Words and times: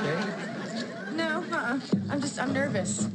okay? 0.00 1.14
No, 1.14 1.44
uh-uh. 1.52 1.80
I'm 2.10 2.20
just, 2.20 2.38
I'm 2.38 2.52
nervous. 2.52 3.08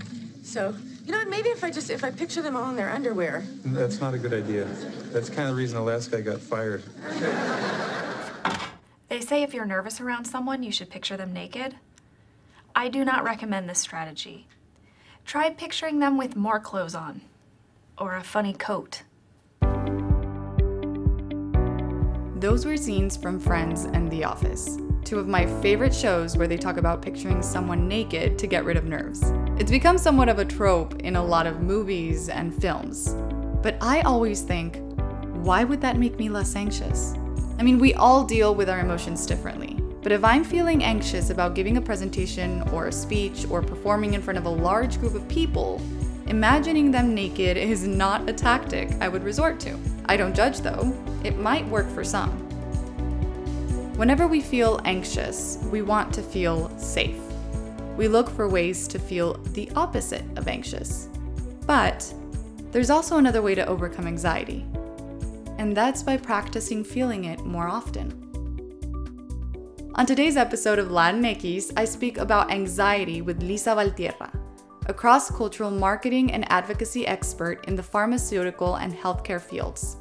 So, 0.44 0.74
you 1.06 1.12
know 1.12 1.18
what, 1.20 1.30
maybe 1.30 1.50
if 1.50 1.64
I 1.64 1.72
just, 1.72 1.90
if 1.90 2.04
I 2.04 2.12
picture 2.12 2.42
them 2.42 2.56
all 2.56 2.70
in 2.70 2.76
their 2.76 2.90
underwear. 2.90 3.44
That's 3.66 4.00
not 4.02 4.14
a 4.14 4.18
good 4.18 4.34
idea. 4.34 4.66
That's 5.12 5.30
kind 5.30 5.50
of 5.50 5.56
the 5.56 5.56
reason 5.56 5.78
the 5.78 5.84
last 5.84 6.12
guy 6.12 6.22
got 6.22 6.40
fired. 6.40 6.84
They 9.08 9.22
say 9.22 9.44
if 9.44 9.54
you're 9.54 9.66
nervous 9.66 10.02
around 10.02 10.26
someone, 10.26 10.64
you 10.64 10.72
should 10.72 10.90
picture 10.90 11.16
them 11.16 11.32
naked. 11.32 11.76
I 12.76 12.90
do 12.90 13.06
not 13.06 13.24
recommend 13.24 13.70
this 13.70 13.80
strategy. 13.80 14.48
Try 15.26 15.50
picturing 15.52 16.00
them 16.00 16.18
with 16.18 16.36
more 16.36 16.60
clothes 16.60 16.96
on, 16.96 17.22
or 17.98 18.16
a 18.16 18.24
funny 18.24 18.54
coat. 18.54 19.04
Those 22.38 22.66
were 22.66 22.78
scenes 22.78 23.16
from 23.16 23.40
Friends 23.40 23.86
and 23.86 24.12
The 24.12 24.24
Office, 24.26 24.78
two 25.06 25.20
of 25.20 25.28
my 25.28 25.46
favorite 25.62 25.94
shows 25.94 26.36
where 26.36 26.48
they 26.48 26.58
talk 26.58 26.78
about 26.78 27.02
picturing 27.02 27.44
someone 27.44 27.88
naked 27.88 28.40
to 28.40 28.48
get 28.48 28.66
rid 28.66 28.76
of 28.76 28.86
nerves. 28.86 29.22
It's 29.60 29.70
become 29.70 30.00
somewhat 30.00 30.30
of 30.30 30.40
a 30.40 30.46
trope 30.46 31.00
in 31.02 31.16
a 31.16 31.24
lot 31.24 31.46
of 31.46 31.62
movies 31.62 32.28
and 32.28 32.54
films. 32.54 33.16
But 33.62 33.78
I 33.82 34.02
always 34.02 34.42
think, 34.42 34.82
why 35.46 35.64
would 35.64 35.80
that 35.82 35.98
make 35.98 36.18
me 36.18 36.28
less 36.28 36.56
anxious? 36.56 37.14
I 37.60 37.64
mean, 37.64 37.78
we 37.78 37.94
all 37.94 38.24
deal 38.24 38.56
with 38.56 38.68
our 38.68 38.80
emotions 38.80 39.28
differently. 39.28 39.80
But 40.02 40.12
if 40.12 40.24
I'm 40.24 40.44
feeling 40.44 40.84
anxious 40.84 41.30
about 41.30 41.56
giving 41.56 41.78
a 41.78 41.82
presentation 41.82 42.62
or 42.74 42.88
a 42.88 42.92
speech 42.92 43.46
or 43.50 43.62
performing 43.62 44.16
in 44.16 44.22
front 44.22 44.40
of 44.40 44.46
a 44.46 44.50
large 44.50 45.00
group 45.00 45.14
of 45.14 45.28
people, 45.28 45.82
imagining 46.28 46.90
them 46.90 47.14
naked 47.14 47.58
is 47.58 47.88
not 47.88 48.28
a 48.28 48.34
tactic 48.34 48.92
I 49.00 49.08
would 49.08 49.24
resort 49.24 49.60
to. 49.62 49.78
I 50.06 50.18
don't 50.18 50.36
judge 50.36 50.62
though, 50.62 50.96
it 51.24 51.38
might 51.38 51.68
work 51.68 51.90
for 51.90 52.04
some. 52.04 52.45
Whenever 53.96 54.28
we 54.28 54.42
feel 54.42 54.82
anxious, 54.84 55.58
we 55.72 55.82
want 55.82 56.14
to 56.14 56.22
feel 56.22 56.70
safe. 56.78 57.18
We 57.96 58.10
look 58.10 58.30
for 58.30 58.50
ways 58.50 58.90
to 58.90 59.00
feel 59.00 59.36
the 59.54 59.72
opposite 59.78 60.26
of 60.38 60.50
anxious. 60.50 61.08
But 61.66 62.14
there's 62.72 62.90
also 62.90 63.16
another 63.16 63.42
way 63.42 63.56
to 63.56 63.66
overcome 63.66 64.06
anxiety, 64.06 64.66
and 65.58 65.76
that's 65.76 66.04
by 66.04 66.18
practicing 66.18 66.84
feeling 66.84 67.24
it 67.24 67.46
more 67.46 67.70
often. 67.70 68.12
On 69.96 70.06
today's 70.06 70.36
episode 70.36 70.78
of 70.78 70.90
Latinx, 70.90 71.72
I 71.78 71.86
speak 71.86 72.18
about 72.18 72.52
anxiety 72.52 73.22
with 73.22 73.42
Lisa 73.42 73.76
Valtierra, 73.76 74.30
a 74.88 74.94
cross 74.94 75.32
cultural 75.32 75.72
marketing 75.72 76.34
and 76.34 76.52
advocacy 76.52 77.08
expert 77.08 77.66
in 77.70 77.78
the 77.78 77.84
pharmaceutical 77.84 78.76
and 78.76 78.94
healthcare 78.94 79.40
fields. 79.40 79.96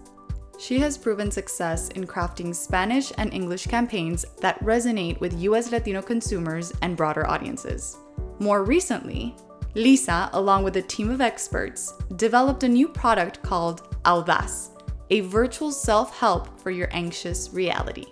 She 0.59 0.79
has 0.79 0.97
proven 0.97 1.31
success 1.31 1.89
in 1.91 2.07
crafting 2.07 2.55
Spanish 2.55 3.13
and 3.19 3.33
English 3.33 3.67
campaigns 3.67 4.25
that 4.41 4.61
resonate 4.61 5.21
with 5.21 5.41
US 5.41 5.73
Latino 5.73 6.01
consumers 6.01 6.73
and 6.83 6.97
broader 6.97 7.27
audiences. 7.29 7.97
More 8.39 8.65
recently, 8.65 9.35
Lisa, 9.75 10.31
along 10.33 10.63
with 10.63 10.77
a 10.77 10.83
team 10.83 11.11
of 11.11 11.21
experts, 11.21 11.93
developed 12.17 12.63
a 12.63 12.69
new 12.69 12.89
product 12.89 13.43
called 13.43 13.95
Audaz, 14.05 14.71
a 15.11 15.21
virtual 15.21 15.73
self 15.73 16.17
help 16.17 16.61
for 16.61 16.71
your 16.71 16.89
anxious 16.93 17.51
reality. 17.53 18.07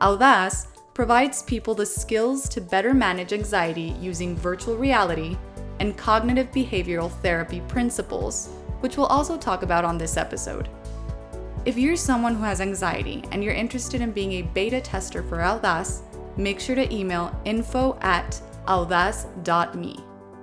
Audaz 0.00 0.66
provides 0.94 1.42
people 1.42 1.74
the 1.74 1.84
skills 1.84 2.48
to 2.48 2.60
better 2.60 2.94
manage 2.94 3.34
anxiety 3.34 3.94
using 4.00 4.34
virtual 4.34 4.76
reality 4.76 5.36
and 5.80 5.96
cognitive 5.98 6.50
behavioral 6.52 7.10
therapy 7.20 7.60
principles, 7.68 8.48
which 8.80 8.96
we'll 8.96 9.06
also 9.06 9.36
talk 9.36 9.62
about 9.62 9.84
on 9.84 9.98
this 9.98 10.16
episode. 10.16 10.70
If 11.66 11.76
you're 11.76 11.96
someone 11.96 12.36
who 12.36 12.44
has 12.44 12.60
anxiety 12.60 13.24
and 13.32 13.42
you're 13.42 13.52
interested 13.52 14.00
in 14.00 14.12
being 14.12 14.34
a 14.34 14.42
beta 14.42 14.80
tester 14.80 15.24
for 15.24 15.38
Audaz, 15.38 16.02
make 16.38 16.60
sure 16.60 16.76
to 16.76 16.94
email 16.94 17.36
info 17.44 17.98
at 18.02 18.40
audaz.me 18.66 19.98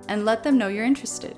and 0.08 0.26
let 0.26 0.42
them 0.42 0.58
know 0.58 0.68
you're 0.68 0.84
interested. 0.84 1.34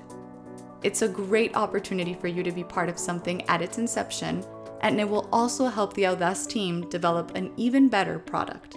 It's 0.83 1.03
a 1.03 1.07
great 1.07 1.55
opportunity 1.55 2.13
for 2.13 2.27
you 2.27 2.43
to 2.43 2.51
be 2.51 2.65
part 2.65 2.89
of 2.89 2.99
something 2.99 3.47
at 3.47 3.61
its 3.61 3.77
inception 3.77 4.43
and 4.81 4.99
it 4.99 5.07
will 5.07 5.29
also 5.31 5.67
help 5.67 5.93
the 5.93 6.03
Audaz 6.03 6.45
team 6.49 6.89
develop 6.89 7.33
an 7.35 7.53
even 7.55 7.87
better 7.87 8.19
product. 8.19 8.75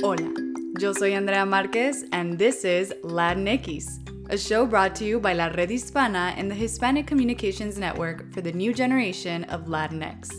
Hola, 0.00 0.34
yo 0.80 0.92
soy 0.92 1.14
Andrea 1.14 1.46
Marquez, 1.46 2.04
and 2.10 2.36
this 2.36 2.64
is 2.64 2.92
Latinx, 3.04 4.01
a 4.32 4.38
show 4.38 4.64
brought 4.64 4.94
to 4.94 5.04
you 5.04 5.20
by 5.20 5.34
La 5.34 5.48
Red 5.48 5.68
Hispana 5.68 6.32
and 6.38 6.50
the 6.50 6.54
Hispanic 6.54 7.06
Communications 7.06 7.76
Network 7.76 8.32
for 8.32 8.40
the 8.40 8.50
new 8.50 8.72
generation 8.72 9.44
of 9.44 9.66
Latinx. 9.66 10.30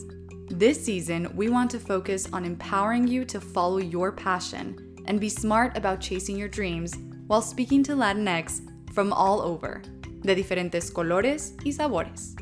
This 0.49 0.83
season, 0.83 1.31
we 1.35 1.49
want 1.49 1.69
to 1.69 1.79
focus 1.79 2.27
on 2.33 2.43
empowering 2.43 3.07
you 3.07 3.23
to 3.25 3.39
follow 3.39 3.77
your 3.77 4.11
passion 4.11 4.95
and 5.05 5.19
be 5.19 5.29
smart 5.29 5.77
about 5.77 6.01
chasing 6.01 6.35
your 6.35 6.47
dreams 6.47 6.95
while 7.27 7.43
speaking 7.43 7.83
to 7.83 7.91
Latinx 7.91 8.61
from 8.95 9.13
all 9.13 9.43
over, 9.43 9.83
de 10.21 10.35
diferentes 10.35 10.91
colores 10.91 11.53
y 11.63 11.71
sabores. 11.71 12.33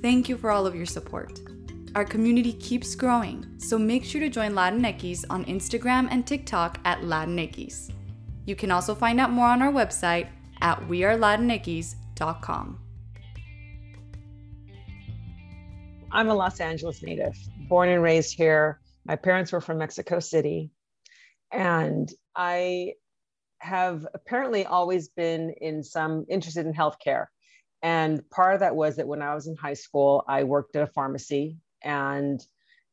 Thank 0.00 0.26
you 0.26 0.38
for 0.38 0.50
all 0.50 0.66
of 0.66 0.74
your 0.74 0.86
support. 0.86 1.38
Our 1.96 2.06
community 2.06 2.54
keeps 2.54 2.94
growing, 2.94 3.44
so 3.58 3.78
make 3.78 4.06
sure 4.06 4.22
to 4.22 4.30
join 4.30 4.52
Latinx 4.52 5.26
on 5.28 5.44
Instagram 5.44 6.08
and 6.10 6.26
TikTok 6.26 6.80
at 6.86 7.02
Latinx. 7.02 7.92
You 8.46 8.56
can 8.56 8.70
also 8.70 8.94
find 8.94 9.20
out 9.20 9.30
more 9.30 9.48
on 9.48 9.60
our 9.60 9.70
website 9.70 10.28
at 10.60 10.80
wearelatinx.com. 10.88 12.78
I'm 16.10 16.28
a 16.28 16.34
Los 16.34 16.60
Angeles 16.60 17.02
native, 17.02 17.36
born 17.68 17.90
and 17.90 18.02
raised 18.02 18.34
here. 18.34 18.80
My 19.04 19.16
parents 19.16 19.52
were 19.52 19.60
from 19.60 19.78
Mexico 19.78 20.20
City. 20.20 20.70
And 21.52 22.10
I 22.34 22.94
have 23.58 24.06
apparently 24.14 24.64
always 24.64 25.08
been 25.08 25.54
in 25.60 25.82
some 25.82 26.24
interested 26.28 26.66
in 26.66 26.72
healthcare. 26.72 27.26
And 27.82 28.28
part 28.30 28.54
of 28.54 28.60
that 28.60 28.74
was 28.74 28.96
that 28.96 29.06
when 29.06 29.22
I 29.22 29.34
was 29.34 29.46
in 29.46 29.56
high 29.56 29.74
school, 29.74 30.24
I 30.28 30.44
worked 30.44 30.76
at 30.76 30.82
a 30.82 30.92
pharmacy. 30.92 31.58
And 31.82 32.40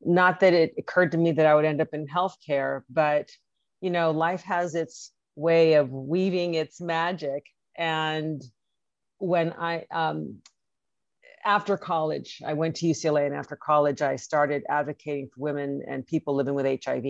not 0.02 0.40
that 0.42 0.54
it 0.54 0.74
occurred 0.78 1.12
to 1.14 1.18
me 1.18 1.32
that 1.32 1.46
I 1.46 1.56
would 1.56 1.66
end 1.66 1.82
up 1.82 1.94
in 1.94 2.08
healthcare, 2.08 2.82
but 2.90 3.30
you 3.82 3.90
know, 3.90 4.12
life 4.12 4.44
has 4.44 4.76
its 4.76 5.12
way 5.36 5.74
of 5.74 5.90
weaving 5.92 6.54
its 6.54 6.80
magic. 6.80 7.44
And 7.78 8.42
when 9.18 9.54
I, 9.54 9.86
um, 9.92 10.42
after 11.44 11.78
college, 11.78 12.42
I 12.46 12.54
went 12.54 12.76
to 12.78 12.88
UCLA, 12.88 13.28
and 13.28 13.36
after 13.36 13.56
college, 13.56 14.02
I 14.02 14.16
started 14.16 14.64
advocating 14.68 15.28
for 15.28 15.42
women 15.42 15.82
and 15.88 16.06
people 16.06 16.36
living 16.36 16.56
with 16.56 16.66
HIV. 16.84 17.06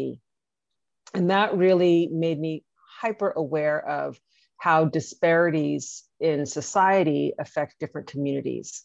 And 1.13 1.29
that 1.29 1.55
really 1.55 2.09
made 2.11 2.39
me 2.39 2.65
hyper 2.99 3.31
aware 3.31 3.87
of 3.87 4.19
how 4.57 4.85
disparities 4.85 6.03
in 6.19 6.45
society 6.45 7.33
affect 7.39 7.79
different 7.79 8.07
communities 8.07 8.83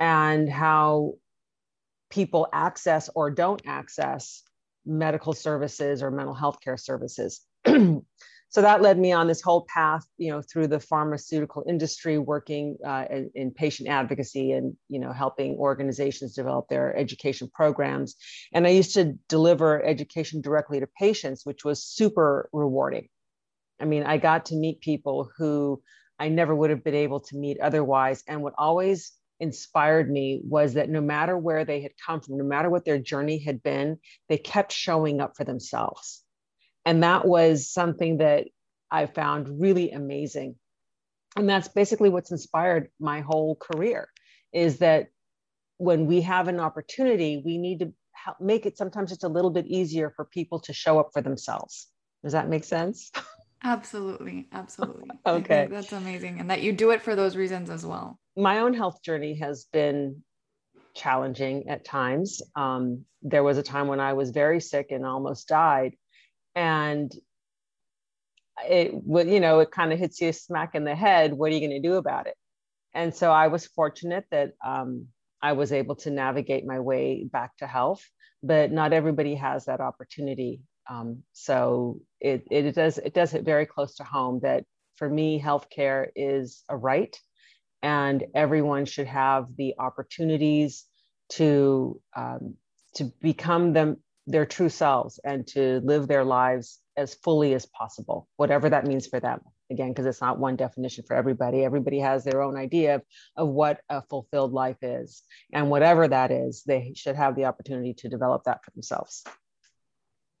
and 0.00 0.48
how 0.48 1.14
people 2.10 2.48
access 2.52 3.08
or 3.14 3.30
don't 3.30 3.62
access 3.66 4.42
medical 4.84 5.32
services 5.32 6.02
or 6.02 6.10
mental 6.10 6.34
health 6.34 6.58
care 6.62 6.76
services. 6.76 7.42
so 8.52 8.60
that 8.60 8.82
led 8.82 8.98
me 8.98 9.12
on 9.12 9.28
this 9.28 9.40
whole 9.40 9.64
path, 9.66 10.06
you 10.18 10.30
know, 10.30 10.42
through 10.42 10.66
the 10.66 10.78
pharmaceutical 10.78 11.64
industry, 11.66 12.18
working 12.18 12.76
uh, 12.86 13.06
in, 13.10 13.30
in, 13.34 13.50
patient 13.50 13.88
advocacy 13.88 14.52
and, 14.52 14.76
you 14.90 15.00
know, 15.00 15.10
helping 15.10 15.56
organizations 15.56 16.34
develop 16.34 16.68
their 16.68 16.94
education 16.94 17.50
programs. 17.52 18.14
And 18.52 18.66
I 18.66 18.70
used 18.70 18.92
to 18.94 19.14
deliver 19.26 19.82
education 19.82 20.42
directly 20.42 20.80
to 20.80 20.86
patients, 20.86 21.46
which 21.46 21.64
was 21.64 21.82
super 21.82 22.50
rewarding. 22.52 23.08
I 23.80 23.86
mean, 23.86 24.02
I 24.02 24.18
got 24.18 24.44
to 24.46 24.54
meet 24.54 24.82
people 24.82 25.30
who 25.38 25.82
I 26.18 26.28
never 26.28 26.54
would 26.54 26.68
have 26.68 26.84
been 26.84 26.94
able 26.94 27.20
to 27.20 27.36
meet 27.36 27.58
otherwise. 27.58 28.22
And 28.28 28.42
what 28.42 28.52
always 28.58 29.12
inspired 29.40 30.10
me 30.10 30.42
was 30.44 30.74
that 30.74 30.90
no 30.90 31.00
matter 31.00 31.38
where 31.38 31.64
they 31.64 31.80
had 31.80 31.92
come 32.06 32.20
from, 32.20 32.36
no 32.36 32.44
matter 32.44 32.68
what 32.68 32.84
their 32.84 32.98
journey 32.98 33.38
had 33.38 33.62
been, 33.62 33.98
they 34.28 34.36
kept 34.36 34.72
showing 34.72 35.22
up 35.22 35.38
for 35.38 35.44
themselves. 35.44 36.21
And 36.84 37.02
that 37.02 37.26
was 37.26 37.70
something 37.70 38.18
that 38.18 38.46
I 38.90 39.06
found 39.06 39.60
really 39.60 39.90
amazing. 39.90 40.56
And 41.36 41.48
that's 41.48 41.68
basically 41.68 42.10
what's 42.10 42.30
inspired 42.30 42.90
my 43.00 43.20
whole 43.20 43.56
career 43.56 44.08
is 44.52 44.78
that 44.78 45.06
when 45.78 46.06
we 46.06 46.20
have 46.22 46.48
an 46.48 46.60
opportunity, 46.60 47.42
we 47.44 47.56
need 47.58 47.78
to 47.80 47.92
help 48.12 48.40
make 48.40 48.66
it 48.66 48.76
sometimes 48.76 49.10
just 49.10 49.24
a 49.24 49.28
little 49.28 49.50
bit 49.50 49.66
easier 49.66 50.12
for 50.14 50.24
people 50.26 50.60
to 50.60 50.72
show 50.72 50.98
up 50.98 51.10
for 51.12 51.22
themselves. 51.22 51.88
Does 52.22 52.32
that 52.32 52.48
make 52.48 52.64
sense? 52.64 53.10
Absolutely. 53.64 54.48
Absolutely. 54.52 55.08
okay. 55.24 55.68
That's 55.70 55.92
amazing. 55.92 56.40
And 56.40 56.50
that 56.50 56.62
you 56.62 56.72
do 56.72 56.90
it 56.90 57.00
for 57.00 57.16
those 57.16 57.36
reasons 57.36 57.70
as 57.70 57.86
well. 57.86 58.18
My 58.36 58.58
own 58.58 58.74
health 58.74 59.02
journey 59.02 59.34
has 59.38 59.66
been 59.72 60.22
challenging 60.94 61.68
at 61.68 61.84
times. 61.84 62.42
Um, 62.56 63.04
there 63.22 63.42
was 63.42 63.58
a 63.58 63.62
time 63.62 63.88
when 63.88 64.00
I 64.00 64.12
was 64.14 64.30
very 64.30 64.60
sick 64.60 64.88
and 64.90 65.06
almost 65.06 65.48
died. 65.48 65.96
And 66.54 67.12
it 68.68 68.92
would, 68.94 69.28
you 69.28 69.40
know, 69.40 69.60
it 69.60 69.70
kind 69.70 69.92
of 69.92 69.98
hits 69.98 70.20
you 70.20 70.32
smack 70.32 70.74
in 70.74 70.84
the 70.84 70.94
head. 70.94 71.32
What 71.32 71.50
are 71.50 71.54
you 71.54 71.66
going 71.66 71.82
to 71.82 71.88
do 71.88 71.96
about 71.96 72.26
it? 72.26 72.36
And 72.94 73.14
so 73.14 73.32
I 73.32 73.48
was 73.48 73.66
fortunate 73.66 74.24
that 74.30 74.52
um, 74.64 75.06
I 75.40 75.52
was 75.52 75.72
able 75.72 75.96
to 75.96 76.10
navigate 76.10 76.66
my 76.66 76.80
way 76.80 77.24
back 77.24 77.56
to 77.58 77.66
health. 77.66 78.02
But 78.42 78.72
not 78.72 78.92
everybody 78.92 79.36
has 79.36 79.66
that 79.66 79.80
opportunity. 79.80 80.62
Um, 80.90 81.22
so 81.32 82.00
it, 82.20 82.44
it 82.50 82.74
does 82.74 82.98
it 82.98 83.14
does 83.14 83.30
hit 83.30 83.44
very 83.44 83.66
close 83.66 83.94
to 83.96 84.04
home 84.04 84.40
that 84.42 84.64
for 84.96 85.08
me, 85.08 85.40
healthcare 85.40 86.08
is 86.14 86.64
a 86.68 86.76
right, 86.76 87.16
and 87.82 88.24
everyone 88.34 88.84
should 88.84 89.06
have 89.06 89.46
the 89.56 89.74
opportunities 89.78 90.84
to 91.30 92.00
um, 92.16 92.54
to 92.96 93.12
become 93.20 93.72
them 93.72 93.98
their 94.26 94.46
true 94.46 94.68
selves 94.68 95.18
and 95.24 95.46
to 95.48 95.80
live 95.84 96.06
their 96.06 96.24
lives 96.24 96.80
as 96.96 97.14
fully 97.14 97.54
as 97.54 97.66
possible, 97.66 98.28
whatever 98.36 98.70
that 98.70 98.86
means 98.86 99.06
for 99.06 99.20
them. 99.20 99.40
Again, 99.70 99.88
because 99.88 100.04
it's 100.04 100.20
not 100.20 100.38
one 100.38 100.56
definition 100.56 101.04
for 101.06 101.16
everybody. 101.16 101.64
Everybody 101.64 101.98
has 102.00 102.24
their 102.24 102.42
own 102.42 102.56
idea 102.56 102.96
of, 102.96 103.02
of 103.36 103.48
what 103.48 103.80
a 103.88 104.02
fulfilled 104.02 104.52
life 104.52 104.76
is. 104.82 105.22
And 105.52 105.70
whatever 105.70 106.06
that 106.06 106.30
is, 106.30 106.62
they 106.66 106.92
should 106.94 107.16
have 107.16 107.36
the 107.36 107.46
opportunity 107.46 107.94
to 107.94 108.08
develop 108.08 108.44
that 108.44 108.62
for 108.64 108.70
themselves. 108.72 109.24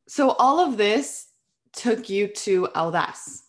So, 0.06 0.30
all 0.30 0.60
of 0.60 0.76
this 0.76 1.28
took 1.72 2.10
you 2.10 2.28
to 2.28 2.68
Audaz. 2.74 3.40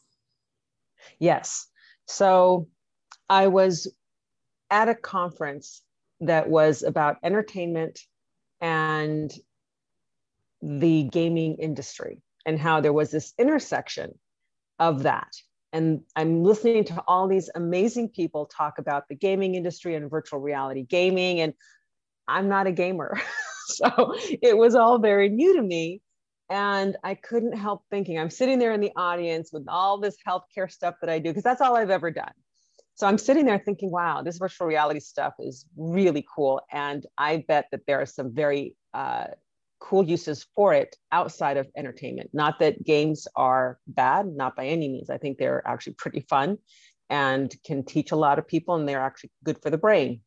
Yes. 1.19 1.67
So, 2.07 2.69
I 3.29 3.47
was 3.47 3.93
at 4.69 4.87
a 4.87 4.95
conference 4.95 5.81
that 6.21 6.49
was 6.49 6.83
about 6.83 7.17
entertainment 7.23 7.99
and 8.61 9.33
the 10.63 11.03
gaming 11.03 11.55
industry 11.55 12.21
and 12.45 12.57
how 12.57 12.79
there 12.79 12.93
was 12.93 13.11
this 13.11 13.33
intersection 13.37 14.17
of 14.79 15.03
that. 15.03 15.31
And 15.73 16.01
I'm 16.15 16.43
listening 16.43 16.85
to 16.85 17.03
all 17.07 17.27
these 17.27 17.49
amazing 17.53 18.09
people 18.09 18.45
talk 18.45 18.77
about 18.77 19.07
the 19.09 19.15
gaming 19.15 19.55
industry 19.55 19.95
and 19.95 20.09
virtual 20.09 20.39
reality 20.39 20.83
gaming. 20.83 21.41
And 21.41 21.53
I'm 22.27 22.47
not 22.47 22.67
a 22.67 22.71
gamer. 22.71 23.19
so 23.67 24.15
it 24.41 24.57
was 24.57 24.75
all 24.75 24.99
very 24.99 25.29
new 25.29 25.57
to 25.57 25.61
me. 25.61 26.01
And 26.49 26.95
I 27.03 27.15
couldn't 27.15 27.57
help 27.57 27.83
thinking, 27.89 28.19
I'm 28.19 28.29
sitting 28.29 28.59
there 28.59 28.73
in 28.73 28.81
the 28.81 28.91
audience 28.95 29.51
with 29.51 29.65
all 29.67 29.97
this 29.97 30.15
healthcare 30.25 30.71
stuff 30.71 30.95
that 31.01 31.09
I 31.09 31.19
do, 31.19 31.31
because 31.31 31.43
that's 31.43 31.61
all 31.61 31.75
I've 31.75 31.89
ever 31.89 32.11
done. 32.11 32.31
So 32.95 33.07
I'm 33.07 33.17
sitting 33.17 33.45
there 33.45 33.57
thinking, 33.57 33.89
wow, 33.89 34.21
this 34.21 34.37
virtual 34.37 34.67
reality 34.67 34.99
stuff 34.99 35.33
is 35.39 35.65
really 35.75 36.23
cool. 36.35 36.61
And 36.71 37.05
I 37.17 37.43
bet 37.47 37.69
that 37.71 37.81
there 37.87 37.99
are 37.99 38.05
some 38.05 38.33
very 38.33 38.75
uh, 38.93 39.27
cool 39.83 40.03
uses 40.07 40.45
for 40.55 40.73
it 40.73 40.95
outside 41.11 41.57
of 41.57 41.67
entertainment. 41.75 42.29
Not 42.31 42.59
that 42.59 42.83
games 42.85 43.27
are 43.35 43.79
bad, 43.85 44.27
not 44.27 44.55
by 44.55 44.65
any 44.65 44.87
means. 44.87 45.09
I 45.09 45.17
think 45.17 45.37
they're 45.37 45.61
actually 45.67 45.93
pretty 45.93 46.21
fun 46.21 46.57
and 47.09 47.53
can 47.65 47.83
teach 47.83 48.11
a 48.11 48.15
lot 48.15 48.39
of 48.39 48.47
people, 48.47 48.75
and 48.75 48.87
they're 48.87 49.01
actually 49.01 49.31
good 49.43 49.61
for 49.61 49.69
the 49.69 49.77
brain. 49.77 50.21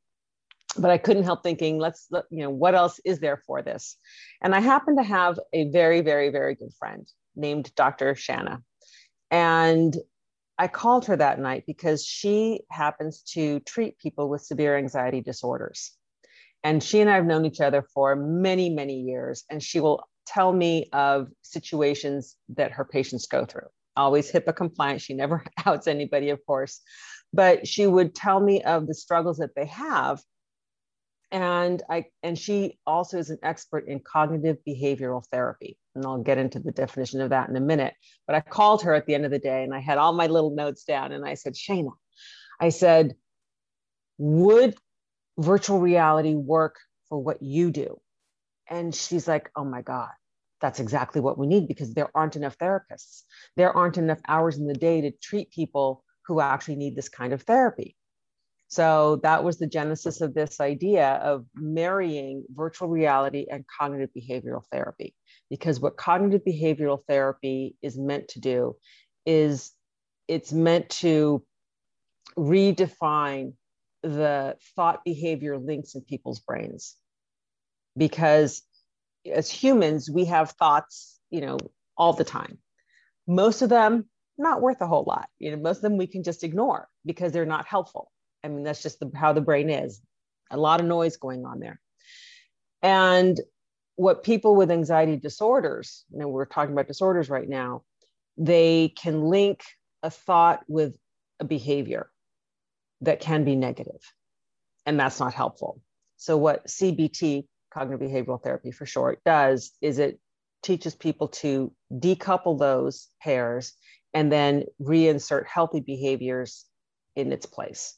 But 0.78 0.90
I 0.90 0.98
couldn't 0.98 1.22
help 1.22 1.42
thinking, 1.42 1.78
let's, 1.78 2.06
you 2.30 2.42
know, 2.42 2.50
what 2.50 2.74
else 2.74 3.00
is 3.02 3.18
there 3.18 3.42
for 3.46 3.62
this? 3.62 3.96
And 4.42 4.54
I 4.54 4.60
happen 4.60 4.96
to 4.98 5.02
have 5.02 5.40
a 5.54 5.70
very, 5.70 6.02
very, 6.02 6.28
very 6.28 6.54
good 6.54 6.74
friend 6.78 7.10
named 7.34 7.74
Dr. 7.76 8.14
Shanna. 8.14 8.62
And 9.30 9.96
I 10.58 10.68
called 10.68 11.06
her 11.06 11.16
that 11.16 11.40
night 11.40 11.64
because 11.66 12.04
she 12.04 12.60
happens 12.70 13.22
to 13.32 13.60
treat 13.60 13.98
people 13.98 14.28
with 14.28 14.42
severe 14.42 14.76
anxiety 14.76 15.22
disorders. 15.22 15.92
And 16.64 16.82
she 16.82 17.00
and 17.00 17.08
I 17.08 17.14
have 17.14 17.26
known 17.26 17.44
each 17.44 17.60
other 17.60 17.86
for 17.94 18.16
many, 18.16 18.70
many 18.70 19.00
years. 19.00 19.44
And 19.50 19.62
she 19.62 19.80
will 19.80 20.02
tell 20.26 20.52
me 20.52 20.88
of 20.92 21.28
situations 21.42 22.36
that 22.56 22.72
her 22.72 22.84
patients 22.84 23.26
go 23.26 23.44
through. 23.44 23.68
Always 23.96 24.30
HIPAA 24.30 24.54
compliant. 24.54 25.00
She 25.00 25.14
never 25.14 25.44
outs 25.66 25.86
anybody, 25.86 26.30
of 26.30 26.44
course. 26.46 26.80
But 27.32 27.66
she 27.66 27.86
would 27.86 28.14
tell 28.14 28.40
me 28.40 28.62
of 28.62 28.86
the 28.86 28.94
struggles 28.94 29.38
that 29.38 29.54
they 29.54 29.66
have. 29.66 30.20
And 31.32 31.82
I 31.90 32.06
and 32.22 32.38
she 32.38 32.78
also 32.86 33.18
is 33.18 33.30
an 33.30 33.38
expert 33.42 33.88
in 33.88 34.00
cognitive 34.00 34.58
behavioral 34.66 35.24
therapy. 35.32 35.76
And 35.94 36.04
I'll 36.04 36.22
get 36.22 36.38
into 36.38 36.60
the 36.60 36.70
definition 36.72 37.20
of 37.20 37.30
that 37.30 37.48
in 37.48 37.56
a 37.56 37.60
minute. 37.60 37.94
But 38.26 38.36
I 38.36 38.40
called 38.40 38.82
her 38.82 38.94
at 38.94 39.06
the 39.06 39.14
end 39.14 39.24
of 39.24 39.30
the 39.30 39.38
day 39.38 39.64
and 39.64 39.74
I 39.74 39.80
had 39.80 39.98
all 39.98 40.12
my 40.12 40.28
little 40.28 40.54
notes 40.54 40.84
down 40.84 41.12
and 41.12 41.26
I 41.26 41.34
said, 41.34 41.54
Shana, 41.54 41.90
I 42.60 42.68
said, 42.68 43.14
would 44.18 44.76
virtual 45.38 45.80
reality 45.80 46.34
work 46.34 46.76
for 47.08 47.18
what 47.22 47.42
you 47.42 47.70
do? 47.70 48.00
And 48.68 48.94
she's 48.94 49.28
like, 49.28 49.50
oh 49.54 49.64
my 49.64 49.82
God, 49.82 50.10
that's 50.60 50.80
exactly 50.80 51.20
what 51.20 51.38
we 51.38 51.46
need 51.46 51.68
because 51.68 51.94
there 51.94 52.10
aren't 52.14 52.36
enough 52.36 52.58
therapists. 52.58 53.22
There 53.56 53.72
aren't 53.76 53.98
enough 53.98 54.20
hours 54.26 54.58
in 54.58 54.66
the 54.66 54.74
day 54.74 55.02
to 55.02 55.10
treat 55.10 55.50
people 55.50 56.02
who 56.26 56.40
actually 56.40 56.76
need 56.76 56.96
this 56.96 57.08
kind 57.08 57.32
of 57.32 57.42
therapy. 57.42 57.96
So 58.68 59.20
that 59.22 59.44
was 59.44 59.58
the 59.58 59.68
genesis 59.68 60.20
of 60.20 60.34
this 60.34 60.60
idea 60.60 61.20
of 61.22 61.46
marrying 61.54 62.44
virtual 62.50 62.88
reality 62.88 63.46
and 63.48 63.64
cognitive 63.66 64.10
behavioral 64.16 64.64
therapy. 64.72 65.14
Because 65.48 65.78
what 65.78 65.96
cognitive 65.96 66.42
behavioral 66.44 66.98
therapy 67.06 67.76
is 67.80 67.96
meant 67.96 68.28
to 68.28 68.40
do 68.40 68.76
is 69.24 69.72
it's 70.26 70.52
meant 70.52 70.88
to 70.90 71.44
redefine 72.36 73.52
the 74.14 74.56
thought 74.74 75.04
behavior 75.04 75.58
links 75.58 75.94
in 75.94 76.02
people's 76.02 76.40
brains. 76.40 76.96
Because 77.96 78.62
as 79.32 79.50
humans 79.50 80.08
we 80.08 80.26
have 80.26 80.50
thoughts 80.52 81.18
you 81.30 81.40
know 81.40 81.58
all 81.96 82.12
the 82.12 82.24
time. 82.24 82.58
Most 83.26 83.62
of 83.62 83.68
them 83.68 84.08
not 84.38 84.60
worth 84.60 84.80
a 84.80 84.86
whole 84.86 85.04
lot. 85.06 85.28
You 85.38 85.50
know 85.50 85.56
most 85.56 85.78
of 85.78 85.82
them 85.82 85.96
we 85.96 86.06
can 86.06 86.22
just 86.22 86.44
ignore 86.44 86.88
because 87.04 87.32
they're 87.32 87.46
not 87.46 87.66
helpful. 87.66 88.10
I 88.44 88.48
mean 88.48 88.64
that's 88.64 88.82
just 88.82 89.00
the, 89.00 89.10
how 89.14 89.32
the 89.32 89.40
brain 89.40 89.70
is. 89.70 90.00
A 90.50 90.56
lot 90.56 90.80
of 90.80 90.86
noise 90.86 91.16
going 91.16 91.44
on 91.44 91.58
there. 91.58 91.80
And 92.82 93.40
what 93.96 94.22
people 94.22 94.54
with 94.54 94.70
anxiety 94.70 95.16
disorders 95.16 96.04
you 96.10 96.18
know 96.18 96.28
we're 96.28 96.44
talking 96.44 96.72
about 96.72 96.86
disorders 96.86 97.28
right 97.28 97.48
now 97.48 97.82
they 98.36 98.92
can 99.00 99.22
link 99.22 99.62
a 100.02 100.10
thought 100.10 100.62
with 100.68 100.94
a 101.40 101.44
behavior 101.44 102.10
that 103.02 103.20
can 103.20 103.44
be 103.44 103.56
negative, 103.56 104.00
and 104.84 104.98
that's 104.98 105.20
not 105.20 105.34
helpful. 105.34 105.80
So, 106.16 106.36
what 106.36 106.66
CBT, 106.66 107.46
cognitive 107.72 108.08
behavioral 108.08 108.42
therapy 108.42 108.70
for 108.70 108.86
short, 108.86 109.20
does 109.24 109.72
is 109.80 109.98
it 109.98 110.18
teaches 110.62 110.94
people 110.94 111.28
to 111.28 111.72
decouple 111.92 112.58
those 112.58 113.08
pairs 113.22 113.74
and 114.14 114.32
then 114.32 114.64
reinsert 114.82 115.46
healthy 115.46 115.80
behaviors 115.80 116.64
in 117.14 117.32
its 117.32 117.46
place. 117.46 117.94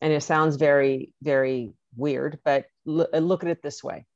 And 0.00 0.12
it 0.12 0.22
sounds 0.22 0.56
very, 0.56 1.12
very 1.22 1.72
weird, 1.96 2.38
but 2.44 2.66
look 2.84 3.42
at 3.42 3.50
it 3.50 3.62
this 3.62 3.82
way. 3.82 4.06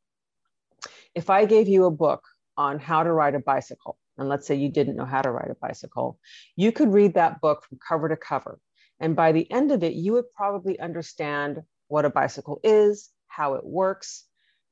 If 1.14 1.30
I 1.30 1.44
gave 1.44 1.68
you 1.68 1.86
a 1.86 1.90
book 1.90 2.22
on 2.56 2.78
how 2.78 3.02
to 3.02 3.12
ride 3.12 3.34
a 3.34 3.40
bicycle, 3.40 3.98
and 4.16 4.28
let's 4.28 4.46
say 4.46 4.54
you 4.54 4.68
didn't 4.68 4.96
know 4.96 5.04
how 5.04 5.22
to 5.22 5.30
ride 5.30 5.50
a 5.50 5.56
bicycle, 5.66 6.18
you 6.56 6.72
could 6.72 6.92
read 6.92 7.14
that 7.14 7.40
book 7.40 7.64
from 7.68 7.78
cover 7.86 8.08
to 8.08 8.16
cover 8.16 8.58
and 9.00 9.16
by 9.16 9.32
the 9.32 9.50
end 9.50 9.72
of 9.72 9.82
it, 9.82 9.94
you 9.94 10.12
would 10.12 10.32
probably 10.34 10.78
understand 10.78 11.62
what 11.88 12.04
a 12.04 12.10
bicycle 12.10 12.60
is, 12.62 13.10
how 13.26 13.54
it 13.54 13.64
works, 13.64 14.24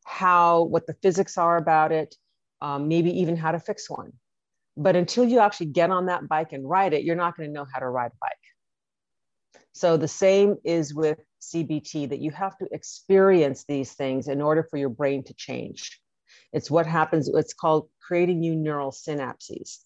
how 0.04 0.62
what 0.62 0.86
the 0.86 0.94
physics 1.02 1.36
are 1.38 1.56
about 1.56 1.92
it, 1.92 2.14
um, 2.60 2.88
maybe 2.88 3.20
even 3.20 3.36
how 3.36 3.52
to 3.52 3.60
fix 3.60 3.90
one. 3.90 4.12
But 4.76 4.96
until 4.96 5.24
you 5.24 5.40
actually 5.40 5.66
get 5.66 5.90
on 5.90 6.06
that 6.06 6.28
bike 6.28 6.52
and 6.52 6.68
ride 6.68 6.94
it, 6.94 7.04
you're 7.04 7.16
not 7.16 7.36
going 7.36 7.48
to 7.48 7.52
know 7.52 7.66
how 7.72 7.80
to 7.80 7.88
ride 7.88 8.12
a 8.12 8.18
bike. 8.20 9.62
So 9.74 9.96
the 9.96 10.08
same 10.08 10.56
is 10.64 10.94
with 10.94 11.18
CBT 11.40 12.10
that 12.10 12.20
you 12.20 12.30
have 12.30 12.56
to 12.58 12.68
experience 12.72 13.64
these 13.64 13.92
things 13.92 14.28
in 14.28 14.40
order 14.40 14.62
for 14.62 14.76
your 14.76 14.88
brain 14.88 15.24
to 15.24 15.34
change. 15.34 16.00
It's 16.52 16.70
what 16.70 16.86
happens, 16.86 17.28
it's 17.28 17.54
called 17.54 17.88
creating 18.00 18.40
new 18.40 18.54
neural 18.54 18.92
synapses. 18.92 19.78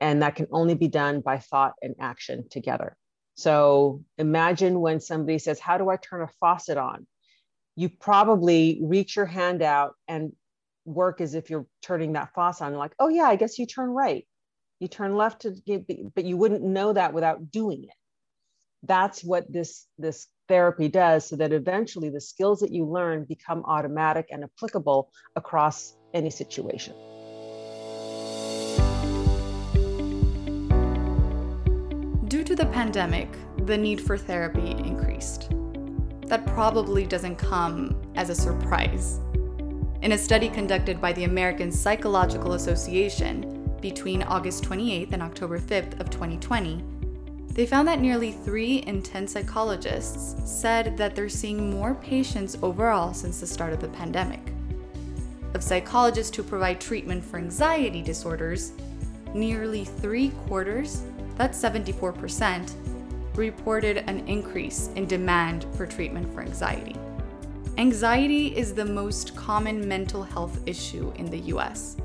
And 0.00 0.22
that 0.22 0.36
can 0.36 0.46
only 0.52 0.74
be 0.74 0.88
done 0.88 1.20
by 1.20 1.38
thought 1.38 1.74
and 1.82 1.94
action 2.00 2.48
together. 2.50 2.96
So 3.36 4.02
imagine 4.18 4.80
when 4.80 5.00
somebody 5.00 5.38
says, 5.38 5.60
How 5.60 5.78
do 5.78 5.88
I 5.88 5.96
turn 5.96 6.22
a 6.22 6.28
faucet 6.40 6.78
on? 6.78 7.06
You 7.76 7.90
probably 7.90 8.80
reach 8.82 9.14
your 9.16 9.26
hand 9.26 9.62
out 9.62 9.94
and 10.08 10.32
work 10.86 11.20
as 11.20 11.34
if 11.34 11.50
you're 11.50 11.66
turning 11.82 12.14
that 12.14 12.32
faucet 12.34 12.66
on. 12.66 12.74
like, 12.74 12.94
oh, 12.98 13.08
yeah, 13.08 13.24
I 13.24 13.36
guess 13.36 13.58
you 13.58 13.66
turn 13.66 13.90
right. 13.90 14.26
You 14.80 14.88
turn 14.88 15.16
left 15.16 15.42
to, 15.42 15.54
but 16.14 16.24
you 16.24 16.36
wouldn't 16.36 16.62
know 16.62 16.92
that 16.92 17.12
without 17.12 17.50
doing 17.50 17.84
it. 17.84 17.94
That's 18.82 19.22
what 19.22 19.50
this, 19.52 19.86
this 19.98 20.28
therapy 20.48 20.88
does 20.88 21.26
so 21.26 21.36
that 21.36 21.52
eventually 21.52 22.08
the 22.08 22.20
skills 22.20 22.60
that 22.60 22.72
you 22.72 22.86
learn 22.86 23.24
become 23.24 23.64
automatic 23.64 24.28
and 24.30 24.44
applicable 24.44 25.10
across 25.34 25.94
any 26.14 26.30
situation. 26.30 26.94
To 32.42 32.56
the 32.56 32.66
pandemic, 32.66 33.28
the 33.66 33.78
need 33.78 34.00
for 34.00 34.18
therapy 34.18 34.72
increased. 34.72 35.50
That 36.26 36.44
probably 36.44 37.06
doesn't 37.06 37.36
come 37.36 38.02
as 38.16 38.30
a 38.30 38.34
surprise. 38.34 39.20
In 40.02 40.10
a 40.10 40.18
study 40.18 40.48
conducted 40.48 41.00
by 41.00 41.12
the 41.12 41.22
American 41.22 41.70
Psychological 41.70 42.54
Association 42.54 43.76
between 43.80 44.24
August 44.24 44.64
28th 44.64 45.12
and 45.12 45.22
October 45.22 45.60
5th 45.60 46.00
of 46.00 46.10
2020, 46.10 46.82
They 47.56 47.64
found 47.64 47.86
that 47.88 48.00
nearly 48.00 48.32
3 48.32 48.78
in 48.78 49.02
10 49.02 49.28
psychologists 49.28 50.34
said 50.44 50.96
that 50.98 51.14
they're 51.14 51.28
seeing 51.28 51.70
more 51.70 51.94
patients 51.94 52.58
overall 52.60 53.14
since 53.14 53.40
the 53.40 53.46
start 53.46 53.72
of 53.72 53.80
the 53.80 53.88
pandemic. 53.88 54.52
Of 55.54 55.62
psychologists 55.62 56.36
who 56.36 56.42
provide 56.42 56.80
treatment 56.80 57.24
for 57.24 57.38
anxiety 57.38 58.02
disorders, 58.02 58.72
nearly 59.32 59.84
three 59.84 60.30
quarters, 60.46 61.02
that's 61.36 61.60
74%, 61.60 62.74
reported 63.36 63.98
an 64.08 64.26
increase 64.26 64.88
in 64.96 65.06
demand 65.06 65.66
for 65.76 65.86
treatment 65.86 66.32
for 66.32 66.40
anxiety. 66.40 66.96
Anxiety 67.78 68.56
is 68.56 68.72
the 68.72 68.84
most 68.84 69.36
common 69.36 69.86
mental 69.86 70.22
health 70.22 70.60
issue 70.66 71.12
in 71.16 71.26
the 71.26 71.40
US. 71.54 71.96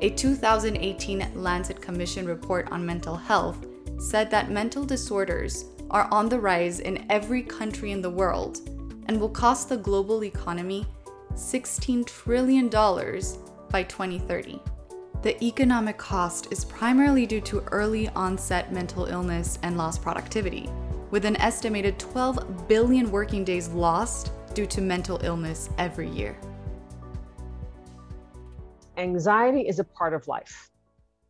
A 0.00 0.10
2018 0.10 1.26
Lancet 1.34 1.80
Commission 1.80 2.26
report 2.26 2.70
on 2.70 2.84
mental 2.84 3.16
health 3.16 3.66
said 3.98 4.30
that 4.30 4.50
mental 4.50 4.84
disorders 4.84 5.66
are 5.90 6.08
on 6.10 6.28
the 6.28 6.38
rise 6.38 6.80
in 6.80 7.04
every 7.10 7.42
country 7.42 7.92
in 7.92 8.00
the 8.00 8.10
world 8.10 8.60
and 9.08 9.20
will 9.20 9.28
cost 9.28 9.68
the 9.68 9.76
global 9.76 10.24
economy 10.24 10.86
$16 11.34 12.06
trillion 12.06 12.68
by 12.68 13.82
2030. 13.82 14.60
The 15.22 15.44
economic 15.44 15.98
cost 15.98 16.50
is 16.50 16.64
primarily 16.64 17.26
due 17.26 17.42
to 17.42 17.60
early 17.72 18.08
onset 18.08 18.72
mental 18.72 19.04
illness 19.04 19.58
and 19.62 19.76
lost 19.76 20.00
productivity, 20.00 20.66
with 21.10 21.26
an 21.26 21.36
estimated 21.36 21.98
12 21.98 22.66
billion 22.66 23.10
working 23.10 23.44
days 23.44 23.68
lost 23.68 24.32
due 24.54 24.64
to 24.68 24.80
mental 24.80 25.20
illness 25.22 25.68
every 25.76 26.08
year. 26.08 26.40
Anxiety 28.96 29.68
is 29.68 29.78
a 29.78 29.84
part 29.84 30.14
of 30.14 30.26
life, 30.26 30.70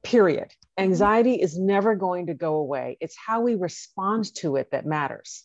period. 0.05 0.53
Anxiety 0.79 1.35
is 1.35 1.59
never 1.59 1.97
going 1.97 2.27
to 2.29 2.35
go 2.35 2.55
away. 2.55 2.97
It's 3.01 3.17
how 3.17 3.41
we 3.41 3.57
respond 3.57 4.33
to 4.37 4.55
it 4.55 4.71
that 4.71 4.87
matters. 4.87 5.43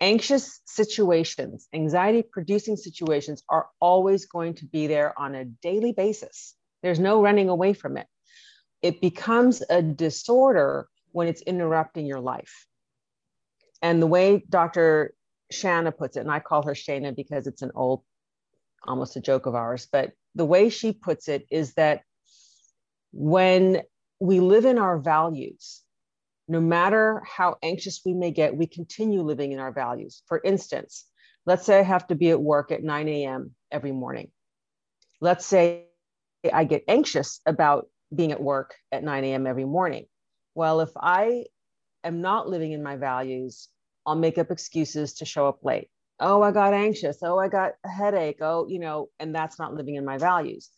Anxious 0.00 0.60
situations, 0.64 1.66
anxiety 1.72 2.22
producing 2.22 2.76
situations 2.76 3.42
are 3.48 3.66
always 3.80 4.26
going 4.26 4.54
to 4.54 4.66
be 4.66 4.86
there 4.86 5.18
on 5.18 5.34
a 5.34 5.44
daily 5.44 5.90
basis. 5.90 6.55
There's 6.82 7.00
no 7.00 7.22
running 7.22 7.48
away 7.48 7.72
from 7.72 7.96
it. 7.96 8.06
It 8.82 9.00
becomes 9.00 9.62
a 9.68 9.82
disorder 9.82 10.88
when 11.12 11.28
it's 11.28 11.42
interrupting 11.42 12.06
your 12.06 12.20
life. 12.20 12.66
And 13.82 14.00
the 14.00 14.06
way 14.06 14.44
Dr. 14.48 15.14
Shanna 15.50 15.92
puts 15.92 16.16
it, 16.16 16.20
and 16.20 16.30
I 16.30 16.40
call 16.40 16.62
her 16.64 16.74
Shana 16.74 17.14
because 17.14 17.46
it's 17.46 17.62
an 17.62 17.72
old, 17.74 18.02
almost 18.84 19.16
a 19.16 19.20
joke 19.20 19.46
of 19.46 19.54
ours, 19.54 19.88
but 19.90 20.12
the 20.34 20.44
way 20.44 20.68
she 20.68 20.92
puts 20.92 21.28
it 21.28 21.46
is 21.50 21.74
that 21.74 22.02
when 23.12 23.82
we 24.20 24.40
live 24.40 24.64
in 24.64 24.78
our 24.78 24.98
values. 24.98 25.82
No 26.48 26.60
matter 26.60 27.22
how 27.26 27.56
anxious 27.62 28.02
we 28.04 28.14
may 28.14 28.30
get, 28.30 28.56
we 28.56 28.66
continue 28.66 29.22
living 29.22 29.52
in 29.52 29.58
our 29.58 29.72
values. 29.72 30.22
For 30.26 30.40
instance, 30.42 31.04
let's 31.44 31.66
say 31.66 31.78
I 31.78 31.82
have 31.82 32.06
to 32.08 32.14
be 32.14 32.30
at 32.30 32.40
work 32.40 32.70
at 32.70 32.82
9 32.82 33.08
a.m. 33.08 33.54
every 33.70 33.92
morning. 33.92 34.30
Let's 35.20 35.44
say 35.44 35.86
I 36.52 36.64
get 36.64 36.84
anxious 36.88 37.40
about 37.46 37.88
being 38.14 38.32
at 38.32 38.42
work 38.42 38.74
at 38.92 39.04
9 39.04 39.24
a.m. 39.24 39.46
every 39.46 39.64
morning. 39.64 40.06
Well, 40.54 40.80
if 40.80 40.90
I 40.96 41.46
am 42.04 42.20
not 42.20 42.48
living 42.48 42.72
in 42.72 42.82
my 42.82 42.96
values, 42.96 43.68
I'll 44.06 44.14
make 44.14 44.38
up 44.38 44.50
excuses 44.50 45.14
to 45.14 45.24
show 45.24 45.48
up 45.48 45.64
late. 45.64 45.88
Oh, 46.20 46.42
I 46.42 46.52
got 46.52 46.72
anxious. 46.72 47.18
Oh, 47.22 47.38
I 47.38 47.48
got 47.48 47.72
a 47.84 47.88
headache. 47.88 48.38
Oh, 48.40 48.66
you 48.68 48.78
know, 48.78 49.10
and 49.18 49.34
that's 49.34 49.58
not 49.58 49.74
living 49.74 49.96
in 49.96 50.04
my 50.04 50.18
values 50.18 50.70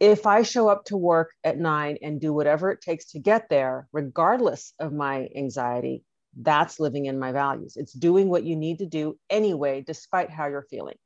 if 0.00 0.26
I 0.26 0.42
show 0.42 0.68
up 0.68 0.84
to 0.86 0.96
work 0.96 1.30
at 1.44 1.58
nine 1.58 1.98
and 2.02 2.20
do 2.20 2.32
whatever 2.32 2.70
it 2.70 2.80
takes 2.80 3.12
to 3.12 3.18
get 3.18 3.48
there, 3.48 3.88
regardless 3.92 4.74
of 4.78 4.92
my 4.92 5.28
anxiety, 5.36 6.04
that's 6.36 6.80
living 6.80 7.06
in 7.06 7.18
my 7.18 7.32
values. 7.32 7.74
It's 7.76 7.92
doing 7.92 8.28
what 8.28 8.44
you 8.44 8.56
need 8.56 8.78
to 8.80 8.86
do 8.86 9.16
anyway, 9.30 9.82
despite 9.86 10.30
how 10.30 10.46
you're 10.48 10.66
feeling. 10.68 10.96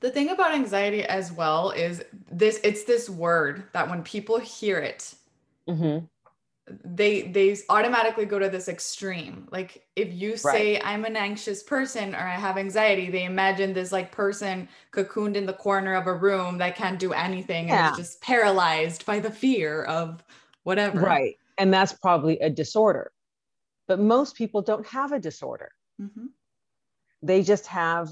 The 0.00 0.10
thing 0.10 0.30
about 0.30 0.52
anxiety 0.52 1.04
as 1.04 1.30
well 1.30 1.70
is 1.70 2.02
this 2.30 2.60
it's 2.64 2.84
this 2.84 3.08
word 3.08 3.64
that 3.72 3.88
when 3.88 4.02
people 4.02 4.38
hear 4.38 4.78
it, 4.78 5.14
mm-hmm 5.68 6.06
they 6.84 7.22
they 7.22 7.56
automatically 7.68 8.24
go 8.24 8.38
to 8.38 8.48
this 8.48 8.68
extreme 8.68 9.48
like 9.50 9.86
if 9.96 10.12
you 10.12 10.36
say 10.36 10.74
right. 10.74 10.82
i'm 10.84 11.04
an 11.04 11.16
anxious 11.16 11.62
person 11.62 12.14
or 12.14 12.18
i 12.18 12.34
have 12.34 12.56
anxiety 12.58 13.10
they 13.10 13.24
imagine 13.24 13.72
this 13.72 13.92
like 13.92 14.12
person 14.12 14.68
cocooned 14.92 15.36
in 15.36 15.46
the 15.46 15.52
corner 15.52 15.94
of 15.94 16.06
a 16.06 16.14
room 16.14 16.58
that 16.58 16.76
can't 16.76 16.98
do 16.98 17.12
anything 17.12 17.68
yeah. 17.68 17.88
and 17.88 17.98
is 17.98 18.06
just 18.06 18.20
paralyzed 18.20 19.04
by 19.06 19.18
the 19.18 19.30
fear 19.30 19.82
of 19.84 20.22
whatever 20.62 21.00
right 21.00 21.36
and 21.58 21.72
that's 21.72 21.92
probably 21.92 22.38
a 22.40 22.50
disorder 22.50 23.10
but 23.88 23.98
most 23.98 24.36
people 24.36 24.62
don't 24.62 24.86
have 24.86 25.12
a 25.12 25.18
disorder 25.18 25.70
mm-hmm. 26.00 26.26
they 27.22 27.42
just 27.42 27.66
have 27.66 28.10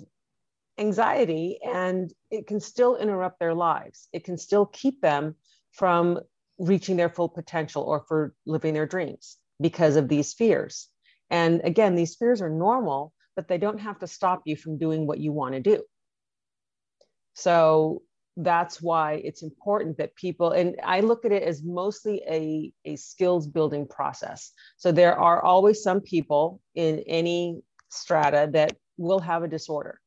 anxiety 0.78 1.58
and 1.64 2.12
it 2.30 2.46
can 2.46 2.60
still 2.60 2.96
interrupt 2.96 3.38
their 3.40 3.54
lives 3.54 4.08
it 4.12 4.24
can 4.24 4.38
still 4.38 4.66
keep 4.66 5.00
them 5.00 5.34
from 5.72 6.20
reaching 6.58 6.96
their 6.96 7.08
full 7.08 7.28
potential 7.28 7.82
or 7.82 8.04
for 8.08 8.34
living 8.44 8.74
their 8.74 8.86
dreams 8.86 9.36
because 9.60 9.96
of 9.96 10.08
these 10.08 10.32
fears. 10.34 10.88
And 11.30 11.60
again, 11.64 11.94
these 11.94 12.16
fears 12.16 12.42
are 12.42 12.50
normal, 12.50 13.12
but 13.36 13.48
they 13.48 13.58
don't 13.58 13.78
have 13.78 13.98
to 14.00 14.06
stop 14.06 14.42
you 14.44 14.56
from 14.56 14.78
doing 14.78 15.06
what 15.06 15.20
you 15.20 15.32
want 15.32 15.54
to 15.54 15.60
do. 15.60 15.82
So 17.34 18.02
that's 18.36 18.82
why 18.82 19.14
it's 19.24 19.42
important 19.42 19.98
that 19.98 20.14
people, 20.16 20.50
and 20.50 20.76
I 20.84 21.00
look 21.00 21.24
at 21.24 21.32
it 21.32 21.42
as 21.42 21.62
mostly 21.62 22.22
a, 22.28 22.72
a 22.84 22.96
skills 22.96 23.46
building 23.46 23.86
process. 23.86 24.52
So 24.76 24.90
there 24.90 25.16
are 25.16 25.42
always 25.42 25.82
some 25.82 26.00
people 26.00 26.60
in 26.74 27.00
any 27.06 27.62
strata 27.90 28.48
that 28.52 28.76
will 28.96 29.20
have 29.20 29.42
a 29.42 29.48
disorder, 29.48 30.00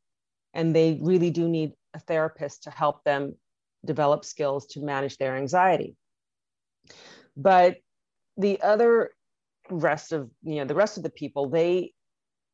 and 0.54 0.76
they 0.76 1.00
really 1.02 1.30
do 1.30 1.48
need 1.48 1.74
a 1.94 2.00
therapist 2.00 2.64
to 2.64 2.72
help 2.72 3.04
them 3.04 3.36
develop 3.86 4.26
skills 4.26 4.68
to 4.68 4.82
manage 4.82 5.18
their 5.18 5.36
anxiety. 5.36 5.96
But 7.36 7.78
the 8.38 8.62
other 8.62 9.12
rest 9.70 10.12
of, 10.12 10.30
you 10.44 10.56
know, 10.56 10.66
the 10.66 10.76
rest 10.76 10.98
of 10.98 11.04
the 11.04 11.10
people, 11.10 11.50
they 11.50 11.94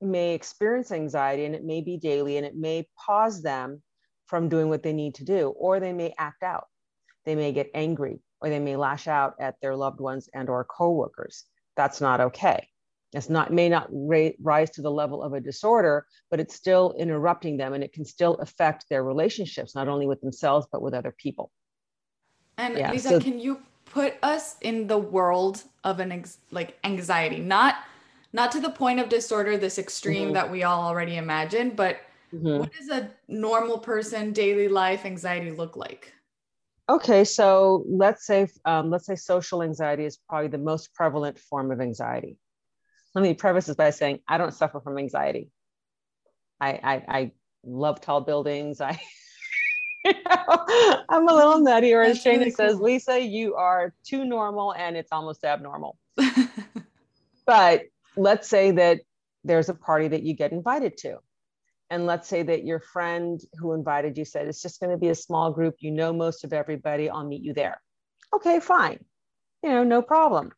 may 0.01 0.33
experience 0.33 0.91
anxiety 0.91 1.45
and 1.45 1.55
it 1.55 1.63
may 1.63 1.81
be 1.81 1.97
daily 1.97 2.37
and 2.37 2.45
it 2.45 2.55
may 2.55 2.87
pause 2.97 3.41
them 3.41 3.81
from 4.27 4.49
doing 4.49 4.69
what 4.69 4.83
they 4.83 4.93
need 4.93 5.15
to 5.15 5.23
do, 5.23 5.49
or 5.49 5.79
they 5.79 5.93
may 5.93 6.13
act 6.17 6.43
out. 6.43 6.67
They 7.25 7.35
may 7.35 7.51
get 7.51 7.71
angry 7.73 8.19
or 8.41 8.49
they 8.49 8.59
may 8.59 8.75
lash 8.75 9.07
out 9.07 9.35
at 9.39 9.55
their 9.61 9.75
loved 9.75 9.99
ones 9.99 10.29
and 10.33 10.49
or 10.49 10.63
coworkers. 10.63 11.45
That's 11.75 12.01
not 12.01 12.21
okay. 12.21 12.67
It's 13.13 13.29
not 13.29 13.53
may 13.53 13.69
not 13.69 13.87
ra- 13.89 14.31
rise 14.41 14.69
to 14.71 14.81
the 14.81 14.91
level 14.91 15.23
of 15.23 15.33
a 15.33 15.39
disorder, 15.39 16.05
but 16.29 16.39
it's 16.39 16.55
still 16.55 16.93
interrupting 16.97 17.57
them 17.57 17.73
and 17.73 17.83
it 17.83 17.93
can 17.93 18.03
still 18.03 18.35
affect 18.35 18.85
their 18.89 19.03
relationships, 19.03 19.75
not 19.75 19.87
only 19.87 20.05
with 20.05 20.19
themselves, 20.21 20.67
but 20.71 20.81
with 20.81 20.93
other 20.93 21.15
people. 21.17 21.51
And 22.57 22.77
yeah, 22.77 22.91
Lisa, 22.91 23.09
so, 23.09 23.19
can 23.19 23.39
you 23.39 23.61
put 23.85 24.15
us 24.23 24.57
in 24.61 24.87
the 24.87 24.97
world 24.97 25.63
of 25.83 25.99
an 25.99 26.11
ex- 26.11 26.39
like 26.51 26.77
anxiety 26.83 27.39
not 27.39 27.75
not 28.33 28.51
to 28.51 28.59
the 28.59 28.69
point 28.69 28.99
of 28.99 29.09
disorder 29.09 29.57
this 29.57 29.79
extreme 29.79 30.25
mm-hmm. 30.25 30.33
that 30.33 30.51
we 30.51 30.63
all 30.63 30.83
already 30.83 31.17
imagine 31.17 31.69
but 31.69 31.97
mm-hmm. 32.33 32.59
what 32.59 32.71
does 32.73 32.89
a 32.89 33.09
normal 33.27 33.77
person 33.77 34.31
daily 34.33 34.67
life 34.67 35.05
anxiety 35.05 35.51
look 35.51 35.75
like 35.75 36.13
okay 36.89 37.23
so 37.23 37.85
let's 37.87 38.25
say 38.25 38.47
um, 38.65 38.89
let's 38.89 39.05
say 39.05 39.15
social 39.15 39.63
anxiety 39.63 40.05
is 40.05 40.17
probably 40.29 40.49
the 40.49 40.57
most 40.57 40.93
prevalent 40.93 41.39
form 41.39 41.71
of 41.71 41.79
anxiety 41.79 42.37
let 43.17 43.23
me 43.23 43.33
preface 43.33 43.65
this 43.65 43.75
by 43.75 43.89
saying 43.89 44.19
i 44.27 44.37
don't 44.37 44.53
suffer 44.53 44.79
from 44.79 44.99
anxiety 44.99 45.49
i 46.61 46.69
i, 46.69 47.03
I 47.07 47.31
love 47.63 47.99
tall 47.99 48.21
buildings 48.21 48.79
i 48.79 48.99
I'm 51.09 51.27
a 51.27 51.33
little 51.33 51.59
nutty, 51.59 51.93
or 51.93 52.01
as 52.01 52.23
Shana 52.23 52.37
really 52.37 52.51
says, 52.51 52.75
cool. 52.75 52.85
Lisa, 52.85 53.19
you 53.19 53.55
are 53.55 53.93
too 54.05 54.23
normal 54.23 54.73
and 54.73 54.95
it's 54.95 55.11
almost 55.11 55.43
abnormal. 55.43 55.97
but 57.45 57.81
let's 58.15 58.47
say 58.47 58.71
that 58.71 59.01
there's 59.43 59.67
a 59.67 59.73
party 59.73 60.07
that 60.07 60.23
you 60.23 60.33
get 60.33 60.53
invited 60.53 60.95
to. 60.99 61.17
And 61.89 62.05
let's 62.05 62.29
say 62.29 62.43
that 62.43 62.63
your 62.63 62.79
friend 62.79 63.41
who 63.57 63.73
invited 63.73 64.17
you 64.17 64.23
said, 64.23 64.47
it's 64.47 64.61
just 64.61 64.79
going 64.79 64.91
to 64.91 64.97
be 64.97 65.09
a 65.09 65.15
small 65.15 65.51
group. 65.51 65.75
You 65.79 65.91
know 65.91 66.13
most 66.13 66.45
of 66.45 66.53
everybody. 66.53 67.09
I'll 67.09 67.27
meet 67.27 67.41
you 67.41 67.53
there. 67.53 67.81
Okay, 68.33 68.59
fine. 68.59 69.03
You 69.63 69.69
know, 69.69 69.83
no 69.83 70.01
problem. 70.01 70.51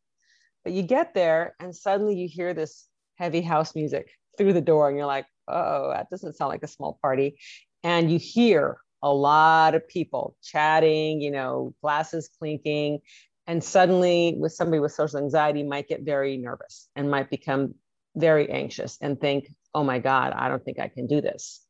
But 0.64 0.74
you 0.74 0.84
get 0.84 1.14
there 1.14 1.56
and 1.60 1.76
suddenly 1.76 2.16
you 2.16 2.28
hear 2.28 2.54
this 2.54 2.88
heavy 3.16 3.42
house 3.42 3.76
music 3.76 4.10
through 4.38 4.54
the 4.54 4.62
door 4.62 4.90
and 4.90 4.98
you're 4.98 5.06
like, 5.06 5.26
oh, 5.48 5.90
that 5.92 6.10
doesn't 6.10 6.36
sound 6.36 6.50
like 6.50 6.64
a 6.64 6.68
small 6.68 7.00
party. 7.02 7.40
And 7.84 8.12
you 8.12 8.20
hear 8.20 8.78
a 9.02 9.14
lot 9.14 9.76
of 9.76 9.88
people 9.88 10.36
chatting, 10.44 11.22
you 11.22 11.32
know, 11.32 11.74
glasses 11.82 12.30
clinking. 12.40 13.00
And 13.48 13.64
suddenly, 13.64 14.36
with 14.38 14.52
somebody 14.52 14.80
with 14.80 14.92
social 14.92 15.20
anxiety, 15.20 15.64
might 15.64 15.88
get 15.88 16.02
very 16.02 16.38
nervous 16.38 16.90
and 16.96 17.10
might 17.10 17.30
become 17.30 17.76
very 18.16 18.50
anxious 18.50 18.98
and 19.02 19.20
think, 19.20 19.52
oh 19.74 19.84
my 19.84 20.00
God, 20.00 20.34
I 20.34 20.50
don't 20.50 20.64
think 20.64 20.80
I 20.80 20.88
can 20.88 21.08
do 21.08 21.22
this. 21.22 21.62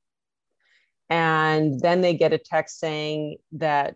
And 1.09 1.79
then 1.79 2.01
they 2.01 2.13
get 2.15 2.33
a 2.33 2.37
text 2.37 2.79
saying 2.79 3.37
that 3.53 3.95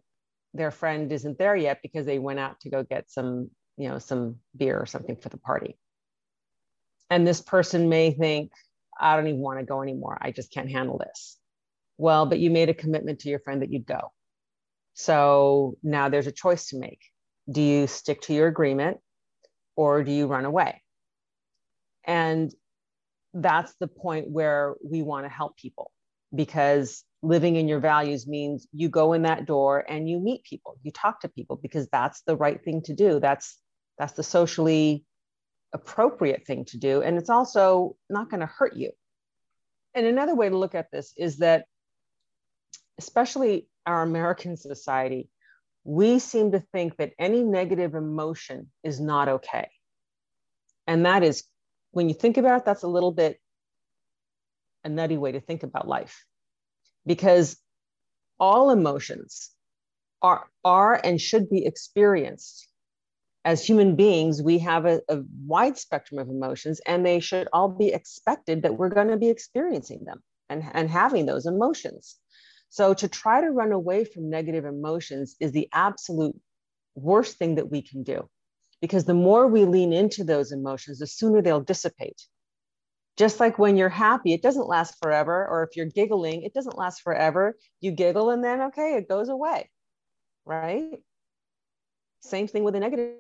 their 0.54 0.72
friend 0.72 1.12
isn't 1.12 1.38
there 1.38 1.56
yet 1.56 1.80
because 1.82 2.06
they 2.06 2.20
went 2.20 2.40
out 2.40 2.60
to 2.62 2.70
go 2.70 2.84
get 2.84 3.12
some, 3.12 3.50
you 3.78 3.90
know, 3.90 4.00
some 4.00 4.38
beer 4.56 4.80
or 4.80 4.86
something 4.86 5.16
for 5.16 5.30
the 5.30 5.38
party. 5.38 5.78
And 7.10 7.28
this 7.28 7.42
person 7.42 7.90
may 7.90 8.12
think, 8.12 8.52
I 9.00 9.16
don't 9.16 9.28
even 9.28 9.40
want 9.40 9.60
to 9.60 9.66
go 9.66 9.82
anymore. 9.82 10.18
I 10.22 10.32
just 10.32 10.52
can't 10.52 10.70
handle 10.70 10.98
this. 10.98 11.38
Well, 11.98 12.26
but 12.26 12.40
you 12.40 12.50
made 12.50 12.70
a 12.70 12.74
commitment 12.74 13.20
to 13.20 13.30
your 13.30 13.40
friend 13.40 13.62
that 13.62 13.72
you'd 13.72 13.86
go. 13.86 14.12
So 14.94 15.78
now 15.84 16.10
there's 16.10 16.28
a 16.28 16.32
choice 16.32 16.70
to 16.70 16.80
make. 16.80 17.00
Do 17.52 17.62
you 17.62 17.88
stick 17.88 18.22
to 18.22 18.34
your 18.34 18.48
agreement 18.48 18.98
or 19.76 20.04
do 20.04 20.12
you 20.12 20.28
run 20.28 20.46
away? 20.46 20.82
And 22.06 22.54
that's 23.34 23.74
the 23.80 23.88
point 23.88 24.30
where 24.30 24.76
we 24.84 25.02
want 25.02 25.26
to 25.26 25.30
help 25.30 25.58
people 25.58 25.92
because 26.34 27.04
living 27.22 27.56
in 27.56 27.68
your 27.68 27.80
values 27.80 28.28
means 28.28 28.68
you 28.74 28.90
go 28.90 29.14
in 29.14 29.24
that 29.24 29.46
door 29.46 29.84
and 29.90 30.10
you 30.10 30.20
meet 30.20 30.44
people 30.44 30.78
you 30.84 30.92
talk 30.92 31.22
to 31.22 31.30
people 31.30 31.58
because 31.62 31.88
that's 31.88 32.22
the 32.28 32.36
right 32.36 32.64
thing 32.64 32.82
to 32.82 32.94
do 32.94 33.20
that's 33.20 33.58
that's 33.98 34.14
the 34.14 34.24
socially 34.24 35.04
appropriate 35.74 36.46
thing 36.46 36.66
to 36.66 36.78
do 36.78 37.02
and 37.02 37.18
it's 37.18 37.30
also 37.30 37.96
not 38.10 38.30
going 38.30 38.40
to 38.40 38.46
hurt 38.46 38.76
you 38.76 38.92
and 39.96 40.06
another 40.06 40.36
way 40.36 40.50
to 40.50 40.58
look 40.58 40.76
at 40.76 40.92
this 40.92 41.14
is 41.18 41.38
that 41.38 41.66
especially 43.00 43.68
our 43.86 44.04
american 44.04 44.56
society 44.56 45.30
we 45.84 46.20
seem 46.20 46.52
to 46.52 46.60
think 46.72 46.96
that 46.98 47.12
any 47.20 47.44
negative 47.44 47.96
emotion 47.96 48.70
is 48.84 49.00
not 49.00 49.28
okay 49.28 49.68
and 50.86 51.06
that 51.06 51.24
is 51.24 51.44
when 51.92 52.08
you 52.08 52.14
think 52.14 52.38
about 52.38 52.60
it 52.60 52.66
that's 52.66 52.84
a 52.84 52.88
little 52.88 53.12
bit 53.12 53.40
a 54.84 54.90
nutty 54.90 55.18
way 55.18 55.32
to 55.32 55.40
think 55.40 55.64
about 55.64 55.88
life 55.88 56.24
because 57.06 57.58
all 58.40 58.70
emotions 58.70 59.52
are, 60.22 60.48
are 60.64 61.00
and 61.04 61.20
should 61.20 61.50
be 61.50 61.66
experienced. 61.66 62.68
As 63.46 63.66
human 63.66 63.96
beings, 63.96 64.42
we 64.42 64.60
have 64.60 64.86
a, 64.86 65.02
a 65.10 65.22
wide 65.46 65.78
spectrum 65.78 66.20
of 66.20 66.30
emotions, 66.30 66.80
and 66.88 67.06
they 67.06 67.20
should 67.20 67.48
all 67.52 67.70
be 67.70 67.90
expected 67.90 68.62
that 68.62 68.78
we're 68.78 68.90
going 68.90 69.10
to 69.10 69.18
be 69.18 69.30
experiencing 69.30 70.06
them 70.06 70.24
and, 70.50 70.64
and 70.74 70.90
having 70.90 71.26
those 71.26 71.46
emotions. 71.46 72.16
So, 72.70 72.94
to 72.94 73.08
try 73.08 73.42
to 73.42 73.52
run 73.52 73.72
away 73.72 74.06
from 74.06 74.30
negative 74.30 74.66
emotions 74.66 75.36
is 75.40 75.52
the 75.52 75.70
absolute 75.74 76.40
worst 76.96 77.38
thing 77.38 77.56
that 77.56 77.70
we 77.70 77.82
can 77.82 78.04
do 78.04 78.30
because 78.82 79.06
the 79.06 79.14
more 79.14 79.48
we 79.48 79.66
lean 79.66 79.94
into 79.94 80.24
those 80.24 80.52
emotions, 80.52 81.00
the 81.00 81.08
sooner 81.08 81.42
they'll 81.42 81.62
dissipate 81.62 82.22
just 83.18 83.40
like 83.40 83.60
when 83.60 83.78
you're 83.78 83.90
happy, 83.90 84.34
it 84.34 84.42
doesn't 84.42 84.68
last 84.68 84.96
forever. 85.02 85.48
Or 85.48 85.64
if 85.64 85.76
you're 85.76 85.86
giggling, 85.86 86.44
it 86.44 86.54
doesn't 86.54 86.78
last 86.78 87.02
forever. 87.02 87.56
You 87.80 87.92
giggle 87.92 88.32
and 88.32 88.44
then, 88.44 88.62
okay, 88.62 88.96
it 88.96 89.08
goes 89.08 89.30
away. 89.30 89.70
Right? 90.46 91.00
Same 92.22 92.48
thing 92.48 92.64
with 92.64 92.76
a 92.76 92.80
negative 92.80 93.18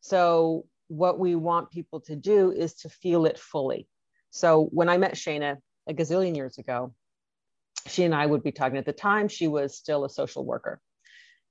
So, 0.00 0.66
what 0.88 1.18
we 1.18 1.34
want 1.34 1.70
people 1.70 2.00
to 2.00 2.16
do 2.16 2.52
is 2.52 2.74
to 2.74 2.88
feel 2.88 3.26
it 3.26 3.38
fully. 3.38 3.88
So, 4.30 4.68
when 4.72 4.88
I 4.88 4.98
met 4.98 5.14
Shana 5.14 5.56
a 5.88 5.94
gazillion 5.94 6.36
years 6.36 6.58
ago, 6.58 6.94
she 7.86 8.04
and 8.04 8.14
I 8.14 8.26
would 8.26 8.42
be 8.42 8.52
talking 8.52 8.78
at 8.78 8.86
the 8.86 8.92
time, 8.92 9.28
she 9.28 9.48
was 9.48 9.76
still 9.76 10.04
a 10.04 10.10
social 10.10 10.44
worker. 10.44 10.80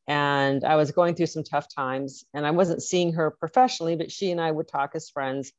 And 0.08 0.64
I 0.66 0.76
was 0.76 0.92
going 0.92 1.16
through 1.16 1.28
some 1.28 1.44
tough 1.44 1.68
times 1.74 2.26
and 2.34 2.46
I 2.46 2.52
wasn't 2.52 2.84
seeing 2.84 3.14
her 3.14 3.32
professionally, 3.32 3.96
but 3.96 4.12
she 4.12 4.32
and 4.32 4.42
I 4.42 4.52
would 4.52 4.68
talk 4.68 4.92
as 4.96 5.10
friends. 5.10 5.54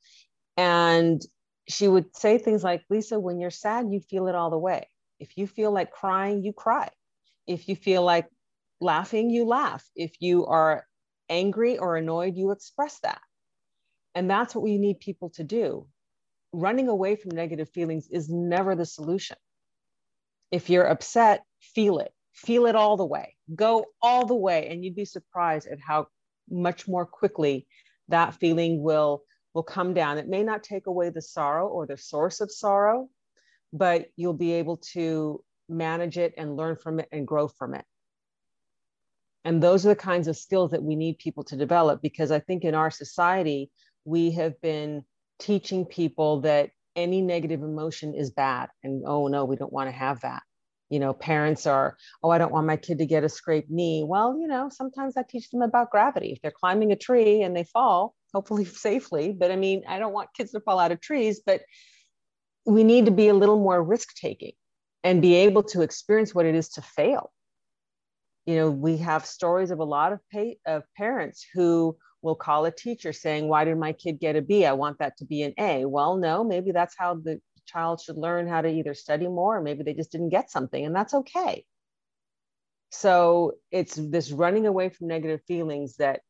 And 0.57 1.23
she 1.69 1.89
would 1.89 2.15
say 2.15 2.37
things 2.39 2.63
like, 2.63 2.83
Lisa, 2.91 3.19
when 3.19 3.41
you're 3.41 3.51
sad, 3.51 3.87
you 3.91 4.01
feel 4.01 4.29
it 4.29 4.35
all 4.35 4.51
the 4.51 4.59
way. 4.59 4.87
If 5.19 5.39
you 5.39 5.47
feel 5.47 5.73
like 5.73 5.91
crying, 5.91 6.45
you 6.45 6.53
cry. 6.53 6.91
If 7.47 7.69
you 7.69 7.77
feel 7.77 8.03
like 8.03 8.29
laughing, 8.81 9.31
you 9.31 9.47
laugh. 9.47 9.85
If 9.97 10.21
you 10.21 10.45
are 10.47 10.85
angry 11.29 11.79
or 11.79 11.97
annoyed, 11.97 12.37
you 12.37 12.51
express 12.51 12.99
that. 13.01 13.21
And 14.15 14.31
that's 14.31 14.55
what 14.55 14.65
we 14.65 14.79
need 14.79 15.01
people 15.01 15.31
to 15.31 15.45
do. 15.45 15.87
Running 16.53 16.89
away 16.89 17.17
from 17.17 17.35
negative 17.35 17.69
feelings 17.71 18.09
is 18.11 18.29
never 18.31 18.77
the 18.77 18.87
solution. 18.87 19.37
If 20.53 20.71
you're 20.71 20.87
upset, 20.87 21.43
feel 21.61 21.99
it, 21.99 22.13
feel 22.33 22.67
it 22.67 22.77
all 22.77 22.97
the 22.97 23.05
way, 23.05 23.35
go 23.55 23.87
all 24.01 24.27
the 24.27 24.35
way. 24.35 24.69
And 24.69 24.85
you'd 24.85 24.95
be 24.95 25.05
surprised 25.05 25.67
at 25.67 25.81
how 25.81 26.07
much 26.49 26.87
more 26.87 27.07
quickly 27.07 27.67
that 28.09 28.35
feeling 28.35 28.83
will 28.83 29.23
will 29.55 29.63
come 29.63 29.95
down. 29.95 30.19
It 30.19 30.29
may 30.29 30.43
not 30.43 30.65
take 30.65 30.87
away 30.89 31.11
the 31.11 31.23
sorrow 31.23 31.69
or 31.69 31.87
the 31.87 31.97
source 31.97 32.41
of 32.41 32.51
sorrow, 32.51 33.09
but 33.73 34.07
you'll 34.17 34.33
be 34.33 34.53
able 34.53 34.79
to 34.93 35.43
manage 35.69 36.19
it 36.19 36.35
and 36.37 36.57
learn 36.57 36.77
from 36.77 37.01
it 37.01 37.09
and 37.13 37.27
grow 37.27 37.49
from 37.49 37.75
it. 37.75 37.85
And 39.45 39.63
those 39.63 39.85
are 39.85 39.91
the 39.91 39.97
kinds 39.97 40.27
of 40.27 40.37
skills 40.37 40.71
that 40.71 40.83
we 40.83 40.97
need 40.97 41.19
people 41.19 41.45
to 41.45 41.57
develop 41.57 42.01
because 42.01 42.31
I 42.31 42.41
think 42.41 42.65
in 42.65 42.75
our 42.75 42.91
society, 42.91 43.71
we 44.05 44.33
have 44.33 44.61
been 44.61 45.05
teaching 45.39 45.85
people 45.85 46.41
that 46.43 46.71
any 46.97 47.21
negative 47.21 47.63
emotion 47.63 48.15
is 48.15 48.31
bad. 48.31 48.71
And 48.83 49.05
oh 49.07 49.29
no, 49.29 49.45
we 49.45 49.57
don't 49.57 49.73
want 49.73 49.89
to 49.89 49.97
have 49.97 50.21
that. 50.21 50.43
You 50.91 51.01
know, 51.01 51.13
parents 51.13 51.67
are, 51.67 51.97
oh, 52.23 52.31
I 52.31 52.39
don't 52.39 52.53
want 52.53 52.67
my 52.67 52.77
kid 52.77 52.99
to 52.99 53.07
get 53.07 53.25
a 53.25 53.29
scraped 53.29 53.71
knee. 53.71 54.05
Well, 54.07 54.39
you 54.39 54.47
know, 54.47 54.69
sometimes 54.71 55.17
I 55.17 55.25
teach 55.29 55.51
them 55.51 55.63
about 55.63 55.91
gravity. 55.91 56.33
If 56.33 56.41
they're 56.41 56.53
climbing 56.53 56.93
a 56.93 56.97
tree 56.97 57.43
and 57.43 57.57
they 57.57 57.65
fall, 57.65 58.15
hopefully 58.33 58.65
safely. 58.87 59.33
But 59.33 59.51
I 59.51 59.57
mean, 59.57 59.83
I 59.89 59.99
don't 59.99 60.13
want 60.13 60.31
kids 60.37 60.53
to 60.53 60.61
fall 60.61 60.79
out 60.79 60.93
of 60.93 61.01
trees, 61.01 61.41
but 61.45 61.63
we 62.67 62.85
need 62.85 63.07
to 63.07 63.11
be 63.11 63.29
a 63.29 63.35
little 63.35 63.59
more 63.59 63.83
risk 63.83 64.15
taking 64.15 64.53
and 65.03 65.21
be 65.21 65.35
able 65.35 65.63
to 65.63 65.83
experience 65.83 66.35
what 66.35 66.47
it 66.47 66.55
is 66.55 66.71
to 66.71 66.83
fail. 66.83 67.31
You 68.47 68.57
know, 68.57 68.71
we 68.71 68.99
have 68.99 69.25
stories 69.25 69.71
of 69.71 69.79
a 69.79 69.85
lot 69.85 70.13
of, 70.13 70.21
of 70.67 70.83
parents 70.97 71.47
who 71.55 71.97
will 72.23 72.35
call 72.35 72.65
a 72.65 72.71
teacher 72.71 73.13
saying, 73.13 73.49
Why 73.49 73.65
did 73.65 73.79
my 73.79 73.93
kid 73.93 74.21
get 74.21 74.37
a 74.37 74.43
B? 74.43 74.67
I 74.67 74.73
want 74.73 74.99
that 74.99 75.17
to 75.19 75.25
be 75.25 75.43
an 75.43 75.55
A. 75.59 75.85
Well, 75.85 76.17
no, 76.17 76.45
maybe 76.45 76.73
that's 76.73 76.95
how 76.97 77.15
the 77.15 77.41
child 77.67 78.01
should 78.01 78.19
learn 78.19 78.47
how 78.47 78.61
to 78.61 78.69
either 78.69 78.95
study 78.95 79.27
more 79.27 79.57
or 79.59 79.63
maybe 79.63 79.83
they 79.83 79.95
just 79.95 80.13
didn't 80.13 80.29
get 80.31 80.51
something, 80.51 80.85
and 80.85 80.95
that's 80.95 81.15
okay. 81.15 81.65
So 82.91 83.55
it's 83.73 83.97
this 83.97 84.31
running 84.31 84.67
away 84.67 84.89
from 84.89 85.09
negative 85.09 85.41
feelings 85.49 85.97
that 85.97 86.21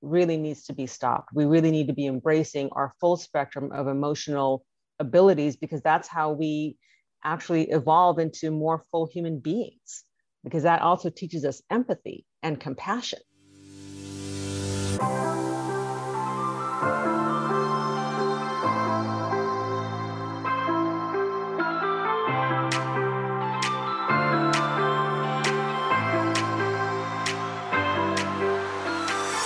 really 0.00 0.36
needs 0.36 0.64
to 0.64 0.72
be 0.72 0.86
stopped. 0.86 1.30
We 1.34 1.44
really 1.44 1.70
need 1.70 1.88
to 1.88 1.92
be 1.92 2.06
embracing 2.06 2.70
our 2.72 2.92
full 3.00 3.16
spectrum 3.16 3.70
of 3.72 3.86
emotional 3.86 4.64
abilities 4.98 5.56
because 5.56 5.82
that's 5.82 6.08
how 6.08 6.32
we 6.32 6.76
actually 7.22 7.70
evolve 7.70 8.18
into 8.18 8.50
more 8.50 8.82
full 8.90 9.06
human 9.06 9.40
beings, 9.40 10.04
because 10.46 10.62
that 10.62 10.80
also 10.80 11.10
teaches 11.10 11.44
us 11.44 11.60
empathy 11.72 12.24
and 12.44 12.60
compassion. 12.60 13.18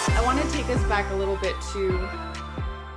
I 0.05 0.23
want 0.23 0.39
to 0.39 0.51
take 0.53 0.67
us 0.67 0.85
back 0.85 1.11
a 1.13 1.15
little 1.15 1.39
bit 1.39 1.55
to 1.73 2.07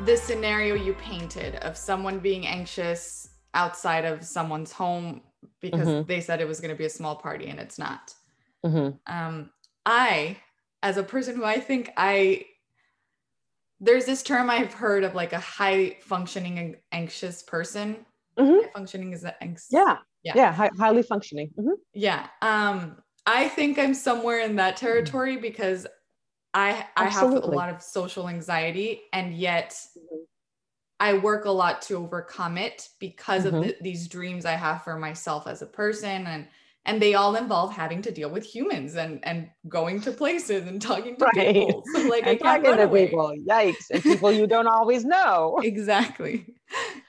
the 0.04 0.18
scenario 0.18 0.76
you 0.76 0.92
painted 0.96 1.56
of 1.64 1.78
someone 1.78 2.20
being 2.20 2.46
anxious 2.46 3.30
outside 3.54 4.04
of 4.04 4.26
someone's 4.26 4.74
home 4.74 5.22
because 5.64 5.88
mm-hmm. 5.88 6.08
they 6.08 6.20
said 6.20 6.42
it 6.42 6.48
was 6.48 6.60
going 6.60 6.70
to 6.70 6.78
be 6.78 6.86
a 6.86 6.90
small 6.90 7.16
party 7.16 7.48
and 7.48 7.60
it's 7.60 7.80
not. 7.80 8.14
Mm-hmm. 8.64 8.98
Um, 9.12 9.50
I, 9.86 10.38
as 10.84 10.98
a 10.98 11.04
person 11.04 11.38
who 11.38 11.46
I 11.46 11.60
think 11.60 11.90
I, 11.98 12.46
there's 13.80 14.06
this 14.06 14.22
term 14.22 14.50
I've 14.50 14.74
heard 14.74 15.06
of 15.06 15.16
like 15.16 15.32
a 15.34 15.40
high 15.40 15.98
functioning 16.02 16.76
anxious 16.92 17.42
person. 17.42 18.06
Mm-hmm. 18.38 18.68
functioning 18.74 19.14
is 19.14 19.22
that 19.22 19.38
anxious? 19.42 19.68
Yeah. 19.72 19.98
Yeah. 20.24 20.34
Yeah. 20.36 20.52
High, 20.52 20.72
highly 20.78 21.04
functioning. 21.04 21.52
Mm-hmm. 21.58 21.76
Yeah. 21.94 22.28
Um, 22.42 22.98
I 23.26 23.48
think 23.48 23.80
I'm 23.80 23.94
somewhere 23.94 24.40
in 24.40 24.58
that 24.58 24.76
territory 24.76 25.38
because 25.38 25.88
I 26.54 26.86
I 26.98 27.08
have 27.08 27.32
a 27.32 27.40
lot 27.40 27.70
of 27.70 27.82
social 27.82 28.28
anxiety 28.28 29.04
and 29.14 29.34
yet 29.34 29.72
mm-hmm. 29.98 30.23
I 31.04 31.16
work 31.16 31.44
a 31.44 31.52
lot 31.52 31.82
to 31.84 31.96
overcome 31.96 32.58
it 32.58 32.88
because 32.98 33.44
mm-hmm. 33.44 33.58
of 33.58 33.64
the, 33.64 33.76
these 33.82 34.08
dreams 34.08 34.46
I 34.46 34.54
have 34.54 34.86
for 34.86 34.98
myself 34.98 35.48
as 35.48 35.62
a 35.62 35.66
person 35.66 36.26
and 36.28 36.48
and 36.86 37.02
they 37.02 37.14
all 37.14 37.36
involve 37.36 37.74
having 37.74 38.02
to 38.04 38.12
deal 38.12 38.30
with 38.30 38.46
humans 38.46 38.96
and 38.96 39.20
and 39.26 39.50
going 39.68 40.00
to 40.02 40.12
places 40.12 40.66
and 40.66 40.82
talking 40.82 41.18
to 41.18 41.26
right. 41.26 41.54
people. 41.54 41.84
So 41.94 42.00
like 42.10 42.26
and 42.26 42.42
I 42.42 42.58
talking 42.58 42.78
to 42.78 42.84
away. 42.84 43.08
people, 43.08 43.36
yikes, 43.46 43.90
and 43.92 44.02
people 44.02 44.32
you 44.32 44.48
don't 44.48 44.68
always 44.68 45.04
know. 45.04 45.60
exactly, 45.64 46.46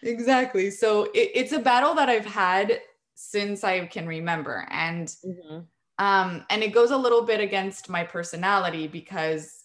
exactly. 0.03 0.73
So 0.73 1.05
it, 1.15 1.31
it's 1.35 1.53
a 1.53 1.61
battle 1.61 1.95
that 1.95 2.09
I've 2.09 2.27
had 2.27 2.81
since 3.15 3.63
I 3.63 3.87
can 3.87 4.09
remember, 4.09 4.67
and 4.71 5.07
mm-hmm. 5.07 5.61
Um, 6.01 6.45
and 6.51 6.65
it 6.65 6.73
goes 6.73 6.91
a 6.91 6.97
little 6.97 7.23
bit 7.23 7.39
against 7.39 7.89
my 7.89 8.03
personality 8.03 8.89
because 8.89 9.64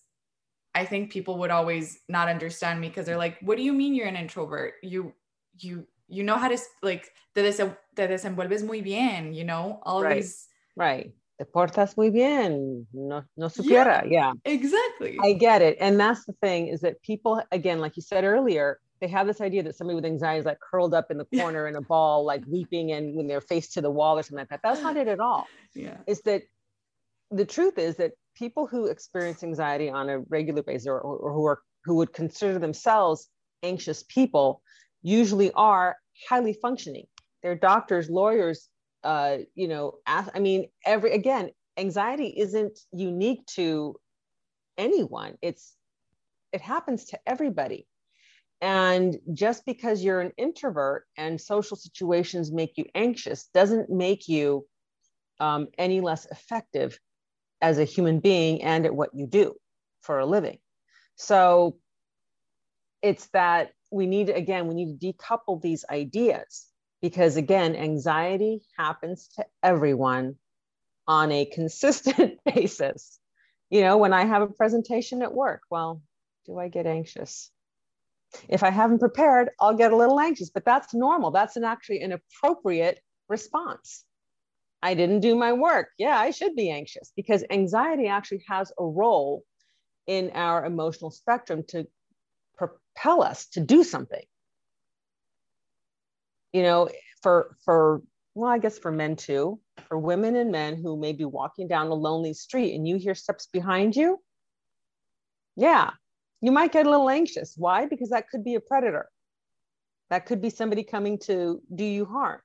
I 0.75 0.85
think 0.85 1.11
people 1.11 1.37
would 1.39 1.51
always 1.51 1.99
not 2.07 2.27
understand 2.27 2.79
me 2.79 2.89
because 2.89 3.05
they're 3.05 3.17
like, 3.17 3.37
what 3.41 3.57
do 3.57 3.63
you 3.63 3.73
mean 3.73 3.95
you're 3.95 4.07
an 4.07 4.15
introvert? 4.15 4.75
You, 4.83 5.13
you, 5.59 5.87
you 6.07 6.23
know 6.23 6.35
how 6.35 6.47
to 6.47 6.57
like, 6.83 7.09
te, 7.35 7.41
des- 7.41 7.75
te 7.95 8.07
desenvuelves 8.07 8.63
muy 8.63 8.81
bien, 8.81 9.33
you 9.33 9.43
know, 9.43 9.79
all 9.83 10.03
right. 10.03 10.17
these. 10.17 10.47
Right. 10.75 11.11
Te 11.39 11.45
portas 11.45 11.97
muy 11.97 12.09
bien. 12.11 12.85
No, 12.93 13.23
no 13.37 13.47
supiera. 13.47 14.03
Yeah, 14.03 14.09
yeah. 14.09 14.33
Exactly. 14.45 15.17
I 15.21 15.33
get 15.33 15.61
it. 15.61 15.77
And 15.79 15.99
that's 15.99 16.25
the 16.25 16.33
thing 16.33 16.67
is 16.67 16.81
that 16.81 17.01
people, 17.01 17.41
again, 17.51 17.79
like 17.79 17.95
you 17.95 18.01
said 18.01 18.23
earlier, 18.23 18.79
they 19.01 19.07
have 19.07 19.27
this 19.27 19.39
idea 19.39 19.63
that 19.63 19.75
somebody 19.75 19.95
with 19.95 20.05
anxiety 20.05 20.39
is 20.39 20.45
like 20.45 20.59
curled 20.59 20.93
up 20.93 21.09
in 21.09 21.17
the 21.17 21.25
corner 21.25 21.67
in 21.67 21.75
a 21.77 21.81
ball, 21.81 22.25
like 22.25 22.43
weeping 22.47 22.91
and 22.91 23.15
when 23.15 23.27
they're 23.27 23.41
face 23.41 23.69
to 23.69 23.81
the 23.81 23.89
wall 23.89 24.17
or 24.19 24.23
something 24.23 24.39
like 24.39 24.49
that. 24.49 24.59
That's 24.61 24.81
not 24.81 24.97
it 24.97 25.07
at 25.07 25.21
all. 25.21 25.47
Yeah. 25.73 25.97
Is 26.05 26.21
that 26.23 26.43
the 27.31 27.45
truth 27.45 27.77
is 27.77 27.95
that 27.95 28.11
people 28.39 28.65
who 28.65 28.85
experience 28.87 29.43
anxiety 29.43 29.89
on 29.89 30.09
a 30.09 30.19
regular 30.29 30.63
basis 30.63 30.87
or, 30.87 30.99
or 31.01 31.33
who 31.33 31.45
are 31.45 31.59
who 31.83 31.95
would 31.95 32.13
consider 32.13 32.57
themselves 32.57 33.27
anxious 33.63 34.03
people 34.03 34.61
usually 35.01 35.51
are 35.53 35.97
highly 36.29 36.53
functioning. 36.53 37.05
They're 37.43 37.55
doctors, 37.55 38.09
lawyers, 38.09 38.69
uh, 39.03 39.37
you 39.55 39.67
know, 39.67 39.99
I 40.07 40.39
mean, 40.39 40.69
every 40.85 41.11
again, 41.11 41.51
anxiety 41.77 42.33
isn't 42.37 42.79
unique 42.91 43.45
to 43.55 43.95
anyone. 44.77 45.37
It's 45.41 45.75
it 46.53 46.61
happens 46.61 47.05
to 47.05 47.19
everybody. 47.27 47.87
And 48.61 49.17
just 49.33 49.65
because 49.65 50.03
you're 50.03 50.19
an 50.19 50.33
introvert 50.37 51.05
and 51.17 51.39
social 51.39 51.77
situations 51.77 52.51
make 52.51 52.73
you 52.75 52.85
anxious 52.93 53.49
doesn't 53.53 53.89
make 53.89 54.27
you 54.27 54.65
um, 55.39 55.67
any 55.77 56.01
less 56.01 56.25
effective 56.25 56.99
as 57.61 57.77
a 57.77 57.83
human 57.83 58.19
being 58.19 58.61
and 58.63 58.85
at 58.85 58.95
what 58.95 59.13
you 59.13 59.27
do 59.27 59.55
for 60.01 60.19
a 60.19 60.25
living. 60.25 60.57
So 61.15 61.77
it's 63.01 63.27
that 63.27 63.71
we 63.91 64.05
need, 64.05 64.29
again, 64.29 64.67
we 64.67 64.75
need 64.75 64.99
to 64.99 65.13
decouple 65.13 65.61
these 65.61 65.85
ideas 65.89 66.67
because, 67.01 67.37
again, 67.37 67.75
anxiety 67.75 68.61
happens 68.77 69.29
to 69.35 69.45
everyone 69.63 70.35
on 71.07 71.31
a 71.31 71.45
consistent 71.45 72.39
basis. 72.55 73.19
You 73.69 73.81
know, 73.81 73.97
when 73.97 74.13
I 74.13 74.25
have 74.25 74.41
a 74.41 74.47
presentation 74.47 75.21
at 75.21 75.33
work, 75.33 75.61
well, 75.69 76.01
do 76.45 76.57
I 76.57 76.67
get 76.67 76.85
anxious? 76.85 77.51
If 78.47 78.63
I 78.63 78.69
haven't 78.69 78.99
prepared, 78.99 79.49
I'll 79.59 79.75
get 79.75 79.91
a 79.91 79.95
little 79.95 80.19
anxious, 80.19 80.49
but 80.49 80.65
that's 80.65 80.93
normal. 80.93 81.31
That's 81.31 81.55
an 81.55 81.63
actually 81.63 82.01
an 82.01 82.11
appropriate 82.11 82.99
response. 83.27 84.05
I 84.81 84.93
didn't 84.93 85.19
do 85.19 85.35
my 85.35 85.53
work. 85.53 85.89
Yeah, 85.97 86.17
I 86.17 86.31
should 86.31 86.55
be 86.55 86.69
anxious 86.69 87.11
because 87.15 87.43
anxiety 87.49 88.07
actually 88.07 88.43
has 88.47 88.71
a 88.79 88.85
role 88.85 89.43
in 90.07 90.31
our 90.33 90.65
emotional 90.65 91.11
spectrum 91.11 91.63
to 91.69 91.85
propel 92.57 93.21
us 93.21 93.47
to 93.49 93.59
do 93.59 93.83
something. 93.83 94.23
You 96.53 96.63
know, 96.63 96.89
for 97.21 97.55
for 97.65 98.01
well, 98.35 98.49
I 98.49 98.57
guess 98.57 98.79
for 98.79 98.91
men 98.91 99.15
too, 99.17 99.59
for 99.87 99.97
women 99.97 100.35
and 100.35 100.51
men 100.51 100.81
who 100.81 100.97
may 100.97 101.13
be 101.13 101.25
walking 101.25 101.67
down 101.67 101.87
a 101.87 101.93
lonely 101.93 102.33
street 102.33 102.73
and 102.73 102.87
you 102.87 102.97
hear 102.97 103.15
steps 103.15 103.47
behind 103.47 103.95
you. 103.95 104.19
Yeah, 105.55 105.91
you 106.41 106.51
might 106.51 106.71
get 106.71 106.87
a 106.87 106.89
little 106.89 107.09
anxious. 107.09 107.55
Why? 107.57 107.85
Because 107.85 108.09
that 108.09 108.29
could 108.29 108.43
be 108.43 108.55
a 108.55 108.61
predator. 108.61 109.09
That 110.09 110.25
could 110.25 110.41
be 110.41 110.49
somebody 110.49 110.83
coming 110.83 111.19
to 111.19 111.61
do 111.73 111.83
you 111.83 112.05
harm. 112.05 112.39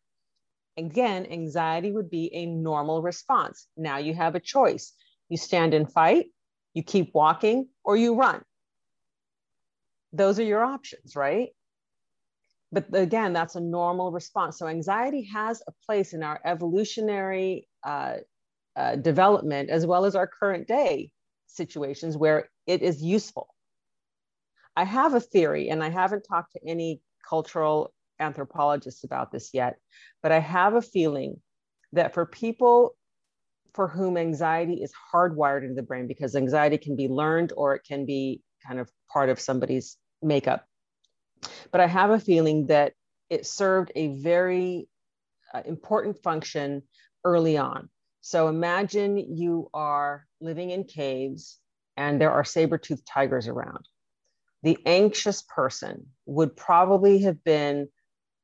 Again, 0.77 1.27
anxiety 1.27 1.93
would 1.93 2.11
be 2.11 2.31
a 2.35 2.47
normal 2.47 3.03
response. 3.03 3.69
Now 3.77 3.99
you 3.99 4.15
have 4.15 4.35
a 4.35 4.41
choice. 4.41 4.93
You 5.29 5.37
stand 5.37 5.73
and 5.73 5.91
fight, 5.91 6.27
you 6.75 6.83
keep 6.83 7.15
walking, 7.15 7.69
or 7.85 7.97
you 7.97 8.17
run. 8.17 8.43
Those 10.13 10.39
are 10.39 10.45
your 10.45 10.65
options, 10.65 11.17
right? 11.17 11.51
But 12.73 12.87
again, 12.93 13.33
that's 13.33 13.55
a 13.55 13.61
normal 13.61 14.11
response. 14.11 14.59
So 14.59 14.67
anxiety 14.67 15.23
has 15.33 15.63
a 15.69 15.73
place 15.87 16.13
in 16.13 16.25
our 16.25 16.41
evolutionary 16.45 17.69
uh, 17.85 18.17
uh, 18.75 18.97
development 18.97 19.71
as 19.71 19.87
well 19.87 20.05
as 20.05 20.17
our 20.17 20.27
current 20.27 20.67
day 20.67 21.13
situations 21.47 22.17
where 22.17 22.51
it 22.67 22.83
is 22.83 23.01
useful. 23.01 23.55
I 24.77 24.83
have 24.83 25.15
a 25.15 25.21
theory, 25.21 25.69
and 25.69 25.85
I 25.85 25.89
haven't 25.89 26.23
talked 26.29 26.55
to 26.55 26.61
any 26.67 27.01
cultural 27.29 27.94
anthropologists 28.19 29.05
about 29.05 29.33
this 29.33 29.51
yet, 29.53 29.77
but 30.23 30.33
I 30.33 30.39
have 30.39 30.75
a 30.75 30.83
feeling 30.83 31.41
that 31.93 32.15
for 32.15 32.27
people 32.27 32.97
for 33.73 33.89
whom 33.89 34.17
anxiety 34.17 34.83
is 34.83 34.93
hardwired 35.13 35.63
into 35.63 35.75
the 35.75 35.83
brain, 35.83 36.07
because 36.07 36.37
anxiety 36.37 36.79
can 36.79 36.95
be 36.95 37.09
learned 37.09 37.53
or 37.57 37.75
it 37.75 37.83
can 37.87 38.07
be 38.07 38.41
kind 38.67 38.79
of 38.79 38.91
part 39.13 39.29
of 39.29 39.41
somebody's 39.41 39.97
makeup. 40.23 40.65
But 41.73 41.81
I 41.81 41.87
have 41.87 42.11
a 42.11 42.21
feeling 42.21 42.69
that 42.69 42.93
it 43.31 43.47
served 43.47 43.91
a 43.97 44.09
very 44.17 44.89
uh, 45.53 45.63
important 45.65 46.23
function 46.23 46.83
early 47.25 47.57
on. 47.57 47.89
So 48.21 48.49
imagine 48.49 49.19
you 49.19 49.71
are 49.75 50.27
living 50.41 50.71
in 50.71 50.85
caves 50.85 51.59
and 51.97 52.21
there 52.21 52.31
are 52.31 52.45
saber-toothed 52.45 53.07
tigers 53.07 53.49
around 53.49 53.87
the 54.65 54.79
anxious 54.87 55.43
person 55.43 56.07
would 56.25 56.57
probably 56.57 57.19
have 57.21 57.45
been 57.45 57.87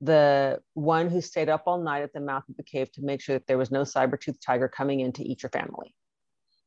the 0.01 0.61
one 0.75 1.11
who 1.11 1.21
stayed 1.21 1.49
up 1.49 1.65
all 1.67 1.83
night 1.83 2.03
at 2.03 2.13
the 2.13 2.21
mouth 2.21 2.45
of 2.49 2.57
the 2.57 2.63
cave 2.63 2.91
to 2.93 3.03
make 3.03 3.21
sure 3.21 3.37
that 3.37 3.47
there 3.47 3.59
was 3.59 3.71
no 3.71 3.85
saber-toothed 3.85 4.43
tiger 4.43 4.69
coming 4.69 5.01
in 5.01 5.13
to 5.13 5.23
eat 5.23 5.43
your 5.43 5.51
family. 5.51 5.95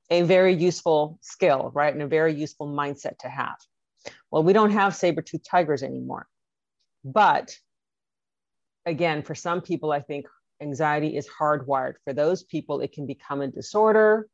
A 0.09 0.21
very 0.21 0.53
useful 0.53 1.17
skill, 1.21 1.71
right? 1.73 1.93
And 1.93 2.03
a 2.03 2.07
very 2.07 2.33
useful 2.33 2.67
mindset 2.67 3.17
to 3.19 3.29
have. 3.29 3.55
Well, 4.29 4.43
we 4.43 4.53
don't 4.53 4.71
have 4.71 4.95
saber-toothed 4.95 5.45
tigers 5.45 5.81
anymore. 5.81 6.27
But 7.03 7.57
again, 8.85 9.23
for 9.23 9.33
some 9.33 9.61
people, 9.61 9.91
I 9.91 10.01
think 10.01 10.27
anxiety 10.61 11.17
is 11.17 11.27
hardwired. 11.27 11.95
For 12.03 12.13
those 12.13 12.43
people, 12.43 12.81
it 12.81 12.91
can 12.93 13.07
become 13.07 13.41
a 13.41 13.47
disorder, 13.47 14.27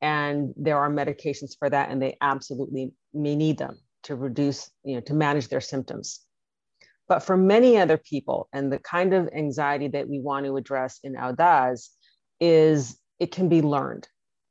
and 0.00 0.52
there 0.56 0.78
are 0.78 0.90
medications 0.90 1.56
for 1.58 1.70
that, 1.70 1.90
and 1.90 2.02
they 2.02 2.16
absolutely 2.20 2.92
may 3.14 3.36
need 3.36 3.58
them 3.58 3.78
to 4.04 4.16
reduce, 4.16 4.70
you 4.82 4.94
know, 4.94 5.00
to 5.02 5.14
manage 5.14 5.48
their 5.48 5.60
symptoms. 5.60 6.20
But 7.10 7.24
for 7.24 7.36
many 7.36 7.76
other 7.76 7.96
people, 7.96 8.48
and 8.52 8.72
the 8.72 8.78
kind 8.78 9.12
of 9.12 9.28
anxiety 9.34 9.88
that 9.88 10.08
we 10.08 10.20
want 10.20 10.46
to 10.46 10.56
address 10.56 11.00
in 11.02 11.16
Audaz 11.16 11.88
is 12.38 12.96
it 13.18 13.32
can 13.32 13.48
be 13.48 13.62
learned. 13.62 14.06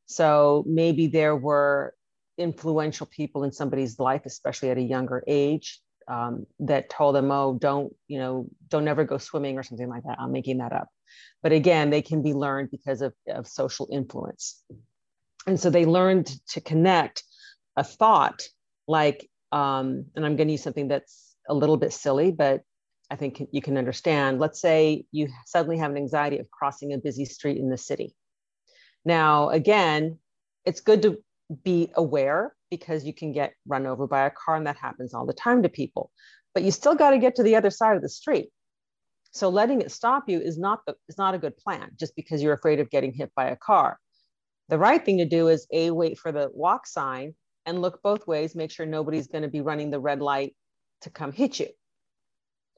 So 0.07 0.65
maybe 0.67 1.07
there 1.07 1.37
were 1.37 1.93
influential 2.37 3.05
people 3.07 3.45
in 3.45 3.53
somebody's 3.53 3.97
life, 3.97 4.23
especially 4.25 4.71
at 4.71 4.77
a 4.77 4.81
younger 4.81 5.23
age, 5.25 5.79
um, 6.09 6.47
that 6.59 6.89
told 6.89 7.15
them, 7.15 7.31
"Oh, 7.31 7.57
don't 7.57 7.95
you 8.09 8.19
know, 8.19 8.49
don't 8.67 8.89
ever 8.89 9.05
go 9.05 9.17
swimming 9.17 9.57
or 9.57 9.63
something 9.63 9.87
like 9.87 10.03
that." 10.03 10.19
I'm 10.19 10.33
making 10.33 10.57
that 10.57 10.73
up, 10.73 10.89
but 11.41 11.53
again, 11.53 11.91
they 11.91 12.01
can 12.01 12.21
be 12.21 12.33
learned 12.33 12.71
because 12.71 13.01
of, 13.01 13.13
of 13.29 13.47
social 13.47 13.87
influence, 13.89 14.61
and 15.47 15.57
so 15.57 15.69
they 15.69 15.85
learned 15.85 16.27
to 16.49 16.59
connect 16.59 17.23
a 17.77 17.85
thought 17.85 18.41
like 18.85 19.29
um, 19.51 20.05
and 20.15 20.25
I'm 20.25 20.35
going 20.35 20.47
to 20.47 20.53
use 20.53 20.63
something 20.63 20.89
that's 20.89 21.28
a 21.49 21.53
little 21.53 21.77
bit 21.77 21.91
silly, 21.91 22.31
but 22.31 22.61
I 23.11 23.15
think 23.15 23.41
you 23.51 23.61
can 23.61 23.77
understand. 23.77 24.39
Let's 24.39 24.61
say 24.61 25.05
you 25.11 25.29
suddenly 25.45 25.77
have 25.79 25.91
an 25.91 25.97
anxiety 25.97 26.37
of 26.37 26.49
crossing 26.51 26.93
a 26.93 26.97
busy 26.97 27.25
street 27.25 27.57
in 27.57 27.69
the 27.69 27.77
city. 27.77 28.13
Now, 29.03 29.49
again, 29.49 30.19
it's 30.65 30.81
good 30.81 31.01
to 31.01 31.17
be 31.63 31.91
aware 31.95 32.55
because 32.69 33.03
you 33.03 33.13
can 33.13 33.31
get 33.31 33.53
run 33.67 33.87
over 33.87 34.05
by 34.05 34.25
a 34.25 34.29
car, 34.29 34.55
and 34.55 34.67
that 34.67 34.77
happens 34.77 35.13
all 35.13 35.25
the 35.25 35.33
time 35.33 35.63
to 35.63 35.69
people. 35.69 36.11
But 36.53 36.63
you 36.63 36.71
still 36.71 36.95
got 36.95 37.11
to 37.11 37.17
get 37.17 37.35
to 37.35 37.43
the 37.43 37.55
other 37.55 37.71
side 37.71 37.95
of 37.95 38.03
the 38.03 38.09
street. 38.09 38.49
So 39.31 39.49
letting 39.49 39.81
it 39.81 39.91
stop 39.91 40.27
you 40.27 40.39
is 40.39 40.57
not 40.57 40.81
the, 40.85 40.95
is 41.07 41.17
not 41.17 41.33
a 41.35 41.39
good 41.39 41.57
plan 41.57 41.91
just 41.99 42.15
because 42.15 42.41
you're 42.41 42.53
afraid 42.53 42.79
of 42.79 42.89
getting 42.89 43.13
hit 43.13 43.31
by 43.35 43.49
a 43.49 43.55
car. 43.55 43.99
The 44.69 44.77
right 44.77 45.03
thing 45.03 45.17
to 45.17 45.25
do 45.25 45.47
is 45.47 45.67
a 45.71 45.91
wait 45.91 46.17
for 46.17 46.31
the 46.31 46.49
walk 46.53 46.85
sign 46.85 47.33
and 47.65 47.81
look 47.81 48.01
both 48.01 48.25
ways, 48.27 48.55
make 48.55 48.71
sure 48.71 48.85
nobody's 48.85 49.27
going 49.27 49.43
to 49.43 49.47
be 49.47 49.61
running 49.61 49.91
the 49.91 49.99
red 49.99 50.21
light 50.21 50.55
to 51.01 51.09
come 51.09 51.31
hit 51.31 51.59
you. 51.59 51.69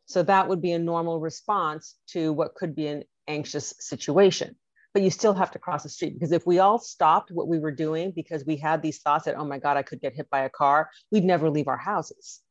So 0.06 0.24
that 0.24 0.48
would 0.48 0.62
be 0.62 0.74
a 0.74 0.80
normal 0.80 1.20
response 1.20 1.96
to 2.08 2.34
what 2.34 2.56
could 2.56 2.76
be 2.76 2.88
an 2.88 3.04
anxious 3.28 3.74
situation. 3.80 4.56
But 4.94 5.04
you 5.04 5.10
still 5.10 5.34
have 5.34 5.52
to 5.52 5.60
cross 5.60 5.84
the 5.84 5.90
street 5.90 6.16
because 6.16 6.34
if 6.34 6.46
we 6.46 6.60
all 6.60 6.78
stopped 6.78 7.32
what 7.32 7.48
we 7.48 7.60
were 7.60 7.72
doing 7.72 8.12
because 8.12 8.46
we 8.46 8.58
had 8.58 8.82
these 8.82 9.00
thoughts 9.00 9.26
that, 9.26 9.36
oh 9.38 9.46
my 9.46 9.58
God, 9.58 9.78
I 9.78 9.84
could 9.84 10.02
get 10.02 10.14
hit 10.14 10.30
by 10.30 10.42
a 10.42 10.50
car, 10.50 10.90
we'd 11.12 11.24
never 11.24 11.50
leave 11.50 11.70
our 11.70 11.78
houses. 11.78 12.42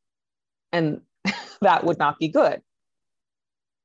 And 0.71 1.01
that 1.61 1.83
would 1.83 1.99
not 1.99 2.17
be 2.17 2.29
good. 2.29 2.61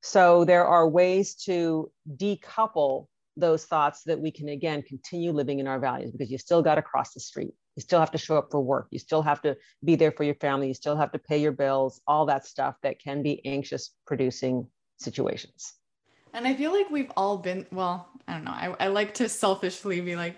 So 0.01 0.43
there 0.45 0.65
are 0.65 0.87
ways 0.87 1.35
to 1.45 1.91
decouple 2.15 3.07
those 3.35 3.65
thoughts 3.65 4.03
that 4.05 4.19
we 4.19 4.31
can 4.31 4.49
again 4.49 4.81
continue 4.81 5.31
living 5.31 5.59
in 5.59 5.67
our 5.67 5.79
values 5.79 6.11
because 6.11 6.31
you 6.31 6.39
still 6.39 6.63
got 6.63 6.75
to 6.75 6.81
cross 6.81 7.13
the 7.13 7.19
street 7.19 7.53
you 7.77 7.81
still 7.81 7.99
have 7.99 8.11
to 8.11 8.17
show 8.17 8.35
up 8.37 8.49
for 8.49 8.59
work. 8.59 8.87
You 8.89 8.97
still 8.97 9.21
have 9.21 9.39
to 9.43 9.55
be 9.85 9.95
there 9.95 10.11
for 10.11 10.23
your 10.23 10.35
family. 10.35 10.67
You 10.67 10.73
still 10.73 10.97
have 10.97 11.11
to 11.11 11.19
pay 11.19 11.37
your 11.37 11.51
bills 11.51 12.01
all 12.07 12.25
that 12.25 12.45
stuff 12.45 12.75
that 12.81 12.99
can 12.99 13.21
be 13.21 13.45
anxious 13.45 13.91
producing 14.07 14.67
situations. 14.97 15.75
And 16.33 16.45
i 16.47 16.53
feel 16.53 16.71
like 16.73 16.89
we've 16.89 17.11
all 17.15 17.37
been 17.37 17.65
well 17.71 18.09
i 18.27 18.33
don't 18.33 18.43
know. 18.43 18.51
I, 18.51 18.75
I 18.79 18.87
like 18.87 19.13
to 19.15 19.29
selfishly 19.29 20.01
be 20.01 20.15
like 20.15 20.37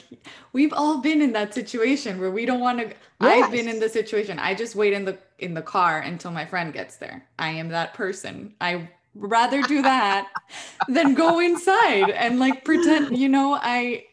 we've 0.54 0.72
all 0.72 1.00
been 1.02 1.22
in 1.22 1.34
that 1.34 1.54
situation 1.54 2.20
where 2.22 2.30
we 2.30 2.46
don't 2.46 2.60
want 2.60 2.80
to 2.80 2.86
yes. 2.88 2.96
i've 3.22 3.52
been 3.52 3.68
in 3.68 3.80
the 3.80 3.90
situation. 3.90 4.38
I 4.38 4.54
just 4.54 4.76
wait 4.76 4.94
in 4.94 5.06
the 5.06 5.18
in 5.40 5.54
the 5.54 5.62
car 5.62 6.00
until 6.00 6.32
my 6.32 6.46
friend 6.46 6.72
gets 6.72 6.98
there. 6.98 7.26
I 7.40 7.50
am 7.50 7.70
that 7.70 7.94
person. 7.94 8.54
I 8.62 8.90
rather 9.16 9.62
do 9.64 9.82
that 9.82 10.28
than 10.88 11.16
go 11.16 11.40
inside 11.40 12.12
and 12.12 12.40
like 12.40 12.64
pretend 12.64 13.18
you 13.18 13.28
know 13.28 13.58
i 13.60 14.04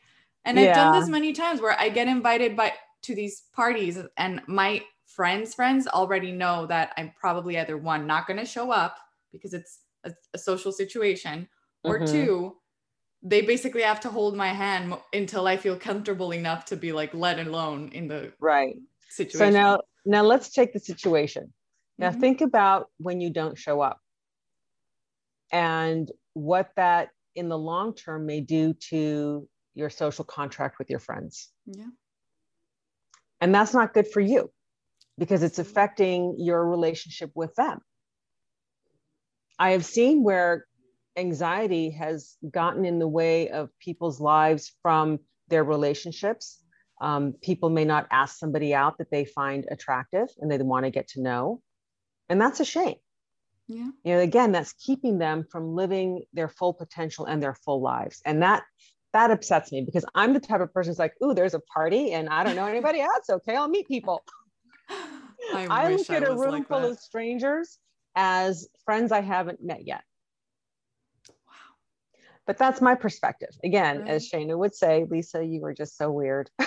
and 0.47 0.59
yeah. 0.59 0.71
i've 0.71 0.75
done 0.75 0.99
this 0.99 1.09
many 1.09 1.35
times 1.35 1.61
where 1.61 1.79
i 1.79 1.91
get 1.91 2.09
invited 2.09 2.57
by 2.57 2.73
to 3.07 3.15
these 3.15 3.45
parties 3.55 3.99
and 4.17 4.43
my 4.49 4.83
friends 5.07 5.55
friends 5.55 5.87
already 5.87 6.33
know 6.33 6.67
that 6.67 6.93
i'm 6.97 7.13
probably 7.19 7.59
either 7.59 7.79
one 7.79 8.07
not 8.07 8.27
going 8.27 8.39
to 8.39 8.45
show 8.45 8.71
up 8.71 8.97
because 9.33 9.55
it's 9.55 9.81
a, 10.05 10.13
a 10.35 10.39
social 10.39 10.73
situation 10.73 11.49
or 11.85 11.99
Mhm. 12.01 12.07
two 12.13 12.57
they 13.23 13.41
basically 13.43 13.83
have 13.83 14.01
to 14.01 14.09
hold 14.09 14.37
my 14.37 14.49
hand 14.49 14.95
until 15.13 15.47
i 15.47 15.57
feel 15.57 15.79
comfortable 15.79 16.33
enough 16.33 16.65
to 16.65 16.77
be 16.77 16.93
like 16.93 17.15
let 17.15 17.39
alone 17.39 17.89
in 17.93 18.09
the 18.09 18.33
Right. 18.41 18.77
situation 19.09 19.55
So 19.55 19.59
now, 19.63 19.81
now 20.05 20.23
let's 20.23 20.51
take 20.51 20.73
the 20.73 20.79
situation. 20.81 21.53
Now 21.99 22.11
Mhm. 22.11 22.21
think 22.21 22.41
about 22.41 22.91
when 22.99 23.21
you 23.21 23.31
don't 23.31 23.57
show 23.57 23.81
up 23.81 24.01
and 25.53 26.11
what 26.35 26.71
that 26.77 27.11
in 27.35 27.49
the 27.49 27.59
long 27.59 27.95
term 27.95 28.27
may 28.27 28.41
do 28.41 28.75
to 28.91 29.49
your 29.75 29.91
social 29.91 30.25
contract 30.25 30.79
with 30.79 30.91
your 30.91 30.99
friends. 30.99 31.53
yeah 31.67 31.91
And 33.41 33.55
that's 33.55 33.75
not 33.75 33.95
good 33.95 34.09
for 34.09 34.21
you 34.21 34.51
because 35.19 35.43
it's 35.43 35.59
affecting 35.59 36.37
your 36.39 36.67
relationship 36.67 37.31
with 37.35 37.55
them. 37.55 37.81
I 39.59 39.71
have 39.71 39.85
seen 39.85 40.23
where 40.23 40.67
anxiety 41.17 41.91
has 41.91 42.37
gotten 42.51 42.85
in 42.85 42.99
the 42.99 43.09
way 43.09 43.49
of 43.49 43.71
people's 43.79 44.21
lives 44.21 44.75
from 44.83 45.19
their 45.49 45.65
relationships. 45.65 46.63
Um, 47.01 47.35
people 47.43 47.71
may 47.71 47.85
not 47.85 48.07
ask 48.11 48.39
somebody 48.39 48.75
out 48.75 48.99
that 48.99 49.11
they 49.11 49.25
find 49.25 49.67
attractive 49.71 50.29
and 50.39 50.51
they 50.51 50.59
want 50.59 50.85
to 50.85 50.91
get 50.91 51.09
to 51.09 51.23
know. 51.23 51.63
And 52.29 52.41
that's 52.41 52.61
a 52.61 52.65
shame. 52.65 52.97
yeah 53.69 53.91
You 54.05 54.15
know, 54.15 54.21
again, 54.21 54.53
that's 54.53 54.73
keeping 54.73 55.19
them 55.19 55.45
from 55.51 55.75
living 55.75 56.25
their 56.33 56.49
full 56.49 56.75
potential 56.75 57.25
and 57.27 57.43
their 57.43 57.55
full 57.55 57.81
lives. 57.81 58.21
And 58.25 58.43
that 58.43 58.65
that 59.17 59.31
upsets 59.31 59.73
me 59.73 59.81
because 59.81 60.05
I'm 60.15 60.35
the 60.35 60.41
type 60.41 60.61
of 60.61 60.73
person 60.75 60.91
who's 60.91 60.99
like, 60.99 61.15
ooh, 61.25 61.33
there's 61.33 61.55
a 61.55 61.61
party 61.61 62.13
and 62.13 62.29
I 62.29 62.45
don't 62.45 62.55
know 62.55 62.67
anybody 62.67 63.01
else. 63.01 63.31
Okay, 63.31 63.57
I'll 63.57 63.69
meet 63.69 63.89
people. 63.89 64.23
i, 64.91 65.67
I, 65.71 65.95
look 65.95 66.11
at 66.11 66.23
I 66.23 66.27
a 66.27 66.37
room 66.37 66.53
like 66.53 66.69
full 66.69 66.83
that. 66.83 66.91
of 66.91 66.99
strangers 66.99 67.79
as 68.15 68.69
friends 68.85 69.13
I 69.13 69.23
haven't 69.23 69.65
met 69.65 69.87
yet. 69.87 70.03
Wow. 71.49 71.55
But 72.47 72.59
that's 72.59 72.83
my 72.83 72.95
perspective. 72.95 73.49
Again, 73.65 74.07
as 74.07 74.29
Shayna 74.31 74.57
would 74.57 74.75
say, 74.75 75.07
Lisa, 75.11 75.43
you 75.43 75.63
were 75.63 75.73
just 75.73 75.97
so 75.97 76.13
weird. 76.13 76.51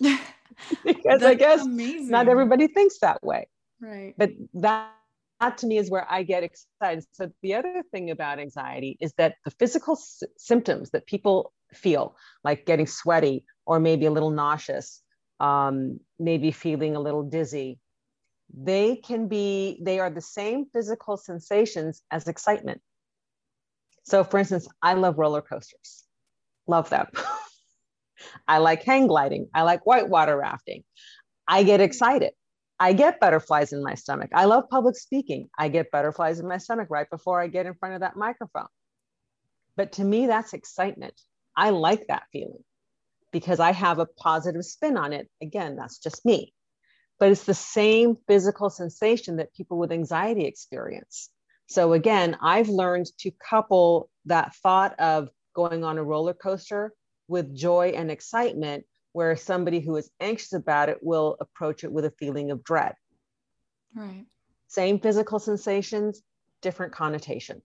because 0.84 1.22
I 1.22 1.34
guess 1.34 1.64
amazing. 1.64 2.10
not 2.10 2.26
everybody 2.28 2.66
thinks 2.66 2.98
that 2.98 3.22
way. 3.22 3.46
right 3.80 4.14
But 4.18 4.30
that, 4.54 4.90
that 5.38 5.58
to 5.58 5.66
me 5.68 5.78
is 5.78 5.90
where 5.90 6.06
I 6.10 6.24
get 6.24 6.42
excited. 6.42 7.04
So 7.12 7.30
the 7.42 7.54
other 7.54 7.84
thing 7.92 8.10
about 8.10 8.40
anxiety 8.40 8.96
is 9.00 9.12
that 9.18 9.36
the 9.44 9.52
physical 9.52 9.94
s- 9.94 10.24
symptoms 10.36 10.90
that 10.90 11.06
people 11.06 11.52
feel, 11.76 12.16
like 12.42 12.66
getting 12.66 12.86
sweaty 12.86 13.44
or 13.66 13.80
maybe 13.80 14.06
a 14.06 14.10
little 14.10 14.30
nauseous, 14.30 15.02
um, 15.40 16.00
maybe 16.18 16.50
feeling 16.50 16.96
a 16.96 17.00
little 17.00 17.22
dizzy, 17.22 17.78
they 18.56 18.96
can 18.96 19.28
be, 19.28 19.78
they 19.82 19.98
are 20.00 20.10
the 20.10 20.20
same 20.20 20.66
physical 20.72 21.16
sensations 21.16 22.02
as 22.10 22.28
excitement. 22.28 22.80
So, 24.04 24.22
for 24.22 24.38
instance, 24.38 24.68
I 24.82 24.94
love 24.94 25.18
roller 25.18 25.40
coasters, 25.40 26.04
love 26.66 26.90
them. 26.90 27.06
I 28.48 28.58
like 28.58 28.82
hang 28.82 29.06
gliding, 29.06 29.48
I 29.54 29.62
like 29.62 29.86
whitewater 29.86 30.36
rafting. 30.36 30.84
I 31.46 31.62
get 31.62 31.80
excited. 31.80 32.32
I 32.78 32.92
get 32.92 33.20
butterflies 33.20 33.72
in 33.72 33.82
my 33.82 33.94
stomach. 33.94 34.30
I 34.34 34.46
love 34.46 34.64
public 34.68 34.96
speaking. 34.96 35.48
I 35.56 35.68
get 35.68 35.90
butterflies 35.90 36.40
in 36.40 36.48
my 36.48 36.58
stomach 36.58 36.88
right 36.90 37.08
before 37.08 37.40
I 37.40 37.46
get 37.46 37.66
in 37.66 37.74
front 37.74 37.94
of 37.94 38.00
that 38.00 38.16
microphone. 38.16 38.66
But 39.76 39.92
to 39.92 40.04
me, 40.04 40.26
that's 40.26 40.52
excitement. 40.52 41.14
I 41.56 41.70
like 41.70 42.06
that 42.08 42.24
feeling 42.32 42.64
because 43.32 43.60
I 43.60 43.72
have 43.72 43.98
a 43.98 44.06
positive 44.06 44.64
spin 44.64 44.96
on 44.96 45.12
it. 45.12 45.28
Again, 45.42 45.76
that's 45.76 45.98
just 45.98 46.24
me. 46.24 46.52
But 47.18 47.30
it's 47.30 47.44
the 47.44 47.54
same 47.54 48.16
physical 48.26 48.70
sensation 48.70 49.36
that 49.36 49.54
people 49.54 49.78
with 49.78 49.92
anxiety 49.92 50.44
experience. 50.44 51.30
So 51.66 51.92
again, 51.92 52.36
I've 52.42 52.68
learned 52.68 53.06
to 53.18 53.30
couple 53.30 54.10
that 54.26 54.54
thought 54.56 54.98
of 55.00 55.28
going 55.54 55.84
on 55.84 55.98
a 55.98 56.04
roller 56.04 56.34
coaster 56.34 56.92
with 57.28 57.56
joy 57.56 57.92
and 57.96 58.10
excitement 58.10 58.84
where 59.12 59.36
somebody 59.36 59.80
who 59.80 59.96
is 59.96 60.10
anxious 60.20 60.52
about 60.52 60.88
it 60.88 60.98
will 61.02 61.36
approach 61.40 61.84
it 61.84 61.92
with 61.92 62.04
a 62.04 62.10
feeling 62.18 62.50
of 62.50 62.64
dread. 62.64 62.94
right 63.94 64.26
Same 64.66 64.98
physical 64.98 65.38
sensations, 65.38 66.22
different 66.60 66.92
connotation. 66.92 67.62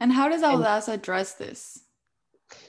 and 0.00 0.12
how 0.12 0.28
does 0.28 0.42
Audaz 0.42 0.88
address 0.88 1.34
this 1.34 1.83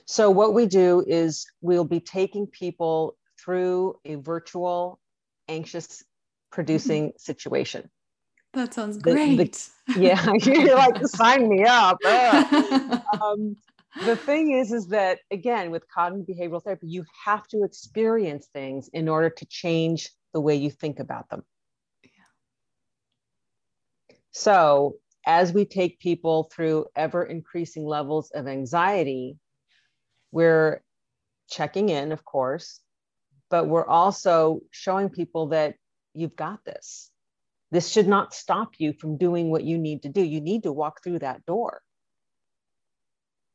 So, 0.05 0.29
what 0.29 0.53
we 0.53 0.65
do 0.65 1.03
is 1.07 1.45
we'll 1.61 1.85
be 1.85 1.99
taking 1.99 2.47
people 2.47 3.17
through 3.39 3.99
a 4.05 4.15
virtual 4.15 4.99
anxious 5.47 6.03
producing 6.51 7.13
situation. 7.17 7.89
that 8.53 8.73
sounds 8.73 8.97
The- 8.97 9.11
the- 9.11 9.35
great 9.35 9.69
Yeah, 9.97 10.33
you're 10.41 10.75
like, 10.75 11.05
sign 11.07 11.47
me 11.47 11.63
up. 11.63 11.97
Ugh. 12.05 13.01
um, 13.21 13.55
the 14.03 14.15
thing 14.15 14.51
is, 14.51 14.71
is 14.71 14.87
that 14.87 15.19
again, 15.31 15.71
with 15.71 15.87
cognitive 15.87 16.35
behavioral 16.35 16.63
therapy, 16.63 16.87
you 16.87 17.05
have 17.23 17.47
to 17.49 17.63
experience 17.63 18.47
things 18.47 18.89
in 18.93 19.07
order 19.07 19.29
to 19.29 19.45
change 19.45 20.09
the 20.33 20.41
way 20.41 20.55
you 20.55 20.71
think 20.71 20.99
about 20.99 21.29
them. 21.29 21.43
So, 24.31 24.95
as 25.25 25.53
we 25.53 25.65
take 25.65 25.99
people 25.99 26.49
through 26.51 26.87
ever 26.95 27.23
increasing 27.23 27.85
levels 27.85 28.31
of 28.31 28.47
anxiety, 28.47 29.37
we're 30.31 30.81
checking 31.49 31.89
in, 31.89 32.11
of 32.11 32.25
course, 32.25 32.79
but 33.49 33.67
we're 33.67 33.87
also 33.87 34.61
showing 34.71 35.09
people 35.09 35.47
that 35.47 35.75
you've 36.13 36.35
got 36.35 36.63
this. 36.65 37.09
This 37.71 37.89
should 37.89 38.07
not 38.07 38.33
stop 38.33 38.73
you 38.77 38.93
from 38.93 39.17
doing 39.17 39.49
what 39.49 39.63
you 39.63 39.77
need 39.77 40.03
to 40.03 40.09
do. 40.09 40.21
You 40.21 40.41
need 40.41 40.63
to 40.63 40.71
walk 40.71 41.03
through 41.03 41.19
that 41.19 41.45
door. 41.45 41.81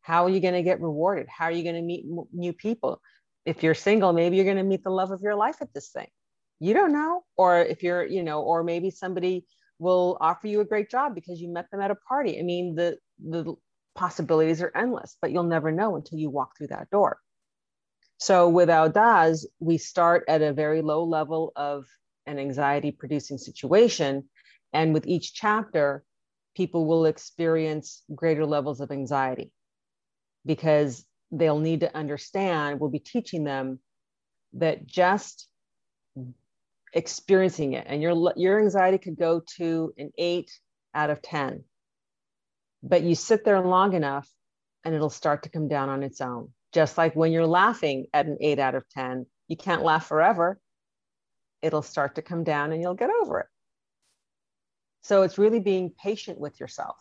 How 0.02 0.24
are 0.24 0.30
you 0.30 0.40
going 0.40 0.54
to 0.54 0.62
get 0.62 0.80
rewarded? 0.80 1.28
How 1.28 1.46
are 1.46 1.52
you 1.52 1.62
going 1.62 1.76
to 1.76 1.82
meet 1.82 2.04
m- 2.04 2.28
new 2.32 2.52
people? 2.52 3.00
If 3.44 3.62
you're 3.62 3.74
single, 3.74 4.12
maybe 4.12 4.36
you're 4.36 4.44
going 4.44 4.56
to 4.56 4.62
meet 4.62 4.82
the 4.82 4.90
love 4.90 5.10
of 5.10 5.22
your 5.22 5.36
life 5.36 5.56
at 5.60 5.72
this 5.72 5.88
thing. 5.88 6.08
You 6.58 6.74
don't 6.74 6.92
know. 6.92 7.22
Or 7.36 7.60
if 7.60 7.82
you're, 7.82 8.04
you 8.04 8.22
know, 8.22 8.42
or 8.42 8.62
maybe 8.64 8.90
somebody 8.90 9.46
will 9.78 10.18
offer 10.20 10.46
you 10.46 10.60
a 10.60 10.64
great 10.64 10.90
job 10.90 11.14
because 11.14 11.40
you 11.40 11.48
met 11.52 11.70
them 11.70 11.80
at 11.80 11.90
a 11.90 11.94
party. 11.94 12.38
I 12.38 12.42
mean, 12.42 12.74
the 12.74 12.98
the 13.18 13.54
possibilities 13.94 14.62
are 14.62 14.72
endless, 14.74 15.16
but 15.20 15.32
you'll 15.32 15.42
never 15.44 15.72
know 15.72 15.96
until 15.96 16.18
you 16.18 16.30
walk 16.30 16.56
through 16.56 16.68
that 16.68 16.90
door. 16.90 17.18
So 18.18 18.48
with 18.48 18.68
Audaz, 18.68 19.46
we 19.60 19.78
start 19.78 20.24
at 20.28 20.42
a 20.42 20.52
very 20.52 20.82
low 20.82 21.04
level 21.04 21.52
of 21.56 21.86
an 22.26 22.38
anxiety 22.38 22.90
producing 22.90 23.38
situation. 23.38 24.28
And 24.72 24.92
with 24.92 25.06
each 25.06 25.34
chapter, 25.34 26.04
people 26.54 26.86
will 26.86 27.06
experience 27.06 28.02
greater 28.14 28.44
levels 28.44 28.80
of 28.80 28.90
anxiety 28.90 29.50
because 30.44 31.04
they'll 31.30 31.58
need 31.58 31.80
to 31.80 31.96
understand, 31.96 32.80
we'll 32.80 32.90
be 32.90 32.98
teaching 32.98 33.44
them 33.44 33.78
that 34.54 34.86
just 34.86 35.48
experiencing 36.92 37.74
it 37.74 37.86
and 37.88 38.02
your 38.02 38.32
your 38.36 38.60
anxiety 38.60 38.98
could 38.98 39.16
go 39.16 39.40
to 39.56 39.94
an 39.96 40.10
8 40.18 40.50
out 40.92 41.10
of 41.10 41.22
10 41.22 41.62
but 42.82 43.02
you 43.02 43.14
sit 43.14 43.44
there 43.44 43.60
long 43.60 43.94
enough 43.94 44.28
and 44.84 44.94
it'll 44.94 45.10
start 45.10 45.42
to 45.42 45.48
come 45.48 45.68
down 45.68 45.88
on 45.88 46.02
its 46.02 46.20
own. 46.20 46.50
Just 46.72 46.96
like 46.96 47.14
when 47.16 47.32
you're 47.32 47.46
laughing 47.46 48.06
at 48.12 48.26
an 48.26 48.38
8 48.40 48.58
out 48.58 48.74
of 48.74 48.88
10 48.90 49.26
you 49.48 49.56
can't 49.56 49.82
laugh 49.82 50.06
forever. 50.06 50.60
It'll 51.60 51.82
start 51.82 52.14
to 52.14 52.22
come 52.22 52.44
down 52.44 52.72
and 52.72 52.80
you'll 52.80 52.94
get 52.94 53.10
over 53.22 53.40
it. 53.40 53.46
So 55.02 55.22
it's 55.22 55.38
really 55.38 55.58
being 55.58 55.90
patient 55.90 56.38
with 56.38 56.60
yourself 56.60 56.96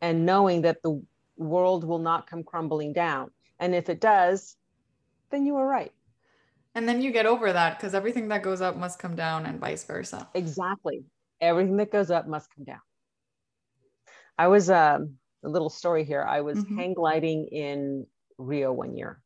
and 0.00 0.26
knowing 0.26 0.62
that 0.62 0.82
the 0.82 1.00
world 1.36 1.84
will 1.84 2.00
not 2.00 2.26
come 2.26 2.42
crumbling 2.42 2.92
down. 2.92 3.30
And 3.60 3.74
if 3.74 3.88
it 3.88 4.00
does 4.00 4.56
then 5.30 5.46
you 5.46 5.54
were 5.54 5.66
right. 5.66 5.92
And 6.74 6.88
then 6.88 7.00
you 7.00 7.10
get 7.10 7.26
over 7.26 7.52
that 7.52 7.76
because 7.76 7.94
everything 7.94 8.28
that 8.28 8.42
goes 8.42 8.60
up 8.60 8.76
must 8.76 8.98
come 8.98 9.16
down 9.16 9.46
and 9.46 9.60
vice 9.60 9.84
versa. 9.84 10.28
Exactly. 10.34 11.04
Everything 11.40 11.76
that 11.78 11.90
goes 11.90 12.10
up 12.10 12.26
must 12.28 12.54
come 12.54 12.64
down. 12.64 12.80
I 14.38 14.48
was 14.48 14.70
um, 14.70 15.18
a 15.44 15.48
little 15.48 15.70
story 15.70 16.04
here. 16.04 16.22
I 16.22 16.40
was 16.40 16.64
Mhm. 16.64 16.76
hang 16.76 16.94
gliding 16.94 17.46
in 17.48 18.06
Rio 18.38 18.72
one 18.72 18.96
year. 18.96 19.20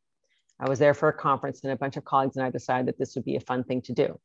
I 0.61 0.68
was 0.68 0.79
there 0.79 0.94
for 0.94 1.09
a 1.09 1.12
conference, 1.12 1.62
and 1.62 1.73
a 1.73 1.77
bunch 1.77 1.97
of 1.97 2.05
colleagues 2.05 2.37
and 2.37 2.44
I 2.44 2.51
decided 2.51 2.87
that 2.87 2.99
this 2.99 3.14
would 3.14 3.25
be 3.25 3.37
a 3.37 3.40
fun 3.40 3.64
thing 3.64 3.83
to 3.83 3.92
do. 3.92 4.21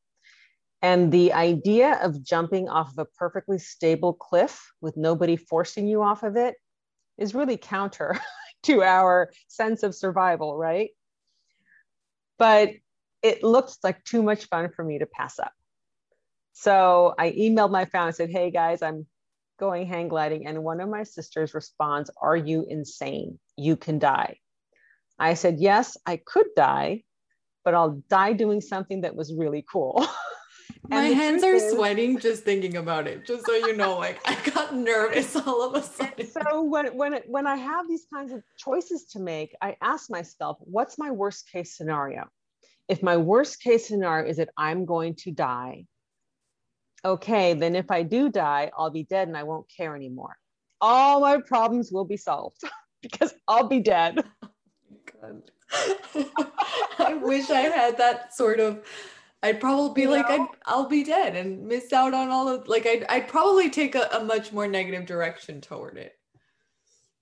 And 0.82 1.12
the 1.12 1.32
idea 1.32 1.94
of 2.02 2.22
jumping 2.24 2.68
off 2.68 2.92
of 2.92 2.98
a 2.98 3.06
perfectly 3.06 3.58
stable 3.60 4.14
cliff 4.14 4.74
with 4.82 4.98
nobody 4.98 5.38
forcing 5.38 5.88
you 5.88 6.02
off 6.02 6.24
of 6.24 6.36
it 6.36 6.56
is 7.18 7.34
really 7.34 7.56
counter 7.56 8.20
to 8.64 8.84
our 8.84 9.32
sense 9.48 9.84
of 9.84 9.96
survival, 9.96 10.58
right? 10.58 10.90
But 12.38 12.72
it 13.22 13.44
looked 13.44 13.78
like 13.84 14.04
too 14.04 14.22
much 14.24 14.46
fun 14.46 14.70
for 14.76 14.84
me 14.84 15.00
to 15.00 15.06
pass 15.06 15.40
up. 15.40 15.54
So 16.52 17.16
I 17.18 17.32
emailed 17.32 17.72
my 17.72 17.86
family 17.86 18.08
and 18.08 18.16
said, 18.16 18.30
Hey 18.30 18.52
guys, 18.52 18.82
I'm 18.82 19.08
going 19.60 19.88
hang 19.88 20.08
gliding. 20.08 20.48
And 20.48 20.64
one 20.64 20.82
of 20.82 20.90
my 20.90 21.04
sisters 21.04 21.54
responds, 21.54 22.10
Are 22.22 22.38
you 22.38 22.66
insane? 22.68 23.40
You 23.58 23.76
can 23.76 24.00
die. 24.00 24.38
I 25.20 25.36
said, 25.36 25.58
Yes, 25.60 25.98
I 26.06 26.18
could 26.18 26.48
die, 26.56 27.04
but 27.64 27.74
I'll 27.74 28.02
die 28.10 28.34
doing 28.34 28.62
something 28.62 29.02
that 29.02 29.16
was 29.16 29.34
really 29.34 29.66
cool. 29.72 30.06
My 30.90 31.06
hands 31.06 31.44
are 31.44 31.56
is- 31.56 31.72
sweating 31.72 32.20
just 32.20 32.44
thinking 32.44 32.78
about 32.78 33.08
it. 33.08 33.26
Just 33.26 33.46
so 33.46 33.54
you 33.54 33.76
know, 33.76 33.98
like 33.98 34.20
I 34.26 34.36
got 34.50 34.76
nervous 34.76 35.36
all 35.48 35.64
of 35.64 35.82
a 35.82 35.86
sudden. 35.86 36.28
so 36.28 36.64
when 36.64 36.98
when 36.98 37.14
it, 37.14 37.24
when 37.28 37.48
I 37.48 37.56
have 37.56 37.88
these 37.88 38.06
kinds 38.14 38.34
of 38.34 38.44
choices 38.58 39.06
to 39.12 39.20
make, 39.20 39.56
I 39.62 39.78
ask 39.82 40.10
myself, 40.10 40.58
what's 40.60 40.98
my 40.98 41.12
worst 41.12 41.50
case 41.50 41.78
scenario? 41.78 42.26
If 42.90 43.02
my 43.02 43.16
worst 43.18 43.62
case 43.62 43.88
scenario 43.88 44.30
is 44.30 44.38
that 44.38 44.50
I'm 44.58 44.86
going 44.86 45.16
to 45.20 45.32
die, 45.32 45.86
okay, 47.06 47.54
then 47.54 47.76
if 47.76 47.92
I 47.92 48.04
do 48.04 48.30
die, 48.30 48.72
I'll 48.78 48.90
be 48.90 49.04
dead 49.04 49.28
and 49.28 49.38
I 49.38 49.44
won't 49.44 49.70
care 49.70 49.96
anymore. 49.96 50.36
All 50.82 51.22
my 51.22 51.40
problems 51.46 51.92
will 51.92 52.06
be 52.06 52.18
solved 52.18 52.62
because 53.02 53.34
I'll 53.48 53.68
be 53.68 53.80
dead. 53.80 54.24
God. 55.22 55.42
I 57.00 57.16
wish 57.16 57.50
I 57.50 57.62
had 57.62 57.98
that 57.98 58.34
sort 58.34 58.60
of. 58.60 58.86
I'd 59.42 59.60
probably 59.60 59.94
be 59.94 60.02
You 60.04 60.12
like, 60.12 60.30
I'd, 60.30 60.48
I'll 60.66 60.88
be 60.88 61.04
dead 61.04 61.36
and 61.36 61.68
miss 61.68 61.92
out 61.92 62.14
on 62.14 62.30
all 62.30 62.48
of. 62.48 62.68
Like, 62.68 62.86
I'd, 62.86 63.06
I'd 63.10 63.28
probably 63.28 63.70
take 63.70 63.96
a, 63.96 64.08
a 64.14 64.24
much 64.24 64.54
more 64.54 64.68
negative 64.68 65.06
direction 65.06 65.60
toward 65.60 65.98
it. 65.98 66.14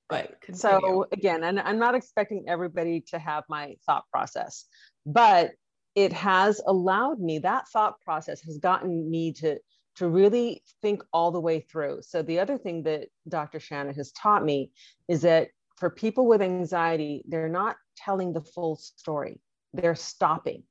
But 0.08 0.40
continue. 0.42 0.58
So 0.58 1.08
again, 1.12 1.44
and 1.44 1.60
I'm 1.60 1.80
not 1.80 1.96
expecting 1.96 2.46
everybody 2.48 3.02
to 3.08 3.18
have 3.18 3.44
my 3.50 3.76
thought 3.86 4.04
process, 4.12 4.66
but 5.06 5.52
it 5.96 6.14
has 6.14 6.62
allowed 6.68 7.20
me 7.20 7.40
that 7.40 7.68
thought 7.70 8.00
process 8.02 8.42
has 8.42 8.58
gotten 8.58 9.10
me 9.10 9.34
to 9.34 9.58
to 9.96 10.08
really 10.08 10.64
think 10.82 11.04
all 11.12 11.32
the 11.32 11.40
way 11.40 11.60
through. 11.60 12.00
So 12.02 12.22
the 12.22 12.40
other 12.40 12.58
thing 12.58 12.84
that 12.84 13.10
Dr. 13.28 13.60
Shannon 13.60 13.94
has 13.96 14.12
taught 14.12 14.44
me 14.44 14.72
is 15.08 15.22
that 15.22 15.50
for 15.78 15.90
people 15.90 16.28
with 16.28 16.42
anxiety, 16.42 17.24
they're 17.28 17.50
not 17.50 17.76
telling 17.98 18.34
the 18.34 18.42
full 18.42 18.76
story. 18.76 19.42
They're 19.74 19.96
stopping. 19.96 20.64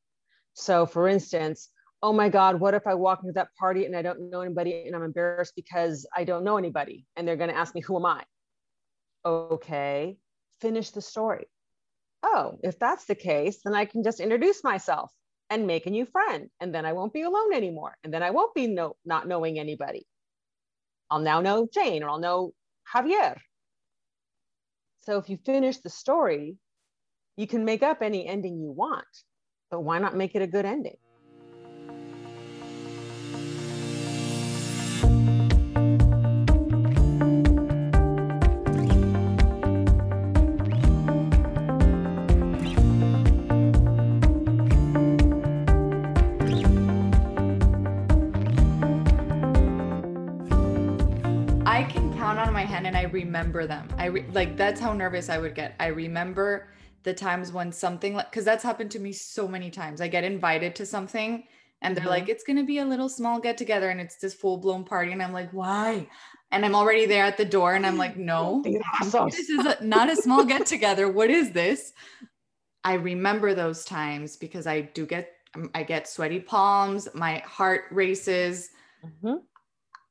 So 0.54 0.86
for 0.86 1.08
instance, 1.08 1.68
oh 2.02 2.12
my 2.12 2.28
God, 2.28 2.60
what 2.60 2.74
if 2.74 2.86
I 2.86 2.94
walk 2.94 3.20
into 3.22 3.32
that 3.34 3.54
party 3.58 3.84
and 3.84 3.94
I 3.94 4.02
don't 4.02 4.30
know 4.30 4.40
anybody 4.40 4.84
and 4.86 4.96
I'm 4.96 5.02
embarrassed 5.02 5.52
because 5.54 6.06
I 6.16 6.24
don't 6.24 6.44
know 6.44 6.56
anybody 6.56 7.06
and 7.16 7.26
they're 7.26 7.36
going 7.36 7.50
to 7.50 7.56
ask 7.56 7.74
me, 7.74 7.82
who 7.82 7.96
am 7.96 8.06
I? 8.06 8.24
Okay, 9.24 10.16
finish 10.60 10.90
the 10.90 11.02
story. 11.02 11.46
Oh, 12.22 12.58
if 12.62 12.78
that's 12.78 13.04
the 13.04 13.14
case, 13.14 13.60
then 13.64 13.74
I 13.74 13.84
can 13.84 14.02
just 14.02 14.20
introduce 14.20 14.64
myself 14.64 15.12
and 15.50 15.66
make 15.66 15.86
a 15.86 15.90
new 15.90 16.06
friend. 16.06 16.48
And 16.60 16.74
then 16.74 16.86
I 16.86 16.92
won't 16.92 17.12
be 17.12 17.22
alone 17.22 17.52
anymore. 17.52 17.96
And 18.04 18.14
then 18.14 18.22
I 18.22 18.30
won't 18.30 18.54
be 18.54 18.68
no, 18.68 18.96
not 19.04 19.28
knowing 19.28 19.58
anybody. 19.58 20.06
I'll 21.10 21.20
now 21.20 21.40
know 21.40 21.68
Jane 21.72 22.04
or 22.04 22.08
I'll 22.08 22.20
know 22.20 22.54
Javier. 22.94 23.36
So 25.02 25.18
if 25.18 25.28
you 25.28 25.38
finish 25.44 25.78
the 25.78 25.90
story, 25.90 26.56
you 27.36 27.46
can 27.46 27.64
make 27.64 27.82
up 27.82 28.00
any 28.00 28.26
ending 28.26 28.60
you 28.60 28.70
want, 28.70 29.06
but 29.70 29.80
why 29.80 29.98
not 29.98 30.16
make 30.16 30.34
it 30.34 30.42
a 30.42 30.46
good 30.46 30.66
ending? 30.66 30.98
Count 52.86 52.96
on 52.96 53.02
my 53.04 53.14
hand 53.14 53.32
and 53.32 53.32
I 53.40 53.50
remember 53.50 53.66
them. 53.66 53.88
I 53.98 54.06
re- 54.06 54.26
like 54.32 54.56
that's 54.56 54.80
how 54.80 54.92
nervous 54.92 55.28
I 55.28 55.38
would 55.38 55.54
get. 55.54 55.74
I 55.80 55.88
remember 55.88 56.68
the 57.02 57.14
times 57.14 57.52
when 57.52 57.72
something 57.72 58.14
like 58.14 58.30
because 58.30 58.44
that's 58.44 58.64
happened 58.64 58.90
to 58.92 58.98
me 59.00 59.12
so 59.12 59.48
many 59.48 59.70
times. 59.70 60.00
I 60.00 60.08
get 60.08 60.24
invited 60.24 60.74
to 60.76 60.86
something 60.86 61.44
and 61.82 61.96
they're 61.96 62.04
Mhm. 62.04 62.08
like, 62.08 62.28
it's 62.28 62.44
gonna 62.44 62.64
be 62.64 62.78
a 62.78 62.84
little 62.84 63.08
small 63.08 63.40
get 63.40 63.56
together 63.58 63.90
and 63.90 64.00
it's 64.00 64.16
this 64.16 64.34
full 64.34 64.58
blown 64.58 64.84
party. 64.84 65.12
And 65.12 65.22
I'm 65.22 65.32
like, 65.32 65.50
why? 65.52 66.08
And 66.52 66.64
I'm 66.64 66.74
already 66.74 67.06
there 67.06 67.24
at 67.24 67.36
the 67.36 67.44
door 67.44 67.74
and 67.74 67.86
I'm 67.86 67.96
like, 67.98 68.16
no, 68.16 68.62
this 69.30 69.48
is 69.50 69.66
a, 69.66 69.82
not 69.84 70.10
a 70.10 70.16
small 70.16 70.44
get 70.44 70.66
together. 70.66 71.08
What 71.08 71.30
is 71.30 71.52
this? 71.52 71.92
I 72.84 72.94
remember 72.94 73.54
those 73.54 73.84
times 73.84 74.36
because 74.36 74.66
I 74.66 74.82
do 74.82 75.06
get 75.06 75.32
I 75.74 75.82
get 75.84 76.08
sweaty 76.08 76.40
palms, 76.40 77.08
my 77.14 77.38
heart 77.38 77.84
races. 77.90 78.70
Mhm. 79.24 79.42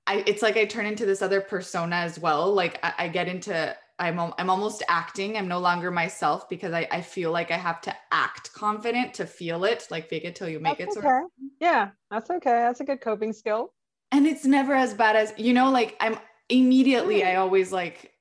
I, 0.10 0.24
it's 0.26 0.42
like 0.42 0.58
I 0.58 0.66
turn 0.66 0.88
into 0.88 1.06
this 1.06 1.22
other 1.22 1.40
persona 1.40 1.98
as 1.98 2.18
well. 2.18 2.52
Like 2.52 2.80
I, 2.84 2.94
I 2.98 3.08
get 3.10 3.28
into, 3.28 3.76
I'm, 4.00 4.20
I'm 4.20 4.50
almost 4.50 4.82
acting. 4.90 5.38
I'm 5.38 5.48
no 5.48 5.60
longer 5.60 5.92
myself 5.92 6.50
because 6.50 6.74
I, 6.74 6.88
I 6.92 7.02
feel 7.02 7.32
like 7.32 7.52
I 7.52 7.58
have 7.58 7.80
to 7.82 7.96
act 8.12 8.52
confident 8.54 9.14
to 9.16 9.28
feel 9.28 9.64
it, 9.66 9.88
like 9.92 10.10
fake 10.10 10.26
it 10.26 10.36
till 10.36 10.50
you 10.50 10.60
make 10.60 10.80
That's 10.80 10.98
it. 10.98 11.02
Sort 11.02 11.06
of. 11.06 11.12
okay. 11.12 11.26
Yeah, 11.62 11.90
that's 12.10 12.32
okay. 12.32 12.50
That's 12.50 12.80
a 12.80 12.84
good 12.84 13.02
coping 13.02 13.34
skill. 13.34 13.72
And 14.12 14.26
it's 14.26 14.46
never 14.46 14.74
as 14.74 14.96
bad 14.96 15.16
as, 15.16 15.32
you 15.38 15.54
know, 15.54 15.70
like 15.70 15.96
I'm 16.00 16.18
immediately, 16.50 17.24
I 17.24 17.36
always 17.36 17.72
like, 17.72 18.12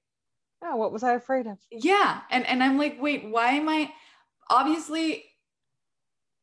Oh, 0.63 0.77
what 0.77 0.93
was 0.93 1.03
I 1.03 1.15
afraid 1.15 1.47
of? 1.47 1.57
yeah. 1.71 2.21
And, 2.31 2.47
and 2.47 2.63
I'm 2.63 2.77
like, 2.77 3.01
wait, 3.01 3.31
why 3.31 3.53
am 3.53 3.69
I, 3.69 3.91
obviously 4.51 5.25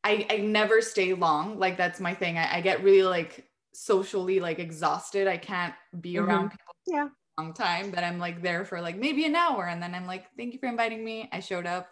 I, 0.04 0.26
I 0.30 0.38
never 0.38 0.82
stay 0.82 1.14
long. 1.14 1.60
Like 1.60 1.78
that's 1.78 2.00
my 2.00 2.14
thing. 2.16 2.38
I, 2.38 2.58
I 2.58 2.62
get 2.62 2.84
really 2.84 3.04
like 3.04 3.46
socially 3.76 4.40
like 4.40 4.60
exhausted. 4.60 5.28
I 5.28 5.38
can't 5.38 5.74
be 6.00 6.16
mm-hmm. 6.16 6.26
around 6.26 6.50
people 6.52 6.74
Yeah. 6.88 7.08
long 7.38 7.54
time 7.54 7.92
that 7.92 8.04
I'm 8.04 8.20
like 8.20 8.42
there 8.42 8.66
for 8.66 8.82
like 8.82 8.98
maybe 8.98 9.26
an 9.26 9.36
hour 9.36 9.68
and 9.68 9.82
then 9.82 9.94
I'm 9.94 10.08
like, 10.08 10.26
thank 10.38 10.54
you 10.54 10.60
for 10.60 10.68
inviting 10.68 11.04
me. 11.04 11.30
I 11.32 11.40
showed 11.40 11.66
up. 11.66 11.88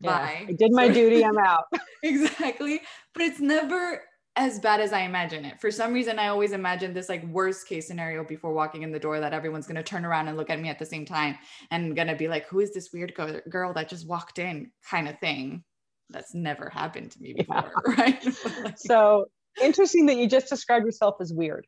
Yeah. 0.00 0.18
Bye. 0.18 0.46
I 0.48 0.52
did 0.52 0.72
my 0.72 0.88
duty. 0.88 1.24
I'm 1.24 1.38
out. 1.38 1.64
exactly. 2.02 2.80
But 3.14 3.22
it's 3.22 3.40
never 3.40 4.02
as 4.36 4.58
bad 4.58 4.80
as 4.80 4.92
I 4.92 5.00
imagine 5.00 5.44
it. 5.44 5.60
For 5.60 5.70
some 5.70 5.92
reason, 5.92 6.18
I 6.18 6.28
always 6.28 6.52
imagine 6.52 6.94
this 6.94 7.08
like 7.08 7.24
worst 7.26 7.68
case 7.68 7.86
scenario 7.86 8.24
before 8.24 8.52
walking 8.52 8.82
in 8.82 8.90
the 8.90 8.98
door 8.98 9.20
that 9.20 9.34
everyone's 9.34 9.66
going 9.66 9.76
to 9.76 9.82
turn 9.82 10.04
around 10.04 10.28
and 10.28 10.36
look 10.36 10.50
at 10.50 10.60
me 10.60 10.68
at 10.68 10.78
the 10.78 10.86
same 10.86 11.04
time 11.04 11.36
and 11.70 11.94
going 11.94 12.08
to 12.08 12.16
be 12.16 12.28
like, 12.28 12.48
who 12.48 12.60
is 12.60 12.72
this 12.72 12.92
weird 12.92 13.14
go- 13.14 13.40
girl 13.50 13.72
that 13.74 13.88
just 13.88 14.08
walked 14.08 14.38
in 14.38 14.70
kind 14.88 15.08
of 15.08 15.18
thing. 15.18 15.64
That's 16.10 16.34
never 16.34 16.68
happened 16.70 17.10
to 17.12 17.22
me 17.22 17.34
Yeah. 17.36 17.60
before. 17.62 17.82
Right. 17.96 18.24
Like, 18.64 18.78
So 18.78 19.26
interesting 19.60 20.06
that 20.06 20.16
you 20.16 20.28
just 20.28 20.48
described 20.48 20.86
yourself 20.86 21.16
as 21.20 21.32
weird. 21.32 21.66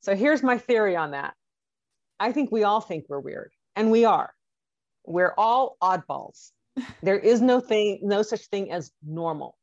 So 0.00 0.14
here's 0.14 0.42
my 0.42 0.58
theory 0.58 0.96
on 0.96 1.12
that. 1.12 1.34
I 2.18 2.32
think 2.32 2.50
we 2.52 2.64
all 2.64 2.80
think 2.80 3.06
we're 3.08 3.20
weird, 3.20 3.52
and 3.76 3.90
we 3.90 4.04
are. 4.04 4.32
We're 5.06 5.34
all 5.36 5.76
oddballs. 5.82 6.50
There 7.02 7.18
is 7.18 7.42
no 7.42 7.60
thing, 7.60 8.00
no 8.02 8.22
such 8.22 8.46
thing 8.46 8.70
as 8.72 8.90
normal. 9.04 9.56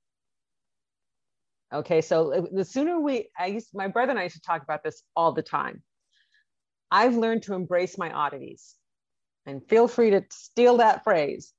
Okay, 1.73 2.01
so 2.01 2.47
the 2.51 2.65
sooner 2.65 2.99
we, 2.99 3.29
I 3.37 3.47
used, 3.47 3.69
my 3.73 3.87
brother 3.87 4.11
and 4.11 4.19
I 4.19 4.23
used 4.23 4.35
to 4.35 4.41
talk 4.41 4.61
about 4.61 4.83
this 4.83 5.01
all 5.15 5.31
the 5.31 5.41
time. 5.41 5.81
I've 6.91 7.15
learned 7.15 7.43
to 7.43 7.53
embrace 7.53 7.97
my 7.97 8.11
oddities, 8.11 8.75
and 9.45 9.67
feel 9.67 9.87
free 9.87 10.11
to 10.11 10.25
steal 10.31 10.77
that 10.77 11.03
phrase. 11.03 11.53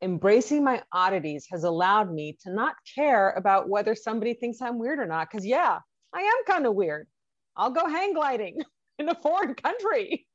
Embracing 0.00 0.62
my 0.62 0.82
oddities 0.92 1.46
has 1.50 1.64
allowed 1.64 2.12
me 2.12 2.36
to 2.42 2.52
not 2.52 2.74
care 2.94 3.30
about 3.30 3.68
whether 3.68 3.94
somebody 3.94 4.34
thinks 4.34 4.62
I'm 4.62 4.78
weird 4.78 5.00
or 5.00 5.06
not. 5.06 5.28
Because, 5.30 5.44
yeah, 5.44 5.78
I 6.12 6.20
am 6.20 6.44
kind 6.46 6.66
of 6.66 6.74
weird. 6.74 7.08
I'll 7.56 7.70
go 7.70 7.86
hang 7.88 8.14
gliding 8.14 8.58
in 8.98 9.08
a 9.08 9.14
foreign 9.14 9.54
country. 9.54 10.26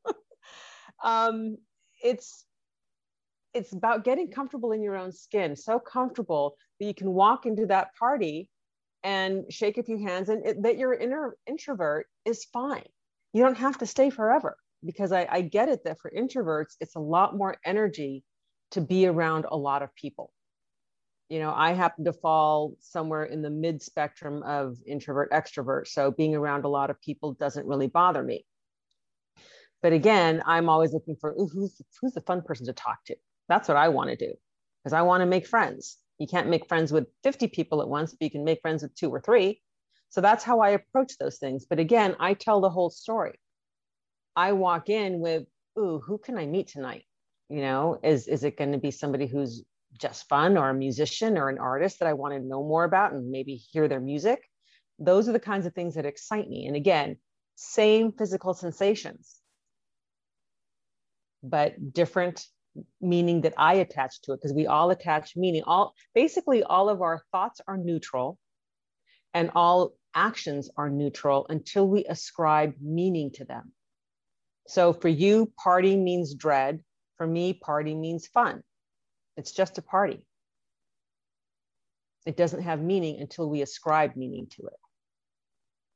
um, 1.02 1.56
it's 2.02 2.44
it's 3.54 3.72
about 3.72 4.04
getting 4.04 4.30
comfortable 4.30 4.72
in 4.72 4.82
your 4.82 4.96
own 4.96 5.12
skin, 5.12 5.54
so 5.54 5.78
comfortable 5.78 6.56
that 6.78 6.86
you 6.86 6.94
can 6.94 7.12
walk 7.12 7.46
into 7.46 7.66
that 7.66 7.94
party 7.96 8.48
and 9.04 9.44
shake 9.50 9.78
a 9.78 9.82
few 9.82 9.98
hands, 9.98 10.28
and 10.28 10.44
it, 10.44 10.62
that 10.62 10.76
you're 10.76 10.94
inner 10.94 11.36
introvert 11.46 12.06
is 12.24 12.44
fine. 12.46 12.84
You 13.32 13.42
don't 13.44 13.56
have 13.56 13.78
to 13.78 13.86
stay 13.86 14.10
forever 14.10 14.56
because 14.84 15.12
I, 15.12 15.26
I 15.30 15.40
get 15.42 15.68
it 15.68 15.84
that 15.84 16.00
for 16.00 16.10
introverts, 16.10 16.74
it's 16.80 16.96
a 16.96 17.00
lot 17.00 17.36
more 17.36 17.56
energy 17.64 18.24
to 18.74 18.80
be 18.80 19.06
around 19.06 19.46
a 19.50 19.56
lot 19.56 19.82
of 19.82 19.94
people. 19.94 20.32
You 21.28 21.38
know, 21.40 21.52
I 21.54 21.72
happen 21.72 22.04
to 22.04 22.12
fall 22.12 22.76
somewhere 22.80 23.24
in 23.24 23.42
the 23.42 23.50
mid 23.50 23.82
spectrum 23.82 24.42
of 24.42 24.76
introvert 24.86 25.32
extrovert. 25.32 25.88
So 25.88 26.10
being 26.10 26.34
around 26.34 26.64
a 26.64 26.68
lot 26.68 26.90
of 26.90 27.00
people 27.00 27.32
doesn't 27.32 27.66
really 27.66 27.88
bother 27.88 28.22
me. 28.22 28.44
But 29.82 29.92
again, 29.92 30.42
I'm 30.46 30.68
always 30.68 30.92
looking 30.92 31.16
for 31.20 31.34
who's, 31.36 31.80
who's 32.00 32.12
the 32.12 32.20
fun 32.20 32.42
person 32.42 32.66
to 32.66 32.72
talk 32.72 33.04
to. 33.06 33.16
That's 33.48 33.68
what 33.68 33.76
I 33.76 33.88
want 33.88 34.10
to 34.10 34.16
do 34.16 34.34
because 34.82 34.92
I 34.92 35.02
want 35.02 35.22
to 35.22 35.26
make 35.26 35.46
friends. 35.46 35.98
You 36.18 36.26
can't 36.26 36.48
make 36.48 36.68
friends 36.68 36.92
with 36.92 37.06
50 37.22 37.48
people 37.48 37.82
at 37.82 37.88
once, 37.88 38.12
but 38.12 38.24
you 38.24 38.30
can 38.30 38.44
make 38.44 38.60
friends 38.60 38.82
with 38.82 38.94
two 38.94 39.10
or 39.10 39.20
three. 39.20 39.60
So 40.10 40.20
that's 40.20 40.44
how 40.44 40.60
I 40.60 40.70
approach 40.70 41.18
those 41.18 41.38
things. 41.38 41.66
But 41.68 41.80
again, 41.80 42.14
I 42.20 42.34
tell 42.34 42.60
the 42.60 42.70
whole 42.70 42.90
story. 42.90 43.38
I 44.36 44.52
walk 44.52 44.88
in 44.88 45.20
with, 45.20 45.44
ooh, 45.78 46.00
who 46.04 46.18
can 46.18 46.38
I 46.38 46.46
meet 46.46 46.68
tonight? 46.68 47.04
You 47.48 47.60
know, 47.60 47.98
is, 48.02 48.28
is 48.28 48.44
it 48.44 48.56
going 48.56 48.72
to 48.72 48.78
be 48.78 48.90
somebody 48.90 49.26
who's 49.26 49.64
just 49.98 50.28
fun 50.28 50.56
or 50.56 50.70
a 50.70 50.74
musician 50.74 51.38
or 51.38 51.48
an 51.48 51.58
artist 51.58 52.00
that 52.00 52.08
I 52.08 52.14
want 52.14 52.34
to 52.34 52.40
know 52.40 52.62
more 52.62 52.84
about 52.84 53.12
and 53.12 53.30
maybe 53.30 53.56
hear 53.56 53.88
their 53.88 54.00
music? 54.00 54.40
Those 54.98 55.28
are 55.28 55.32
the 55.32 55.40
kinds 55.40 55.66
of 55.66 55.74
things 55.74 55.94
that 55.94 56.06
excite 56.06 56.48
me. 56.48 56.66
And 56.66 56.76
again, 56.76 57.16
same 57.56 58.12
physical 58.12 58.54
sensations, 58.54 59.36
but 61.42 61.92
different 61.92 62.46
meaning 63.00 63.42
that 63.42 63.54
I 63.56 63.74
attach 63.74 64.22
to 64.22 64.32
it 64.32 64.38
because 64.38 64.52
we 64.54 64.66
all 64.66 64.90
attach 64.90 65.36
meaning. 65.36 65.62
All 65.66 65.94
basically 66.14 66.62
all 66.64 66.88
of 66.88 67.02
our 67.02 67.22
thoughts 67.32 67.60
are 67.68 67.76
neutral 67.76 68.38
And 69.34 69.50
all 69.54 69.94
actions 70.14 70.70
are 70.76 70.90
neutral 70.90 71.46
until 71.48 71.88
we 71.88 72.04
ascribe 72.04 72.74
meaning 72.80 73.32
to 73.32 73.44
them. 73.44 73.72
So 74.66 74.92
for 74.92 75.08
you, 75.08 75.52
party 75.62 75.96
means 75.96 76.34
dread. 76.34 76.82
For 77.16 77.26
me, 77.26 77.52
party 77.52 77.94
means 77.94 78.26
fun. 78.26 78.62
It's 79.36 79.52
just 79.52 79.78
a 79.78 79.82
party. 79.82 80.24
It 82.26 82.36
doesn't 82.36 82.62
have 82.62 82.80
meaning 82.80 83.20
until 83.20 83.48
we 83.48 83.62
ascribe 83.62 84.16
meaning 84.16 84.46
to 84.56 84.66
it. 84.66 84.78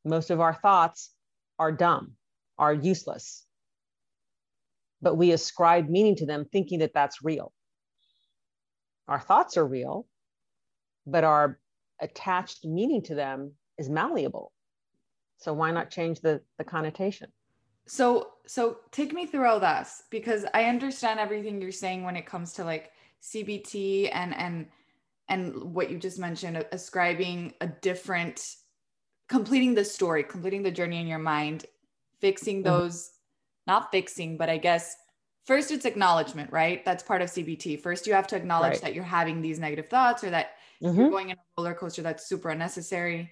Most 0.05 0.31
of 0.31 0.41
our 0.41 0.55
thoughts 0.55 1.11
are 1.59 1.73
dumb, 1.73 2.13
are 2.59 2.75
useless, 2.75 3.47
but 5.01 5.17
we 5.17 5.33
ascribe 5.33 5.89
meaning 5.89 6.17
to 6.17 6.27
them 6.27 6.45
thinking 6.45 6.81
that 6.81 6.95
that's 6.95 7.25
real. 7.25 7.53
Our 9.07 9.21
thoughts 9.21 9.57
are 9.57 9.67
real, 9.67 10.07
but 11.07 11.25
our 11.25 11.59
attached 12.01 12.65
meaning 12.65 13.03
to 13.03 13.15
them 13.15 13.53
is 13.79 13.89
malleable. 13.89 14.53
So 15.39 15.53
why 15.53 15.71
not 15.71 15.91
change 15.91 16.21
the, 16.21 16.43
the 16.59 16.65
connotation? 16.65 17.33
So 17.89 18.29
so 18.47 18.79
take 18.93 19.13
me 19.13 19.27
through 19.27 19.47
all 19.47 19.61
this 19.61 20.05
because 20.11 20.45
I 20.55 20.65
understand 20.65 21.19
everything 21.19 21.61
you're 21.61 21.73
saying 21.73 22.05
when 22.05 22.17
it 22.17 22.27
comes 22.27 22.53
to 22.55 22.65
like 22.65 22.93
CBT 23.23 24.11
and 24.13 24.35
and 24.35 24.67
and 25.29 25.75
what 25.75 25.91
you 25.91 25.99
just 25.99 26.19
mentioned 26.19 26.65
ascribing 26.73 27.55
a 27.61 27.67
different 27.67 28.57
completing 29.29 29.75
the 29.75 29.85
story, 29.85 30.23
completing 30.23 30.63
the 30.63 30.71
journey 30.71 31.01
in 31.01 31.07
your 31.07 31.19
mind, 31.19 31.67
fixing 32.21 32.63
mm-hmm. 32.63 32.73
those 32.73 33.11
not 33.67 33.91
fixing, 33.91 34.39
but 34.39 34.49
I 34.49 34.57
guess 34.57 34.97
first 35.45 35.71
it's 35.71 35.85
acknowledgement, 35.85 36.51
right? 36.53 36.85
That's 36.85 37.03
part 37.03 37.23
of 37.23 37.29
CBT. 37.29 37.81
First 37.81 38.07
you 38.07 38.15
have 38.15 38.27
to 38.29 38.37
acknowledge 38.37 38.75
right. 38.75 38.83
that 38.83 38.95
you're 38.95 39.05
having 39.05 39.43
these 39.43 39.59
negative 39.59 39.89
thoughts 39.89 40.25
or 40.25 40.31
that 40.31 40.53
mm-hmm. 40.83 40.99
you're 40.99 41.11
going 41.11 41.31
in 41.31 41.37
a 41.37 41.41
roller 41.57 41.75
coaster 41.75 42.03
that's 42.03 42.27
super 42.27 42.51
unnecessary. 42.51 43.31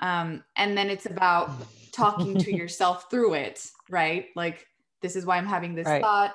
Um, 0.00 0.42
and 0.56 0.76
then 0.76 0.90
it's 0.90 1.06
about 1.06 1.50
talking 1.92 2.36
to 2.38 2.52
yourself 2.56 3.10
through 3.10 3.34
it, 3.34 3.70
right? 3.90 4.26
Like, 4.36 4.66
this 5.02 5.16
is 5.16 5.26
why 5.26 5.36
I'm 5.36 5.46
having 5.46 5.74
this 5.74 5.86
right. 5.86 6.02
thought. 6.02 6.34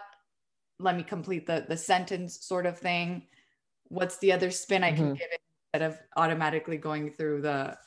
Let 0.79 0.95
me 0.95 1.03
complete 1.03 1.45
the 1.45 1.65
the 1.67 1.77
sentence 1.77 2.45
sort 2.45 2.65
of 2.65 2.77
thing. 2.77 3.23
What's 3.89 4.17
the 4.19 4.31
other 4.31 4.51
spin 4.51 4.83
I 4.83 4.91
can 4.91 5.05
mm-hmm. 5.05 5.13
give 5.13 5.27
it 5.31 5.41
instead 5.73 5.91
of 5.91 5.99
automatically 6.15 6.77
going 6.77 7.11
through 7.11 7.41
the 7.41 7.77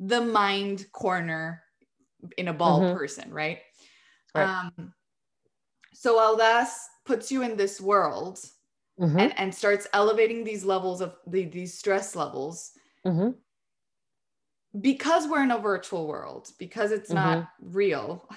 the 0.00 0.20
mind 0.20 0.86
corner 0.92 1.62
in 2.36 2.48
a 2.48 2.52
ball 2.52 2.80
mm-hmm. 2.80 2.96
person, 2.96 3.32
right? 3.32 3.58
right. 4.34 4.48
Um, 4.48 4.92
so 5.92 6.18
Audaz 6.18 6.68
puts 7.04 7.30
you 7.30 7.42
in 7.42 7.56
this 7.56 7.80
world 7.80 8.40
mm-hmm. 9.00 9.18
and, 9.18 9.38
and 9.38 9.54
starts 9.54 9.86
elevating 9.92 10.42
these 10.42 10.64
levels 10.64 11.00
of 11.00 11.14
the, 11.26 11.44
these 11.44 11.78
stress 11.78 12.16
levels. 12.16 12.72
Mm-hmm 13.06 13.30
because 14.80 15.28
we're 15.28 15.42
in 15.42 15.50
a 15.50 15.58
virtual 15.58 16.06
world, 16.06 16.50
because 16.58 16.90
it's 16.90 17.10
mm-hmm. 17.10 17.40
not 17.40 17.48
real, 17.60 18.28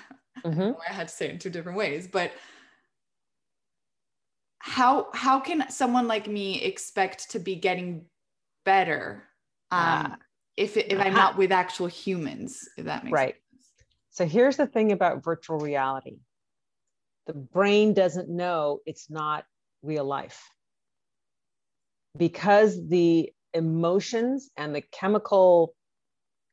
mm-hmm. 0.44 0.72
I, 0.88 0.94
had 0.94 1.08
to 1.08 1.14
say 1.14 1.28
it 1.28 1.32
in 1.32 1.40
two 1.40 1.50
different 1.50 1.78
ways, 1.78 2.08
but 2.08 2.32
how 4.60 5.08
how 5.14 5.40
can 5.40 5.70
someone 5.70 6.08
like 6.08 6.28
me 6.28 6.62
expect 6.62 7.32
to 7.32 7.40
be 7.40 7.56
getting 7.56 8.06
better 8.66 9.24
um, 9.72 9.82
uh, 9.82 10.16
if 10.56 10.78
if 10.78 11.00
I'm 11.00 11.14
not 11.14 11.38
with 11.38 11.52
actual 11.52 11.88
humans? 11.88 12.68
If 12.78 12.86
that 12.86 13.04
makes 13.04 13.14
right. 13.14 13.36
Sense. 13.36 13.72
So 14.12 14.26
here's 14.26 14.58
the 14.58 14.68
thing 14.68 14.92
about 14.92 15.24
virtual 15.24 15.60
reality: 15.60 16.18
the 17.28 17.34
brain 17.34 17.94
doesn't 17.94 18.30
know 18.30 18.80
it's 18.86 19.10
not 19.10 19.46
real 19.84 20.06
life 20.06 20.42
because 22.18 22.88
the 22.88 23.32
emotions 23.54 24.50
and 24.58 24.76
the 24.76 24.82
chemical 24.92 25.74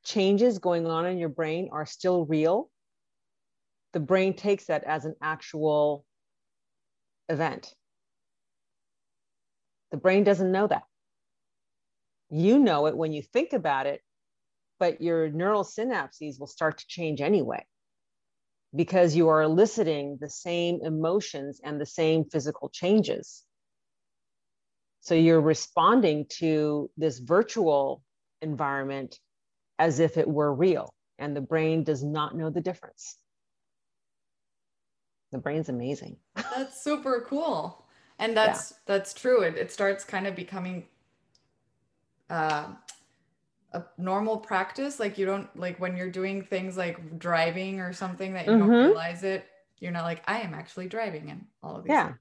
changes 0.04 0.58
going 0.58 0.86
on 0.86 1.06
in 1.06 1.18
your 1.18 1.28
brain 1.28 1.68
are 1.72 1.86
still 1.86 2.26
real, 2.26 2.70
the 3.94 4.00
brain 4.00 4.34
takes 4.34 4.66
that 4.66 4.84
as 4.84 5.06
an 5.06 5.14
actual 5.22 6.04
event. 7.28 7.72
The 9.92 9.96
brain 9.96 10.24
doesn't 10.24 10.52
know 10.52 10.66
that. 10.66 10.82
You 12.28 12.58
know 12.58 12.86
it 12.86 12.96
when 12.96 13.12
you 13.12 13.22
think 13.22 13.52
about 13.52 13.86
it, 13.86 14.02
but 14.80 15.00
your 15.00 15.30
neural 15.30 15.62
synapses 15.62 16.38
will 16.40 16.48
start 16.48 16.78
to 16.78 16.86
change 16.88 17.20
anyway 17.20 17.64
because 18.74 19.14
you 19.14 19.28
are 19.28 19.42
eliciting 19.42 20.18
the 20.20 20.28
same 20.28 20.80
emotions 20.82 21.60
and 21.62 21.80
the 21.80 21.86
same 21.86 22.24
physical 22.24 22.68
changes. 22.68 23.44
So 25.02 25.14
you're 25.14 25.40
responding 25.40 26.26
to 26.38 26.90
this 26.96 27.20
virtual 27.20 28.02
environment 28.42 29.16
as 29.78 30.00
if 30.00 30.16
it 30.16 30.26
were 30.26 30.52
real. 30.52 30.92
And 31.20 31.36
the 31.36 31.40
brain 31.40 31.84
does 31.84 32.02
not 32.02 32.36
know 32.36 32.50
the 32.50 32.60
difference. 32.60 33.16
The 35.34 35.40
brain's 35.40 35.68
amazing. 35.68 36.16
That's 36.36 36.80
super 36.80 37.26
cool. 37.28 37.84
And 38.20 38.36
that's 38.36 38.70
yeah. 38.70 38.76
that's 38.86 39.12
true. 39.12 39.40
It, 39.40 39.56
it 39.56 39.72
starts 39.72 40.04
kind 40.04 40.28
of 40.28 40.36
becoming 40.36 40.84
uh, 42.30 42.68
a 43.72 43.82
normal 43.98 44.36
practice. 44.36 45.00
Like 45.00 45.18
you 45.18 45.26
don't 45.26 45.48
like 45.58 45.80
when 45.80 45.96
you're 45.96 46.12
doing 46.12 46.44
things 46.44 46.76
like 46.76 47.18
driving 47.18 47.80
or 47.80 47.92
something 47.92 48.34
that 48.34 48.46
you 48.46 48.52
mm-hmm. 48.52 48.70
don't 48.70 48.84
realize 48.86 49.24
it. 49.24 49.46
You're 49.80 49.90
not 49.90 50.04
like 50.04 50.22
I 50.28 50.42
am 50.42 50.54
actually 50.54 50.86
driving 50.86 51.28
and 51.28 51.44
all 51.60 51.74
of 51.74 51.82
these. 51.82 51.90
Yeah. 51.90 52.06
Things. 52.06 52.18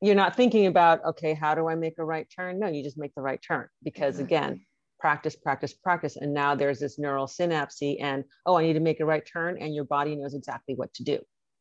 You're 0.00 0.14
not 0.14 0.34
thinking 0.34 0.64
about 0.64 1.04
okay, 1.04 1.34
how 1.34 1.54
do 1.54 1.68
I 1.68 1.74
make 1.74 1.98
a 1.98 2.04
right 2.04 2.26
turn? 2.34 2.58
No, 2.58 2.68
you 2.68 2.82
just 2.82 2.96
make 2.96 3.14
the 3.14 3.20
right 3.20 3.40
turn 3.46 3.68
because 3.82 4.18
exactly. 4.18 4.36
again, 4.36 4.66
practice, 5.04 5.36
practice, 5.36 5.74
practice. 5.74 6.16
And 6.16 6.32
now 6.32 6.54
there's 6.54 6.80
this 6.80 6.98
neural 6.98 7.26
synapse 7.26 7.82
and, 7.82 8.24
oh, 8.46 8.56
I 8.56 8.62
need 8.62 8.72
to 8.72 8.80
make 8.80 9.00
a 9.00 9.04
right 9.04 9.22
turn. 9.30 9.58
And 9.60 9.74
your 9.74 9.84
body 9.84 10.16
knows 10.16 10.32
exactly 10.32 10.74
what 10.76 10.94
to 10.94 11.04
do, 11.04 11.18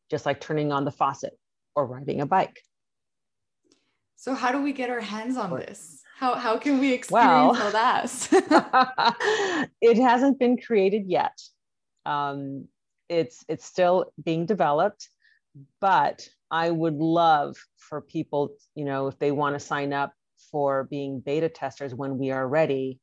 just 0.10 0.26
like 0.26 0.40
turning 0.40 0.72
on 0.72 0.86
the 0.86 0.92
faucet 0.92 1.38
or 1.76 1.86
riding 1.86 2.22
a 2.22 2.26
bike. 2.26 2.60
So 4.16 4.34
how 4.34 4.52
do 4.52 4.62
we 4.62 4.72
get 4.72 4.90
our 4.90 5.02
hands 5.02 5.38
on 5.38 5.52
this? 5.52 6.02
How, 6.18 6.36
how 6.36 6.58
can 6.58 6.80
we 6.80 6.94
experience 7.00 7.12
well, 7.12 7.62
all 7.62 7.72
that? 7.72 9.70
it 9.82 9.98
hasn't 9.98 10.40
been 10.40 10.58
created 10.58 11.06
yet. 11.08 11.38
Um, 12.06 12.68
it's, 13.10 13.44
it's 13.50 13.66
still 13.66 14.14
being 14.24 14.46
developed, 14.46 15.10
but 15.82 16.28
I 16.50 16.70
would 16.70 16.96
love 16.96 17.58
for 17.78 18.02
people, 18.02 18.56
you 18.76 18.86
know, 18.86 19.08
if 19.08 19.20
they 19.20 19.32
want 19.32 19.56
to 19.56 19.60
sign 19.60 19.92
up 19.92 20.14
for 20.52 20.86
being 20.86 21.20
beta 21.20 21.50
testers 21.50 21.94
when 21.94 22.18
we 22.18 22.32
are 22.32 22.48
ready, 22.48 23.00